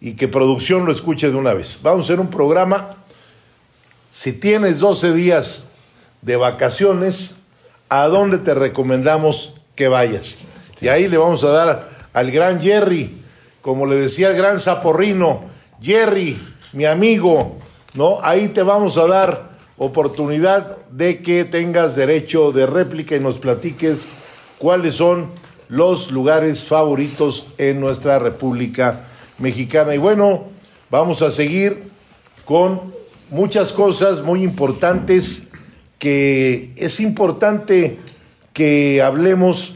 y 0.01 0.13
que 0.13 0.27
producción 0.27 0.85
lo 0.85 0.91
escuche 0.91 1.29
de 1.29 1.35
una 1.35 1.53
vez. 1.53 1.79
Vamos 1.81 2.01
a 2.01 2.13
hacer 2.13 2.19
un 2.19 2.29
programa. 2.29 2.95
Si 4.09 4.33
tienes 4.33 4.79
12 4.79 5.13
días 5.13 5.69
de 6.21 6.35
vacaciones, 6.35 7.41
¿a 7.89 8.07
dónde 8.07 8.37
te 8.37 8.53
recomendamos 8.53 9.55
que 9.75 9.87
vayas? 9.87 10.41
Y 10.81 10.87
ahí 10.87 11.07
le 11.07 11.17
vamos 11.17 11.43
a 11.43 11.49
dar 11.49 11.89
al 12.13 12.31
gran 12.31 12.61
Jerry, 12.61 13.17
como 13.61 13.85
le 13.85 13.95
decía 13.95 14.29
el 14.29 14.37
gran 14.37 14.59
Zaporrino, 14.59 15.41
Jerry, 15.81 16.39
mi 16.73 16.85
amigo, 16.85 17.57
¿no? 17.93 18.19
Ahí 18.23 18.47
te 18.49 18.63
vamos 18.63 18.97
a 18.97 19.05
dar 19.05 19.49
oportunidad 19.77 20.77
de 20.87 21.21
que 21.21 21.45
tengas 21.45 21.95
derecho 21.95 22.51
de 22.51 22.65
réplica 22.65 23.15
y 23.15 23.19
nos 23.19 23.39
platiques 23.39 24.07
cuáles 24.57 24.95
son 24.95 25.31
los 25.67 26.11
lugares 26.11 26.63
favoritos 26.63 27.47
en 27.57 27.79
nuestra 27.79 28.19
República 28.19 29.05
mexicana. 29.39 29.95
Y 29.95 29.97
bueno, 29.97 30.45
vamos 30.89 31.21
a 31.21 31.31
seguir 31.31 31.83
con 32.45 32.93
muchas 33.29 33.71
cosas 33.71 34.21
muy 34.21 34.43
importantes 34.43 35.49
que 35.97 36.73
es 36.77 36.99
importante 36.99 37.99
que 38.53 39.01
hablemos 39.01 39.75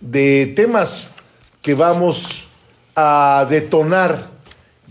de 0.00 0.46
temas 0.46 1.14
que 1.62 1.74
vamos 1.74 2.48
a 2.96 3.46
detonar. 3.48 4.30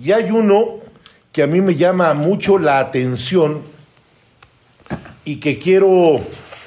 Y 0.02 0.12
hay 0.12 0.32
uno 0.32 0.76
que 1.32 1.44
a 1.44 1.48
mí 1.48 1.62
me 1.62 1.76
llama 1.76 2.14
mucho 2.14 2.58
la 2.58 2.80
atención 2.80 3.62
y 5.26 5.38
que 5.38 5.58
quiero, 5.60 6.22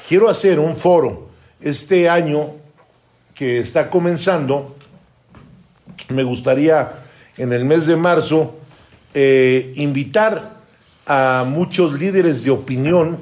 quiero 0.09 0.29
hacer 0.29 0.59
un 0.59 0.77
foro 0.77 1.31
este 1.61 2.09
año 2.09 2.55
que 3.35 3.59
está 3.59 3.89
comenzando. 3.89 4.77
Me 6.09 6.25
gustaría 6.25 7.00
en 7.41 7.55
el 7.55 7.65
mes 7.65 7.87
de 7.87 7.97
marzo, 7.97 8.55
eh, 9.15 9.73
invitar 9.77 10.61
a 11.07 11.45
muchos 11.47 11.99
líderes 11.99 12.45
de 12.45 12.51
opinión, 12.51 13.19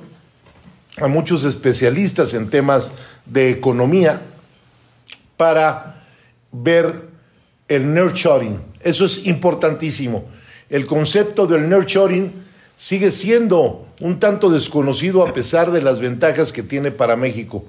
a 1.00 1.06
muchos 1.06 1.44
especialistas 1.44 2.34
en 2.34 2.50
temas 2.50 2.92
de 3.26 3.50
economía, 3.50 4.20
para 5.36 6.04
ver 6.50 7.04
el 7.68 7.94
nurturing. 7.94 8.60
Eso 8.80 9.04
es 9.04 9.24
importantísimo. 9.24 10.24
El 10.68 10.84
concepto 10.86 11.46
del 11.46 11.68
nurturing 11.68 12.32
sigue 12.76 13.12
siendo 13.12 13.86
un 14.00 14.18
tanto 14.18 14.50
desconocido 14.50 15.24
a 15.24 15.32
pesar 15.32 15.70
de 15.70 15.80
las 15.80 16.00
ventajas 16.00 16.52
que 16.52 16.64
tiene 16.64 16.90
para 16.90 17.14
México. 17.14 17.64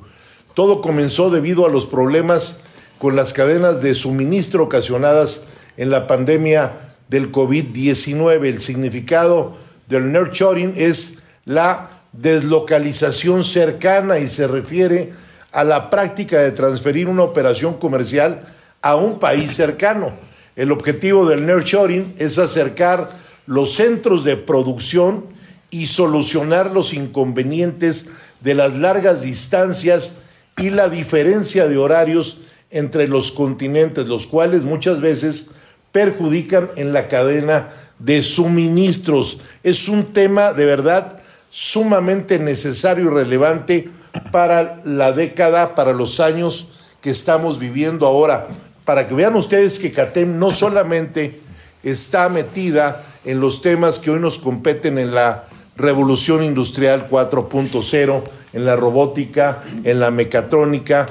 Todo 0.55 0.81
comenzó 0.81 1.29
debido 1.29 1.67
a 1.67 1.69
los 1.69 1.85
problemas 1.85 2.61
con 2.97 3.15
las 3.15 3.33
cadenas 3.33 3.83
de 3.83 3.93
suministro 3.93 4.63
ocasionadas 4.63 5.43
en 5.79 5.89
la 5.89 6.07
pandemia 6.07 6.73
del 7.07 7.31
COVID-19. 7.31 8.45
El 8.45 8.61
significado 8.61 9.55
del 9.87 10.11
nurturing 10.11 10.73
es 10.75 11.19
la 11.45 11.89
deslocalización 12.11 13.45
cercana 13.45 14.19
y 14.19 14.27
se 14.27 14.45
refiere 14.47 15.13
a 15.53 15.63
la 15.63 15.89
práctica 15.89 16.39
de 16.39 16.51
transferir 16.51 17.07
una 17.07 17.23
operación 17.23 17.75
comercial 17.75 18.41
a 18.81 18.97
un 18.97 19.19
país 19.19 19.53
cercano. 19.53 20.11
El 20.57 20.73
objetivo 20.73 21.25
del 21.25 21.47
nurturing 21.47 22.13
es 22.19 22.37
acercar 22.39 23.09
los 23.47 23.73
centros 23.73 24.25
de 24.25 24.35
producción 24.35 25.27
y 25.69 25.87
solucionar 25.87 26.71
los 26.71 26.93
inconvenientes 26.93 28.07
de 28.41 28.53
las 28.53 28.77
largas 28.77 29.21
distancias 29.21 30.15
y 30.57 30.71
la 30.71 30.89
diferencia 30.89 31.69
de 31.69 31.77
horarios 31.77 32.41
entre 32.69 33.07
los 33.07 33.31
continentes, 33.31 34.07
los 34.07 34.27
cuales 34.27 34.63
muchas 34.63 34.99
veces 34.99 35.47
perjudican 35.91 36.69
en 36.75 36.93
la 36.93 37.07
cadena 37.07 37.69
de 37.99 38.23
suministros. 38.23 39.39
Es 39.63 39.89
un 39.89 40.13
tema 40.13 40.53
de 40.53 40.65
verdad 40.65 41.19
sumamente 41.49 42.39
necesario 42.39 43.05
y 43.05 43.09
relevante 43.09 43.89
para 44.31 44.81
la 44.85 45.11
década, 45.11 45.75
para 45.75 45.93
los 45.93 46.19
años 46.19 46.69
que 47.01 47.09
estamos 47.09 47.59
viviendo 47.59 48.05
ahora. 48.05 48.47
Para 48.85 49.07
que 49.07 49.13
vean 49.13 49.35
ustedes 49.35 49.79
que 49.79 49.91
CATEM 49.91 50.39
no 50.39 50.51
solamente 50.51 51.39
está 51.83 52.29
metida 52.29 53.03
en 53.25 53.39
los 53.39 53.61
temas 53.61 53.99
que 53.99 54.11
hoy 54.11 54.19
nos 54.19 54.39
competen 54.39 54.97
en 54.97 55.13
la 55.13 55.45
revolución 55.75 56.43
industrial 56.43 57.07
4.0, 57.07 58.23
en 58.53 58.65
la 58.65 58.75
robótica, 58.75 59.63
en 59.83 59.99
la 59.99 60.11
mecatrónica, 60.11 61.05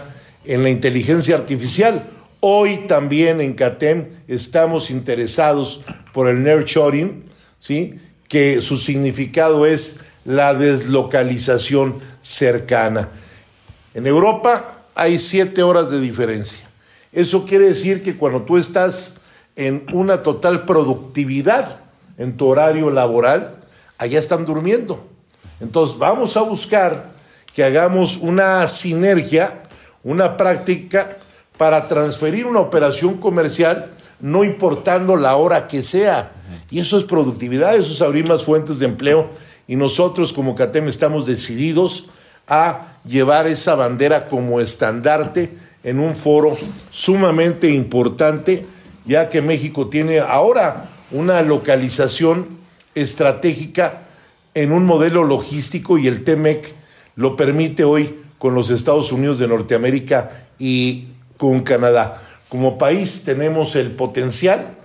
en 0.44 0.62
la 0.62 0.70
inteligencia 0.70 1.36
artificial, 1.36 2.04
Hoy 2.40 2.86
también 2.86 3.40
en 3.40 3.54
CATEM 3.54 4.10
estamos 4.28 4.90
interesados 4.90 5.80
por 6.12 6.28
el 6.28 6.44
nurturing, 6.44 7.24
¿sí? 7.58 7.98
que 8.28 8.62
su 8.62 8.76
significado 8.76 9.66
es 9.66 10.00
la 10.24 10.54
deslocalización 10.54 11.98
cercana. 12.20 13.08
En 13.92 14.06
Europa 14.06 14.84
hay 14.94 15.18
siete 15.18 15.64
horas 15.64 15.90
de 15.90 16.00
diferencia. 16.00 16.68
Eso 17.10 17.44
quiere 17.44 17.64
decir 17.64 18.02
que 18.02 18.16
cuando 18.16 18.42
tú 18.42 18.56
estás 18.56 19.16
en 19.56 19.84
una 19.92 20.22
total 20.22 20.64
productividad 20.64 21.80
en 22.18 22.36
tu 22.36 22.46
horario 22.46 22.90
laboral, 22.90 23.56
allá 23.96 24.20
están 24.20 24.44
durmiendo. 24.44 25.08
Entonces 25.58 25.98
vamos 25.98 26.36
a 26.36 26.42
buscar 26.42 27.10
que 27.52 27.64
hagamos 27.64 28.18
una 28.18 28.68
sinergia, 28.68 29.64
una 30.04 30.36
práctica 30.36 31.16
para 31.58 31.86
transferir 31.88 32.46
una 32.46 32.60
operación 32.60 33.18
comercial, 33.18 33.92
no 34.20 34.44
importando 34.44 35.16
la 35.16 35.36
hora 35.36 35.66
que 35.66 35.82
sea. 35.82 36.32
Y 36.70 36.78
eso 36.78 36.96
es 36.96 37.04
productividad, 37.04 37.76
eso 37.76 37.92
es 37.92 38.00
abrir 38.00 38.26
más 38.26 38.44
fuentes 38.44 38.78
de 38.78 38.86
empleo. 38.86 39.28
Y 39.66 39.76
nosotros 39.76 40.32
como 40.32 40.54
CATEM 40.54 40.88
estamos 40.88 41.26
decididos 41.26 42.08
a 42.46 42.98
llevar 43.04 43.46
esa 43.46 43.74
bandera 43.74 44.28
como 44.28 44.60
estandarte 44.60 45.52
en 45.84 46.00
un 46.00 46.16
foro 46.16 46.56
sumamente 46.90 47.70
importante, 47.70 48.64
ya 49.04 49.28
que 49.28 49.42
México 49.42 49.88
tiene 49.88 50.20
ahora 50.20 50.88
una 51.10 51.42
localización 51.42 52.58
estratégica 52.94 54.02
en 54.54 54.72
un 54.72 54.84
modelo 54.84 55.24
logístico 55.24 55.98
y 55.98 56.06
el 56.06 56.24
TEMEC 56.24 56.74
lo 57.16 57.36
permite 57.36 57.84
hoy 57.84 58.14
con 58.38 58.54
los 58.54 58.70
Estados 58.70 59.12
Unidos 59.12 59.38
de 59.38 59.48
Norteamérica 59.48 60.46
y 60.58 61.08
con 61.38 61.62
Canadá. 61.62 62.22
Como 62.50 62.76
país 62.76 63.24
tenemos 63.24 63.74
el 63.76 63.92
potencial 63.92 64.76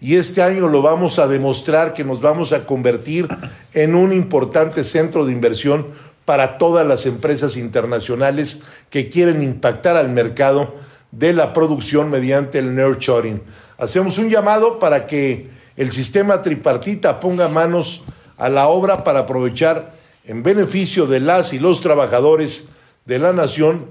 y 0.00 0.16
este 0.16 0.42
año 0.42 0.68
lo 0.68 0.80
vamos 0.80 1.18
a 1.18 1.26
demostrar 1.26 1.92
que 1.92 2.04
nos 2.04 2.20
vamos 2.20 2.52
a 2.52 2.64
convertir 2.64 3.28
en 3.74 3.94
un 3.94 4.12
importante 4.12 4.84
centro 4.84 5.26
de 5.26 5.32
inversión 5.32 5.88
para 6.24 6.56
todas 6.56 6.86
las 6.86 7.04
empresas 7.06 7.56
internacionales 7.56 8.60
que 8.90 9.08
quieren 9.08 9.42
impactar 9.42 9.96
al 9.96 10.10
mercado 10.10 10.74
de 11.10 11.32
la 11.32 11.52
producción 11.52 12.10
mediante 12.10 12.58
el 12.58 12.76
nurturing. 12.76 13.42
Hacemos 13.78 14.18
un 14.18 14.28
llamado 14.28 14.78
para 14.78 15.06
que 15.06 15.50
el 15.76 15.90
sistema 15.90 16.42
tripartita 16.42 17.18
ponga 17.18 17.48
manos 17.48 18.04
a 18.36 18.48
la 18.48 18.68
obra 18.68 19.04
para 19.04 19.20
aprovechar 19.20 19.94
en 20.24 20.42
beneficio 20.42 21.06
de 21.06 21.20
las 21.20 21.52
y 21.52 21.58
los 21.58 21.80
trabajadores 21.80 22.68
de 23.06 23.18
la 23.18 23.32
nación 23.32 23.86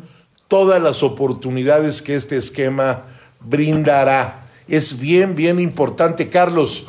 todas 0.47 0.81
las 0.81 1.03
oportunidades 1.03 2.01
que 2.01 2.15
este 2.15 2.37
esquema 2.37 3.03
brindará. 3.39 4.47
Es 4.67 4.99
bien, 4.99 5.35
bien 5.35 5.59
importante, 5.59 6.29
Carlos, 6.29 6.87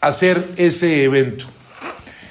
hacer 0.00 0.44
ese 0.56 1.04
evento. 1.04 1.46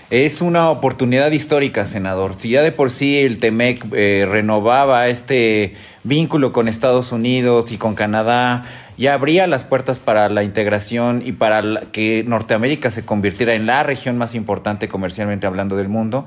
Es 0.10 0.42
una 0.42 0.72
oportunidad 0.72 1.32
histórica, 1.32 1.86
senador. 1.86 2.34
Si 2.36 2.50
ya 2.50 2.64
de 2.64 2.72
por 2.72 2.90
sí 2.90 3.20
el 3.20 3.38
TEMEC 3.38 3.86
eh, 3.94 4.28
renovaba 4.28 5.08
este 5.08 5.76
vínculo 6.04 6.52
con 6.52 6.68
Estados 6.68 7.12
Unidos 7.12 7.72
y 7.72 7.78
con 7.78 7.94
Canadá, 7.94 8.64
ya 8.98 9.14
abría 9.14 9.46
las 9.46 9.64
puertas 9.64 10.00
para 10.00 10.28
la 10.30 10.44
integración 10.44 11.22
y 11.24 11.34
para 11.34 11.82
que 11.92 12.24
Norteamérica 12.26 12.90
se 12.90 13.06
convirtiera 13.06 13.54
en 13.54 13.68
la 13.68 13.84
región 13.84 14.18
más 14.18 14.34
importante 14.34 14.90
comercialmente 14.90 15.46
hablando 15.46 15.78
del 15.78 15.90
mundo. 15.90 16.26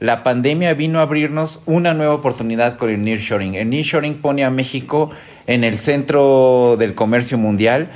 La 0.00 0.22
pandemia 0.22 0.74
vino 0.74 0.98
a 0.98 1.02
abrirnos 1.02 1.62
una 1.66 1.94
nueva 1.94 2.14
oportunidad 2.14 2.76
con 2.76 2.90
el 2.90 3.02
nearshoring. 3.02 3.54
El 3.54 3.70
nearshoring 3.70 4.14
pone 4.14 4.44
a 4.44 4.50
México 4.50 5.10
en 5.46 5.64
el 5.64 5.78
centro 5.78 6.76
del 6.78 6.94
comercio 6.94 7.38
mundial 7.38 7.88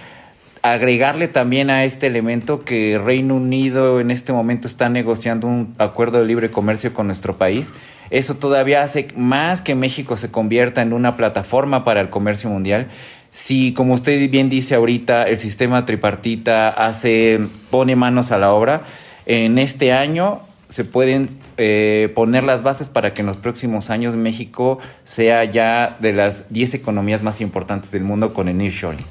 agregarle 0.62 1.28
también 1.28 1.70
a 1.70 1.84
este 1.84 2.06
elemento 2.06 2.64
que 2.64 3.00
Reino 3.02 3.36
Unido 3.36 4.00
en 4.00 4.10
este 4.10 4.32
momento 4.32 4.68
está 4.68 4.88
negociando 4.88 5.46
un 5.46 5.74
acuerdo 5.78 6.18
de 6.20 6.26
libre 6.26 6.50
comercio 6.50 6.92
con 6.94 7.06
nuestro 7.06 7.36
país. 7.36 7.72
Eso 8.10 8.36
todavía 8.36 8.82
hace 8.82 9.08
más 9.16 9.62
que 9.62 9.74
México 9.74 10.16
se 10.16 10.30
convierta 10.30 10.82
en 10.82 10.92
una 10.92 11.16
plataforma 11.16 11.84
para 11.84 12.00
el 12.00 12.10
comercio 12.10 12.50
mundial. 12.50 12.88
Si, 13.30 13.72
como 13.72 13.94
usted 13.94 14.30
bien 14.30 14.48
dice 14.48 14.74
ahorita, 14.74 15.24
el 15.24 15.38
sistema 15.38 15.84
tripartita 15.84 16.68
hace, 16.70 17.40
pone 17.70 17.94
manos 17.94 18.32
a 18.32 18.38
la 18.38 18.52
obra, 18.52 18.82
en 19.26 19.58
este 19.58 19.92
año 19.92 20.40
se 20.68 20.84
pueden 20.84 21.28
eh, 21.60 22.12
poner 22.14 22.44
las 22.44 22.62
bases 22.62 22.88
para 22.88 23.12
que 23.12 23.22
en 23.22 23.26
los 23.26 23.36
próximos 23.36 23.90
años 23.90 24.14
México 24.14 24.78
sea 25.02 25.42
ya 25.42 25.96
de 26.00 26.12
las 26.12 26.52
10 26.52 26.74
economías 26.74 27.24
más 27.24 27.40
importantes 27.40 27.90
del 27.90 28.04
mundo 28.04 28.32
con 28.32 28.48
el 28.48 28.56
nearshoring. 28.56 29.04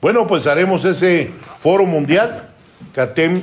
Bueno, 0.00 0.26
pues 0.26 0.48
haremos 0.48 0.84
ese 0.84 1.30
foro 1.60 1.86
mundial. 1.86 2.48
CATEM 2.92 3.42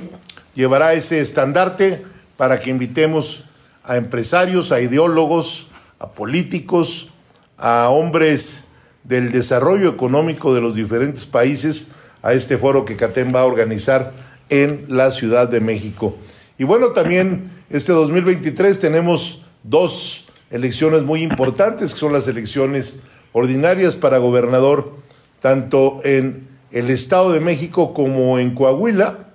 llevará 0.56 0.92
ese 0.92 1.22
estandarte 1.22 2.04
para 2.36 2.60
que 2.60 2.70
invitemos 2.70 3.46
a 3.86 3.96
empresarios, 3.96 4.74
a 4.74 4.82
ideólogos, 4.82 5.72
a 5.98 6.10
políticos, 6.10 7.12
a 7.58 7.88
hombres 7.88 8.66
del 9.06 9.32
desarrollo 9.32 9.90
económico 9.90 10.54
de 10.54 10.60
los 10.60 10.76
diferentes 10.76 11.26
países 11.26 11.92
a 12.22 12.34
este 12.34 12.58
foro 12.58 12.84
que 12.84 12.98
CATEM 12.98 13.34
va 13.34 13.40
a 13.40 13.46
organizar 13.46 14.12
en 14.50 14.84
la 14.90 15.12
Ciudad 15.12 15.48
de 15.48 15.62
México. 15.62 16.18
Y 16.58 16.66
bueno, 16.66 16.90
también 16.90 17.59
este 17.70 17.92
2023 17.92 18.80
tenemos 18.80 19.44
dos 19.64 20.28
elecciones 20.50 21.04
muy 21.04 21.22
importantes, 21.22 21.94
que 21.94 22.00
son 22.00 22.14
las 22.14 22.28
elecciones 22.28 23.00
ordinarias 23.32 23.96
para 23.96 24.18
gobernador, 24.18 24.94
tanto 25.40 26.02
en 26.04 26.48
el 26.72 26.90
Estado 26.90 27.32
de 27.32 27.40
México 27.40 27.94
como 27.94 28.40
en 28.40 28.56
Coahuila, 28.56 29.28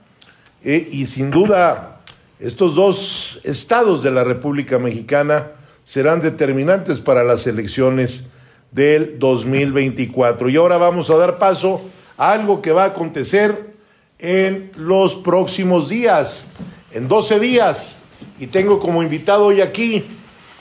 eh, 0.64 0.88
y 0.90 1.06
sin 1.06 1.30
duda 1.30 2.00
estos 2.40 2.74
dos 2.74 3.40
estados 3.44 4.02
de 4.02 4.10
la 4.10 4.24
República 4.24 4.78
Mexicana 4.78 5.52
serán 5.84 6.20
determinantes 6.20 7.00
para 7.00 7.22
las 7.22 7.46
elecciones 7.46 8.26
del 8.72 9.18
2024. 9.18 10.48
Y 10.48 10.56
ahora 10.56 10.76
vamos 10.76 11.10
a 11.10 11.16
dar 11.16 11.38
paso 11.38 11.80
a 12.16 12.32
algo 12.32 12.60
que 12.60 12.72
va 12.72 12.84
a 12.84 12.88
acontecer 12.88 13.74
en 14.18 14.70
los 14.76 15.14
próximos 15.14 15.88
días, 15.88 16.48
en 16.92 17.06
12 17.08 17.40
días. 17.40 18.03
Y 18.38 18.48
tengo 18.48 18.78
como 18.78 19.02
invitado 19.02 19.46
hoy 19.46 19.60
aquí 19.60 20.04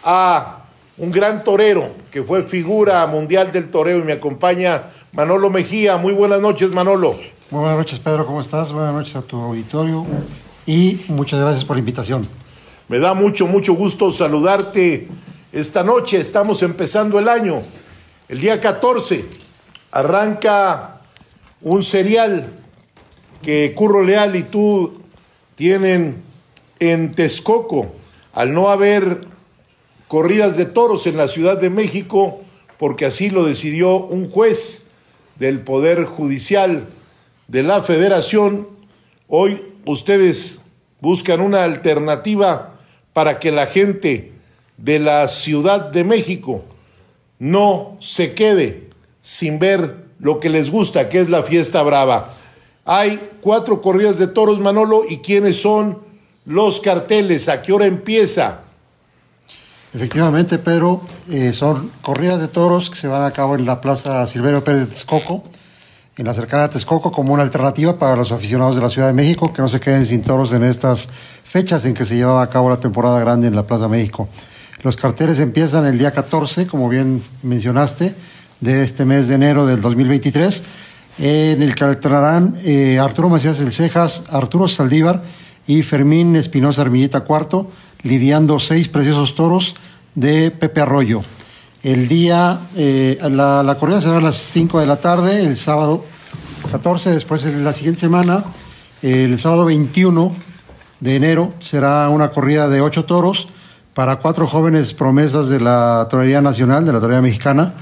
a 0.04 0.60
un 0.98 1.12
gran 1.12 1.44
torero 1.44 1.90
que 2.12 2.22
fue 2.22 2.44
figura 2.44 3.06
mundial 3.08 3.52
del 3.52 3.70
toreo 3.70 4.00
y 4.00 4.04
me 4.04 4.14
acompaña 4.14 4.84
Manolo 5.14 5.50
Mejía. 5.50 5.98
Muy 5.98 6.14
buenas 6.14 6.40
noches, 6.40 6.70
Manolo. 6.72 7.16
Muy 7.50 7.62
buenas 7.62 7.78
noches, 7.78 8.00
Pedro. 8.00 8.26
¿Cómo 8.26 8.42
estás? 8.42 8.72
Buenas 8.72 8.94
noches 8.94 9.16
a 9.16 9.22
tu 9.24 9.40
auditorio 9.40 10.06
y 10.66 11.02
muchas 11.08 11.40
gracias 11.40 11.66
por 11.66 11.76
la 11.76 11.80
invitación. 11.80 12.28
Me 12.88 13.00
da 13.00 13.14
mucho, 13.14 13.48
mucho 13.48 13.74
gusto 13.74 14.12
saludarte 14.12 15.08
esta 15.52 15.84
noche. 15.84 16.20
Estamos 16.20 16.62
empezando 16.62 17.18
el 17.18 17.28
año. 17.28 17.62
El 18.30 18.40
día 18.40 18.60
14 18.60 19.26
arranca 19.92 21.02
un 21.62 21.82
serial 21.82 22.54
que 23.42 23.74
Curro 23.76 24.04
Leal 24.04 24.36
y 24.36 24.44
tú 24.44 25.02
tienen 25.56 26.33
en 26.90 27.14
Texcoco. 27.14 27.92
Al 28.34 28.54
no 28.54 28.70
haber 28.70 29.28
corridas 30.08 30.58
de 30.58 30.66
toros 30.66 31.08
en 31.08 31.18
la 31.18 31.28
Ciudad 31.28 31.58
de 31.58 31.70
México, 31.70 32.42
porque 32.78 33.06
así 33.06 33.30
lo 33.30 33.46
decidió 33.46 33.98
un 33.98 34.30
juez 34.30 34.88
del 35.38 35.62
Poder 35.62 36.06
Judicial 36.06 36.88
de 37.48 37.64
la 37.64 37.82
Federación, 37.82 38.68
hoy 39.28 39.64
ustedes 39.86 40.62
buscan 41.00 41.42
una 41.42 41.64
alternativa 41.64 42.80
para 43.14 43.40
que 43.40 43.52
la 43.52 43.66
gente 43.66 44.32
de 44.78 45.00
la 45.00 45.28
Ciudad 45.28 45.92
de 45.92 46.04
México 46.04 46.64
no 47.40 47.98
se 48.00 48.34
quede 48.34 48.90
sin 49.22 49.60
ver 49.60 50.06
lo 50.20 50.40
que 50.40 50.50
les 50.50 50.72
gusta, 50.72 51.10
que 51.10 51.20
es 51.20 51.30
la 51.30 51.44
fiesta 51.44 51.82
brava. 51.84 52.36
Hay 52.86 53.30
cuatro 53.42 53.82
corridas 53.82 54.18
de 54.18 54.28
toros, 54.28 54.60
Manolo, 54.60 55.04
y 55.08 55.18
quiénes 55.18 55.62
son 55.62 56.00
los 56.46 56.80
carteles, 56.80 57.50
a 57.50 57.62
qué 57.62 57.74
hora 57.74 57.86
empieza. 57.86 58.62
Efectivamente, 59.94 60.58
Pedro, 60.58 61.02
eh, 61.30 61.54
son 61.54 61.92
corridas 62.02 62.40
de 62.40 62.48
toros 62.48 62.90
que 62.90 62.96
se 62.96 63.08
van 63.08 63.24
a 63.24 63.32
cabo 63.32 63.56
en 63.56 63.66
la 63.66 63.80
Plaza 63.80 64.26
Silverio 64.26 64.64
Pérez 64.64 64.82
de 64.82 64.88
Texcoco, 64.88 65.44
en 66.18 66.26
la 66.26 66.34
cercana 66.34 66.70
Texcoco, 66.70 67.12
como 67.12 67.34
una 67.34 67.44
alternativa 67.44 67.98
para 67.98 68.16
los 68.16 68.32
aficionados 68.32 68.76
de 68.76 68.82
la 68.82 68.90
Ciudad 68.90 69.08
de 69.08 69.14
México 69.14 69.54
que 69.54 69.62
no 69.62 69.68
se 69.68 69.80
queden 69.80 70.06
sin 70.06 70.22
toros 70.22 70.52
en 70.54 70.64
estas 70.64 71.08
fechas 71.44 71.86
en 71.86 71.94
que 71.94 72.06
se 72.06 72.16
llevaba 72.16 72.42
a 72.42 72.50
cabo 72.50 72.70
la 72.70 72.78
temporada 72.78 73.20
grande 73.20 73.48
en 73.48 73.56
la 73.56 73.68
Plaza 73.68 73.88
México. 73.88 74.28
Los 74.82 74.98
carteles 74.98 75.40
empiezan 75.40 75.86
el 75.86 75.98
día 75.98 76.12
14, 76.12 76.68
como 76.68 76.90
bien 76.90 77.24
mencionaste, 77.44 78.16
de 78.62 78.84
este 78.84 79.06
mes 79.06 79.28
de 79.28 79.36
enero 79.36 79.66
del 79.66 79.80
2023, 79.82 80.64
en 81.20 81.62
el 81.62 81.76
que 81.76 81.84
alternarán 81.84 82.58
eh, 82.64 82.98
Arturo 82.98 83.30
Macías 83.30 83.60
El 83.60 83.72
Cejas, 83.72 84.26
Arturo 84.32 84.68
Saldívar 84.68 85.22
y 85.68 85.82
Fermín 85.84 86.36
Espinosa 86.36 86.82
Armillita 86.82 87.22
Cuarto 87.22 87.72
lidiando 88.02 88.60
seis 88.60 88.90
preciosos 88.90 89.36
toros 89.36 89.76
de 90.16 90.52
Pepe 90.52 90.82
Arroyo. 90.82 91.22
El 91.84 92.08
día, 92.08 92.60
eh, 92.76 93.18
la, 93.30 93.78
corrida 93.80 94.00
será 94.00 94.18
a 94.18 94.22
las 94.22 94.38
5 94.38 94.80
de 94.80 94.86
la 94.86 94.98
tarde, 94.98 95.40
el 95.40 95.58
sábado 95.58 96.06
14, 96.72 97.12
después 97.12 97.44
la 97.44 97.74
siguiente 97.74 98.02
semana, 98.02 98.44
el 99.02 99.38
sábado 99.38 99.66
21 99.66 100.34
de 101.02 101.16
enero, 101.16 101.54
será 101.60 102.08
una 102.08 102.30
corrida 102.30 102.70
de 102.70 102.80
ocho 102.80 103.04
toros 103.04 103.50
para 103.94 104.18
cuatro 104.18 104.48
jóvenes 104.48 104.94
promesas 104.94 105.50
de 105.50 105.60
la 105.60 106.08
Torería 106.10 106.42
Nacional, 106.42 106.86
de 106.86 106.94
la 106.94 107.00
Torería 107.00 107.22
Mexicana, 107.22 107.74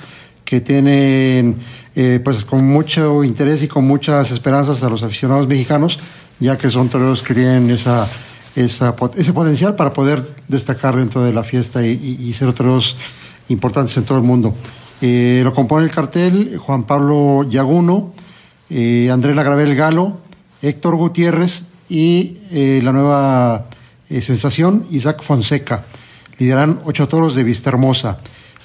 que 0.44 0.62
tienen 0.62 1.58
eh, 1.96 2.20
pues 2.24 2.44
con 2.44 2.68
mucho 2.68 3.24
interés 3.24 3.64
y 3.64 3.68
con 3.68 3.86
muchas 3.86 4.32
esperanzas 4.32 4.84
a 4.84 4.90
los 4.90 5.04
aficionados 5.04 5.48
mexicanos, 5.48 6.00
ya 6.42 6.58
que 6.58 6.70
son 6.70 6.90
toreros 6.90 7.22
que 7.22 7.34
tienen 7.34 7.70
esa 7.70 8.06
ese 8.56 9.34
potencial 9.34 9.76
para 9.76 9.92
poder 9.92 10.24
destacar 10.48 10.96
dentro 10.96 11.24
de 11.24 11.34
la 11.34 11.44
fiesta 11.44 11.86
y, 11.86 12.34
ser 12.34 12.48
otros 12.48 12.98
importantes 13.50 13.96
en 13.98 14.04
todo 14.04 14.18
el 14.18 14.24
mundo. 14.24 14.54
Eh, 15.02 15.42
lo 15.44 15.54
compone 15.54 15.86
el 15.86 15.92
cartel 15.92 16.58
Juan 16.58 16.84
Pablo 16.84 17.44
Yaguno, 17.50 18.14
eh, 18.70 19.10
Andrés 19.12 19.36
Lagravel 19.36 19.76
Galo, 19.76 20.20
Héctor 20.62 20.96
Gutiérrez 20.96 21.66
y 21.90 22.38
eh, 22.52 22.82
la 22.84 22.92
nueva 22.92 23.66
sensación 24.10 24.86
Isaac 24.92 25.24
Fonseca. 25.24 25.84
Lideran 26.38 26.80
ocho 26.86 27.08
toros 27.08 27.36
de 27.36 27.44
Vista 27.44 27.70
Hermosa. 27.70 28.20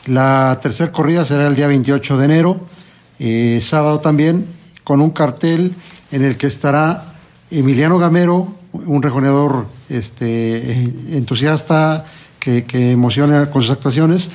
La 0.07 0.59
tercera 0.63 0.93
corrida 0.93 1.25
será 1.25 1.47
el 1.47 1.57
día 1.57 1.67
28 1.67 2.19
de 2.19 2.25
enero, 2.25 2.61
sábado 3.61 4.01
también, 4.01 4.47
con 4.85 5.01
un 5.01 5.11
cartel 5.11 5.75
en 6.13 6.25
el 6.25 6.37
que 6.37 6.47
estará 6.47 7.16
Emiliano 7.51 7.99
Gamero, 7.99 8.49
un 8.73 9.03
rejoneador 9.03 9.67
este, 9.89 10.83
entusiasta 11.17 12.05
que, 12.41 12.93
emociona 12.93 13.51
con 13.51 13.63
sus 13.63 13.71
actuaciones, 13.71 14.31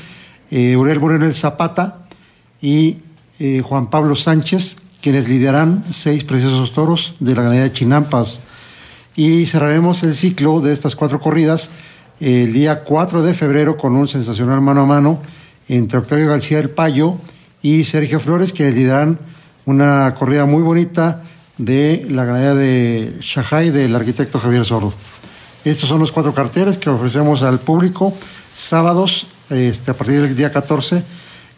eh, 0.49 0.76
Uriel 0.76 0.99
Moreno 0.99 1.26
el 1.26 1.36
Zapata 1.36 2.07
y 2.62 2.97
eh, 3.39 3.62
Juan 3.62 3.89
Pablo 3.89 4.16
Sánchez, 4.16 4.78
quienes 5.01 5.28
lidiarán 5.28 5.84
seis 5.91 6.24
preciosos 6.24 6.74
toros 6.74 7.16
de 7.20 7.36
la 7.36 7.41
ganadería 7.41 7.64
de 7.64 7.74
Chinampas. 7.74 8.41
Y 9.16 9.45
cerraremos 9.45 10.03
el 10.03 10.16
ciclo 10.16 10.62
de 10.62 10.74
estas 10.74 10.95
cuatro 10.95 11.20
corridas 11.20 11.70
el 12.22 12.53
día 12.53 12.84
4 12.84 13.24
de 13.24 13.34
febrero 13.34 13.78
con 13.78 13.95
un 13.95 14.07
sensacional 14.07 14.62
mano 14.62 14.82
a 14.82 14.86
mano 14.86 15.20
entre 15.68 15.97
Octavio 15.97 16.30
García 16.30 16.57
del 16.57 16.70
Payo 16.70 17.16
y 17.64 17.84
Sergio 17.84 18.20
Flores, 18.20 18.53
quienes 18.53 18.76
liderarán 18.76 19.18
una 19.66 20.14
corrida 20.14 20.45
muy 20.45 20.62
bonita 20.62 21.24
de 21.62 22.07
la 22.09 22.26
ganadería 22.26 22.55
de 22.55 23.18
Shahai 23.22 23.70
del 23.70 23.95
arquitecto 23.95 24.39
Javier 24.39 24.66
Sordo. 24.66 24.93
Estos 25.64 25.88
son 25.88 25.99
los 25.99 26.12
cuatro 26.12 26.34
carteles 26.34 26.80
que 26.80 26.89
ofrecemos 26.89 27.43
al 27.43 27.59
público 27.59 28.14
sábados 28.53 29.28
este, 29.51 29.91
a 29.91 29.93
partir 29.93 30.22
del 30.22 30.36
día 30.36 30.51
14 30.51 31.03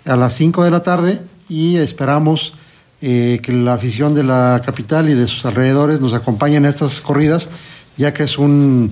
a 0.05 0.15
las 0.17 0.33
5 0.33 0.65
de 0.65 0.71
la 0.71 0.83
tarde 0.83 1.21
y 1.47 1.77
esperamos 1.77 2.53
eh, 3.01 3.39
que 3.41 3.53
la 3.53 3.75
afición 3.75 4.13
de 4.13 4.23
la 4.23 4.61
capital 4.65 5.09
y 5.09 5.13
de 5.13 5.25
sus 5.25 5.45
alrededores 5.45 6.01
nos 6.01 6.13
acompañe 6.13 6.57
en 6.57 6.65
estas 6.65 6.99
corridas, 6.99 7.49
ya 7.95 8.13
que 8.13 8.23
es 8.23 8.37
un, 8.37 8.91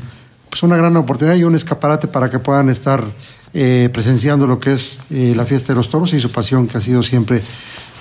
pues 0.49 0.63
una 0.63 0.77
gran 0.77 0.95
oportunidad 0.95 1.35
y 1.35 1.43
un 1.43 1.55
escaparate 1.55 2.07
para 2.07 2.29
que 2.29 2.39
puedan 2.39 2.69
estar 2.69 3.03
eh, 3.53 3.89
presenciando 3.91 4.47
lo 4.47 4.61
que 4.61 4.73
es 4.73 4.99
eh, 5.09 5.33
la 5.35 5.43
fiesta 5.43 5.73
de 5.73 5.77
los 5.77 5.89
toros 5.89 6.13
y 6.13 6.21
su 6.21 6.31
pasión, 6.31 6.67
que 6.67 6.77
ha 6.77 6.81
sido 6.81 7.03
siempre 7.03 7.41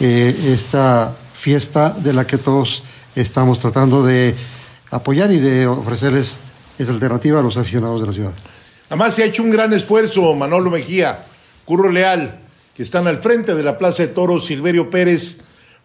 esta 0.00 1.12
fiesta 1.34 1.90
de 1.90 2.14
la 2.14 2.26
que 2.26 2.38
todos 2.38 2.82
estamos 3.14 3.58
tratando 3.60 4.04
de 4.04 4.34
apoyar 4.90 5.30
y 5.32 5.40
de 5.40 5.66
ofrecerles 5.66 6.40
esa 6.78 6.92
alternativa 6.92 7.40
a 7.40 7.42
los 7.42 7.56
aficionados 7.56 8.00
de 8.00 8.06
la 8.06 8.12
ciudad. 8.12 8.32
Además 8.88 9.14
se 9.14 9.22
ha 9.22 9.26
hecho 9.26 9.42
un 9.42 9.50
gran 9.50 9.72
esfuerzo, 9.72 10.34
Manolo 10.34 10.70
Mejía, 10.70 11.24
Curro 11.64 11.90
Leal, 11.90 12.40
que 12.74 12.82
están 12.82 13.06
al 13.06 13.18
frente 13.18 13.54
de 13.54 13.62
la 13.62 13.78
Plaza 13.78 14.02
de 14.04 14.08
Toros 14.08 14.46
Silverio 14.46 14.90
Pérez, 14.90 15.38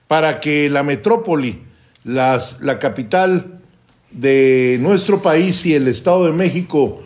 para 0.08 0.40
que 0.40 0.70
la 0.70 0.84
metrópoli, 0.84 1.62
la 2.04 2.80
capital 2.80 3.60
de 4.12 4.78
nuestro 4.80 5.22
país 5.22 5.66
y 5.66 5.74
el 5.74 5.88
Estado 5.88 6.26
de 6.26 6.32
México 6.32 7.02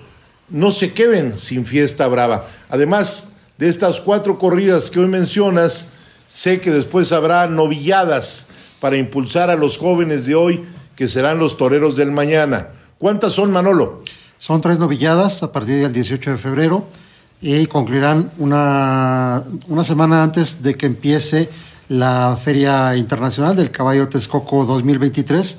no 0.49 0.71
se 0.71 0.93
queden 0.93 1.37
sin 1.37 1.65
fiesta 1.65 2.07
brava. 2.07 2.47
Además 2.69 3.33
de 3.57 3.69
estas 3.69 3.99
cuatro 3.99 4.37
corridas 4.37 4.89
que 4.89 4.99
hoy 4.99 5.07
mencionas, 5.07 5.93
sé 6.27 6.59
que 6.59 6.71
después 6.71 7.11
habrá 7.11 7.47
novilladas 7.47 8.49
para 8.79 8.97
impulsar 8.97 9.49
a 9.49 9.55
los 9.55 9.77
jóvenes 9.77 10.25
de 10.25 10.35
hoy, 10.35 10.65
que 10.95 11.07
serán 11.07 11.39
los 11.39 11.57
toreros 11.57 11.95
del 11.95 12.11
mañana. 12.11 12.69
¿Cuántas 12.97 13.33
son, 13.33 13.51
Manolo? 13.51 14.03
Son 14.39 14.61
tres 14.61 14.79
novilladas 14.79 15.43
a 15.43 15.51
partir 15.51 15.81
del 15.81 15.93
18 15.93 16.31
de 16.31 16.37
febrero 16.37 16.85
y 17.41 17.65
concluirán 17.67 18.31
una, 18.37 19.43
una 19.67 19.83
semana 19.83 20.23
antes 20.23 20.61
de 20.61 20.75
que 20.75 20.85
empiece 20.85 21.49
la 21.89 22.37
Feria 22.41 22.95
Internacional 22.95 23.55
del 23.55 23.71
Caballo 23.71 24.07
Texcoco 24.07 24.65
2023, 24.65 25.57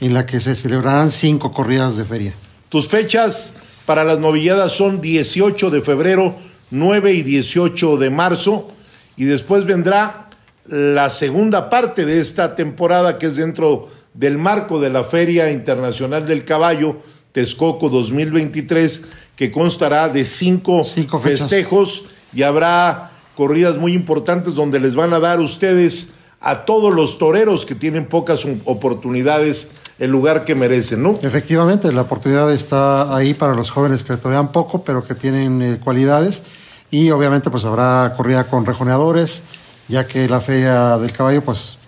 en 0.00 0.14
la 0.14 0.26
que 0.26 0.40
se 0.40 0.54
celebrarán 0.54 1.10
cinco 1.10 1.52
corridas 1.52 1.96
de 1.96 2.04
feria. 2.04 2.34
Tus 2.68 2.86
fechas 2.86 3.56
para 3.86 4.04
las 4.04 4.18
novilladas 4.18 4.72
son 4.72 5.00
18 5.00 5.70
de 5.70 5.80
febrero, 5.80 6.36
9 6.70 7.12
y 7.12 7.22
18 7.22 7.96
de 7.96 8.10
marzo, 8.10 8.70
y 9.16 9.24
después 9.24 9.64
vendrá 9.64 10.29
la 10.70 11.10
segunda 11.10 11.68
parte 11.68 12.06
de 12.06 12.20
esta 12.20 12.54
temporada, 12.54 13.18
que 13.18 13.26
es 13.26 13.36
dentro 13.36 13.88
del 14.14 14.38
marco 14.38 14.80
de 14.80 14.90
la 14.90 15.04
Feria 15.04 15.50
Internacional 15.50 16.26
del 16.26 16.44
Caballo 16.44 16.98
Texcoco 17.32 17.88
2023, 17.88 19.02
que 19.36 19.50
constará 19.50 20.08
de 20.08 20.24
cinco, 20.24 20.84
Cinco 20.84 21.18
festejos 21.18 22.04
y 22.32 22.42
habrá 22.42 23.10
corridas 23.36 23.78
muy 23.78 23.92
importantes 23.92 24.54
donde 24.54 24.80
les 24.80 24.94
van 24.94 25.12
a 25.12 25.20
dar 25.20 25.40
ustedes 25.40 26.10
a 26.40 26.64
todos 26.64 26.94
los 26.94 27.18
toreros 27.18 27.66
que 27.66 27.74
tienen 27.74 28.06
pocas 28.06 28.46
oportunidades 28.64 29.70
el 29.98 30.10
lugar 30.10 30.44
que 30.44 30.54
merecen, 30.54 31.02
¿no? 31.02 31.18
Efectivamente, 31.22 31.92
la 31.92 32.02
oportunidad 32.02 32.50
está 32.52 33.14
ahí 33.14 33.34
para 33.34 33.54
los 33.54 33.70
jóvenes 33.70 34.02
que 34.02 34.16
torean 34.16 34.50
poco, 34.50 34.82
pero 34.82 35.04
que 35.04 35.14
tienen 35.14 35.60
eh, 35.60 35.78
cualidades. 35.82 36.42
Y 36.90 37.10
obviamente 37.10 37.50
pues 37.50 37.64
habrá 37.66 38.14
corrida 38.16 38.44
con 38.44 38.64
rejoneadores, 38.66 39.42
ya 39.90 40.06
que 40.06 40.28
la 40.28 40.40
Feria 40.40 40.96
del 40.98 41.12
Caballo 41.12 41.42
pues 41.42 41.78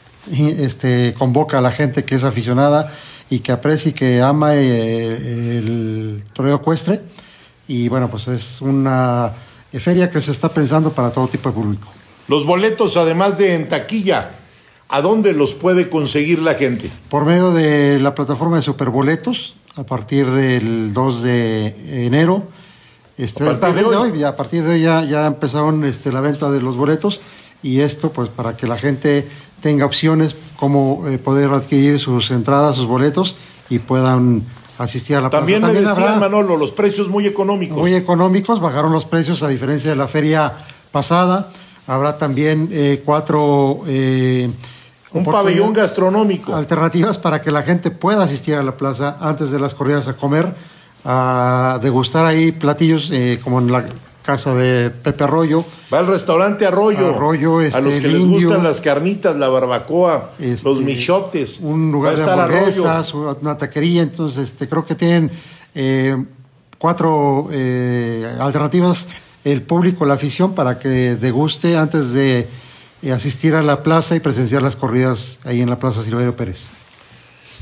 este, 0.59 1.15
convoca 1.17 1.59
a 1.59 1.61
la 1.61 1.71
gente 1.71 2.05
que 2.05 2.17
es 2.17 2.25
aficionada 2.25 2.93
y 3.31 3.39
que 3.39 3.53
aprecia 3.53 3.91
y 3.91 3.93
que 3.93 4.21
ama 4.21 4.55
eh, 4.55 5.59
el 5.59 6.25
toreo 6.33 6.57
ecuestre. 6.57 7.01
Y 7.69 7.89
bueno, 7.89 8.11
pues 8.11 8.29
es 8.29 8.61
una 8.61 9.33
feria 9.73 10.11
que 10.11 10.21
se 10.21 10.33
está 10.33 10.49
pensando 10.49 10.91
para 10.91 11.11
todo 11.11 11.29
tipo 11.29 11.49
de 11.49 11.55
público. 11.55 11.89
Los 12.29 12.45
boletos, 12.45 12.97
además 12.97 13.39
de 13.39 13.55
en 13.55 13.69
taquilla, 13.69 14.33
¿a 14.89 15.01
dónde 15.01 15.33
los 15.33 15.55
puede 15.55 15.89
conseguir 15.89 16.41
la 16.41 16.55
gente? 16.55 16.91
Por 17.09 17.25
medio 17.25 17.53
de 17.53 17.99
la 18.01 18.15
plataforma 18.15 18.57
de 18.57 18.63
Superboletos, 18.63 19.57
a 19.77 19.85
partir 19.85 20.31
del 20.31 20.93
2 20.93 21.23
de 21.23 22.07
enero. 22.07 22.49
Este, 23.17 23.49
A 23.49 23.61
partir 23.61 23.87
de 23.87 23.97
hoy. 23.97 24.23
a 24.25 24.37
partir 24.37 24.65
de 24.65 24.71
hoy 24.73 24.83
ya, 24.83 25.05
ya 25.05 25.27
empezaron 25.27 25.85
este, 25.85 26.11
la 26.13 26.21
venta 26.21 26.51
de 26.51 26.61
los 26.61 26.77
boletos 26.77 27.21
y 27.63 27.81
esto 27.81 28.11
pues 28.13 28.29
para 28.29 28.57
que 28.57 28.67
la 28.67 28.77
gente 28.77 29.29
tenga 29.61 29.85
opciones 29.87 30.35
como 30.57 31.07
eh, 31.09 31.19
poder 31.19 31.51
adquirir 31.53 31.99
sus 32.01 32.31
entradas, 32.31 32.77
sus 32.77 32.87
boletos 32.87 33.37
y 33.71 33.79
puedan 33.79 34.43
asistir 34.79 35.17
a 35.17 35.21
la 35.21 35.31
También 35.31 35.61
plaza. 35.61 35.75
me 35.75 35.81
decían, 35.83 36.09
habrá- 36.09 36.19
Manolo, 36.21 36.57
los 36.57 36.73
precios 36.73 37.09
muy 37.09 37.27
económicos. 37.27 37.79
muy 37.79 37.95
económicos, 37.95 38.61
bajaron 38.61 38.93
los 38.93 39.05
precios 39.05 39.43
a 39.43 39.49
diferencia 39.49 39.91
de 39.91 39.97
la 39.97 40.09
feria 40.09 40.53
pasada. 40.91 41.51
Habrá 41.87 42.19
también 42.19 42.69
eh, 42.73 43.03
cuatro 43.05 43.83
eh, 43.87 44.51
Un 45.13 45.25
pabellón 45.25 45.73
gastronómico. 45.73 46.55
alternativas 46.55 47.19
para 47.19 47.43
que 47.43 47.51
la 47.51 47.63
gente 47.63 47.91
pueda 47.91 48.23
asistir 48.25 48.55
a 48.57 48.63
la 48.63 48.77
plaza 48.77 49.17
antes 49.21 49.51
de 49.51 49.59
las 49.61 49.75
corridas 49.75 50.09
a 50.09 50.15
comer, 50.15 50.55
a 51.05 51.79
degustar 51.83 52.25
ahí 52.27 52.53
platillos 52.53 53.11
eh, 53.13 53.41
como 53.43 53.59
en 53.61 53.71
la 53.73 53.85
casa 54.23 54.55
de 54.55 54.91
Pepe 54.91 55.25
Arroyo. 55.25 55.65
Va 55.93 55.99
al 55.99 56.07
restaurante 56.07 56.65
Arroyo. 56.67 57.15
Arroyo, 57.15 57.59
a 57.59 57.67
este, 57.67 57.83
los 57.83 57.95
que 57.99 58.09
les 58.09 58.21
indio. 58.21 58.49
gustan 58.49 58.63
las 58.65 58.81
carnitas, 58.81 59.37
la 59.37 59.49
barbacoa, 59.49 60.31
Este, 60.39 60.69
los 60.69 60.81
michotes. 60.81 61.61
un 61.61 61.91
lugar 61.93 62.15
a 62.15 62.17
de 62.17 62.23
Arroyo. 62.23 62.43
hamburguesas, 62.43 63.15
una 63.15 63.57
taquería, 63.57 64.03
entonces 64.03 64.45
este, 64.51 64.69
creo 64.69 64.87
que 64.87 64.95
tienen 64.95 65.31
eh, 65.75 66.17
cuatro 66.79 67.49
eh, 67.51 68.37
alternativas 68.41 69.09
el 69.45 69.63
público, 69.63 70.05
la 70.05 70.15
afición, 70.15 70.55
para 70.55 70.79
que 70.79 71.17
deguste 71.17 71.77
antes 71.77 72.13
de 72.13 72.47
eh, 73.03 73.11
asistir 73.13 73.55
a 73.57 73.63
la 73.63 73.83
plaza 73.83 74.15
y 74.15 74.21
presenciar 74.21 74.63
las 74.63 74.77
corridas 74.77 75.41
ahí 75.45 75.61
en 75.61 75.69
la 75.69 75.81
Plaza 75.81 76.05
Silverio 76.05 76.37
Pérez. 76.37 76.69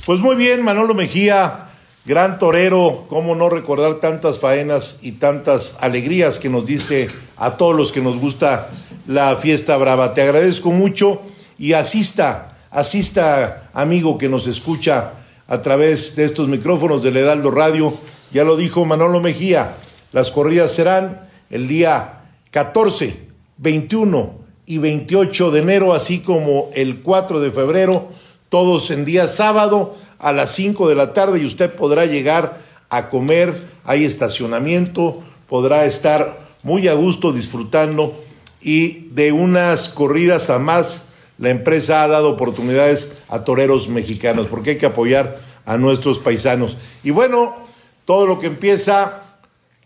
Pues 0.04 0.20
muy 0.20 0.36
bien, 0.36 0.62
Manolo 0.62 0.92
Mejía, 0.94 1.69
gran 2.04 2.38
torero, 2.38 3.04
cómo 3.08 3.34
no 3.34 3.48
recordar 3.48 3.96
tantas 3.96 4.38
faenas 4.38 4.98
y 5.02 5.12
tantas 5.12 5.76
alegrías 5.80 6.38
que 6.38 6.48
nos 6.48 6.66
diste 6.66 7.08
a 7.36 7.56
todos 7.56 7.76
los 7.76 7.92
que 7.92 8.00
nos 8.00 8.16
gusta 8.18 8.70
la 9.06 9.36
fiesta 9.36 9.76
brava. 9.76 10.14
Te 10.14 10.22
agradezco 10.22 10.70
mucho 10.70 11.20
y 11.58 11.74
asista, 11.74 12.56
asista, 12.70 13.70
amigo 13.74 14.16
que 14.16 14.28
nos 14.28 14.46
escucha 14.46 15.12
a 15.46 15.60
través 15.60 16.16
de 16.16 16.24
estos 16.24 16.48
micrófonos 16.48 17.02
del 17.02 17.16
Heraldo 17.16 17.50
Radio. 17.50 17.92
Ya 18.32 18.44
lo 18.44 18.56
dijo 18.56 18.84
Manolo 18.84 19.20
Mejía, 19.20 19.74
las 20.12 20.30
corridas 20.30 20.72
serán 20.72 21.28
el 21.50 21.68
día 21.68 22.22
14, 22.50 23.28
21 23.58 24.40
y 24.66 24.78
28 24.78 25.50
de 25.50 25.60
enero, 25.60 25.92
así 25.92 26.20
como 26.20 26.70
el 26.74 27.00
4 27.00 27.40
de 27.40 27.50
febrero, 27.50 28.08
todos 28.48 28.90
en 28.90 29.04
día 29.04 29.28
sábado 29.28 29.96
a 30.20 30.32
las 30.32 30.52
5 30.52 30.88
de 30.88 30.94
la 30.94 31.12
tarde 31.12 31.40
y 31.40 31.46
usted 31.46 31.74
podrá 31.74 32.06
llegar 32.06 32.60
a 32.90 33.08
comer, 33.08 33.68
hay 33.84 34.04
estacionamiento, 34.04 35.22
podrá 35.48 35.86
estar 35.86 36.48
muy 36.62 36.86
a 36.88 36.94
gusto 36.94 37.32
disfrutando 37.32 38.14
y 38.60 39.08
de 39.10 39.32
unas 39.32 39.88
corridas 39.88 40.50
a 40.50 40.58
más 40.58 41.06
la 41.38 41.48
empresa 41.48 42.02
ha 42.02 42.08
dado 42.08 42.28
oportunidades 42.28 43.12
a 43.28 43.44
toreros 43.44 43.88
mexicanos 43.88 44.46
porque 44.46 44.70
hay 44.70 44.78
que 44.78 44.86
apoyar 44.86 45.40
a 45.64 45.78
nuestros 45.78 46.18
paisanos. 46.18 46.76
Y 47.02 47.12
bueno, 47.12 47.56
todo 48.04 48.26
lo 48.26 48.38
que 48.38 48.48
empieza 48.48 49.22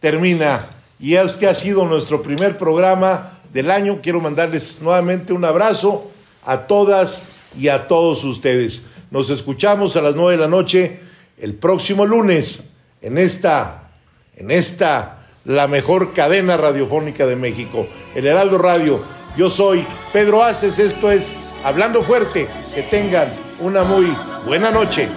termina. 0.00 0.66
Y 0.98 1.14
este 1.14 1.46
ha 1.46 1.54
sido 1.54 1.84
nuestro 1.84 2.22
primer 2.22 2.58
programa 2.58 3.38
del 3.52 3.70
año. 3.70 4.00
Quiero 4.02 4.20
mandarles 4.20 4.78
nuevamente 4.80 5.32
un 5.32 5.44
abrazo 5.44 6.10
a 6.44 6.66
todas 6.66 7.26
y 7.56 7.68
a 7.68 7.86
todos 7.86 8.24
ustedes. 8.24 8.86
Nos 9.14 9.30
escuchamos 9.30 9.94
a 9.94 10.02
las 10.02 10.16
nueve 10.16 10.32
de 10.32 10.38
la 10.38 10.48
noche 10.48 10.98
el 11.38 11.54
próximo 11.54 12.04
lunes 12.04 12.72
en 13.00 13.16
esta, 13.16 13.92
en 14.34 14.50
esta, 14.50 15.28
la 15.44 15.68
mejor 15.68 16.12
cadena 16.12 16.56
radiofónica 16.56 17.24
de 17.24 17.36
México, 17.36 17.86
el 18.16 18.26
Heraldo 18.26 18.58
Radio. 18.58 19.04
Yo 19.36 19.48
soy 19.50 19.86
Pedro 20.12 20.42
Aces, 20.42 20.80
esto 20.80 21.12
es 21.12 21.32
Hablando 21.62 22.02
Fuerte. 22.02 22.48
Que 22.74 22.82
tengan 22.82 23.32
una 23.60 23.84
muy 23.84 24.12
buena 24.46 24.72
noche. 24.72 25.08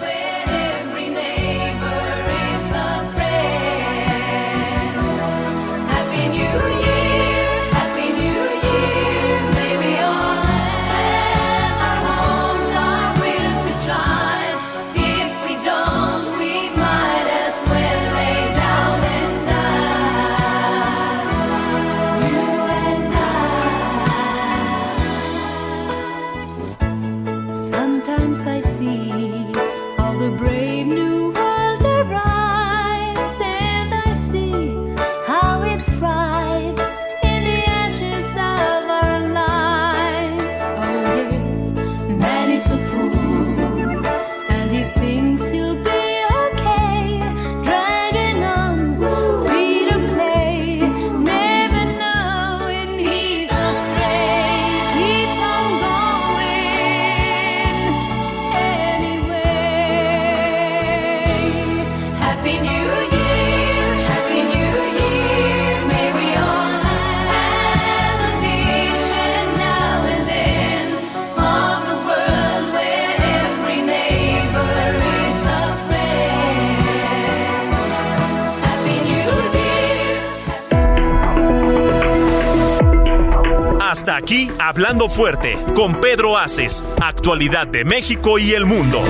Aquí, 84.17 84.49
Hablando 84.59 85.07
Fuerte, 85.07 85.55
con 85.75 86.01
Pedro 86.01 86.37
Aces, 86.37 86.83
actualidad 87.01 87.67
de 87.67 87.85
México 87.85 88.37
y 88.39 88.53
el 88.53 88.65
mundo. 88.65 89.01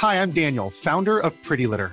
Hi, 0.00 0.16
I'm 0.16 0.32
Daniel, 0.32 0.70
founder 0.70 1.18
of 1.18 1.32
Pretty 1.42 1.66
Litter. 1.66 1.92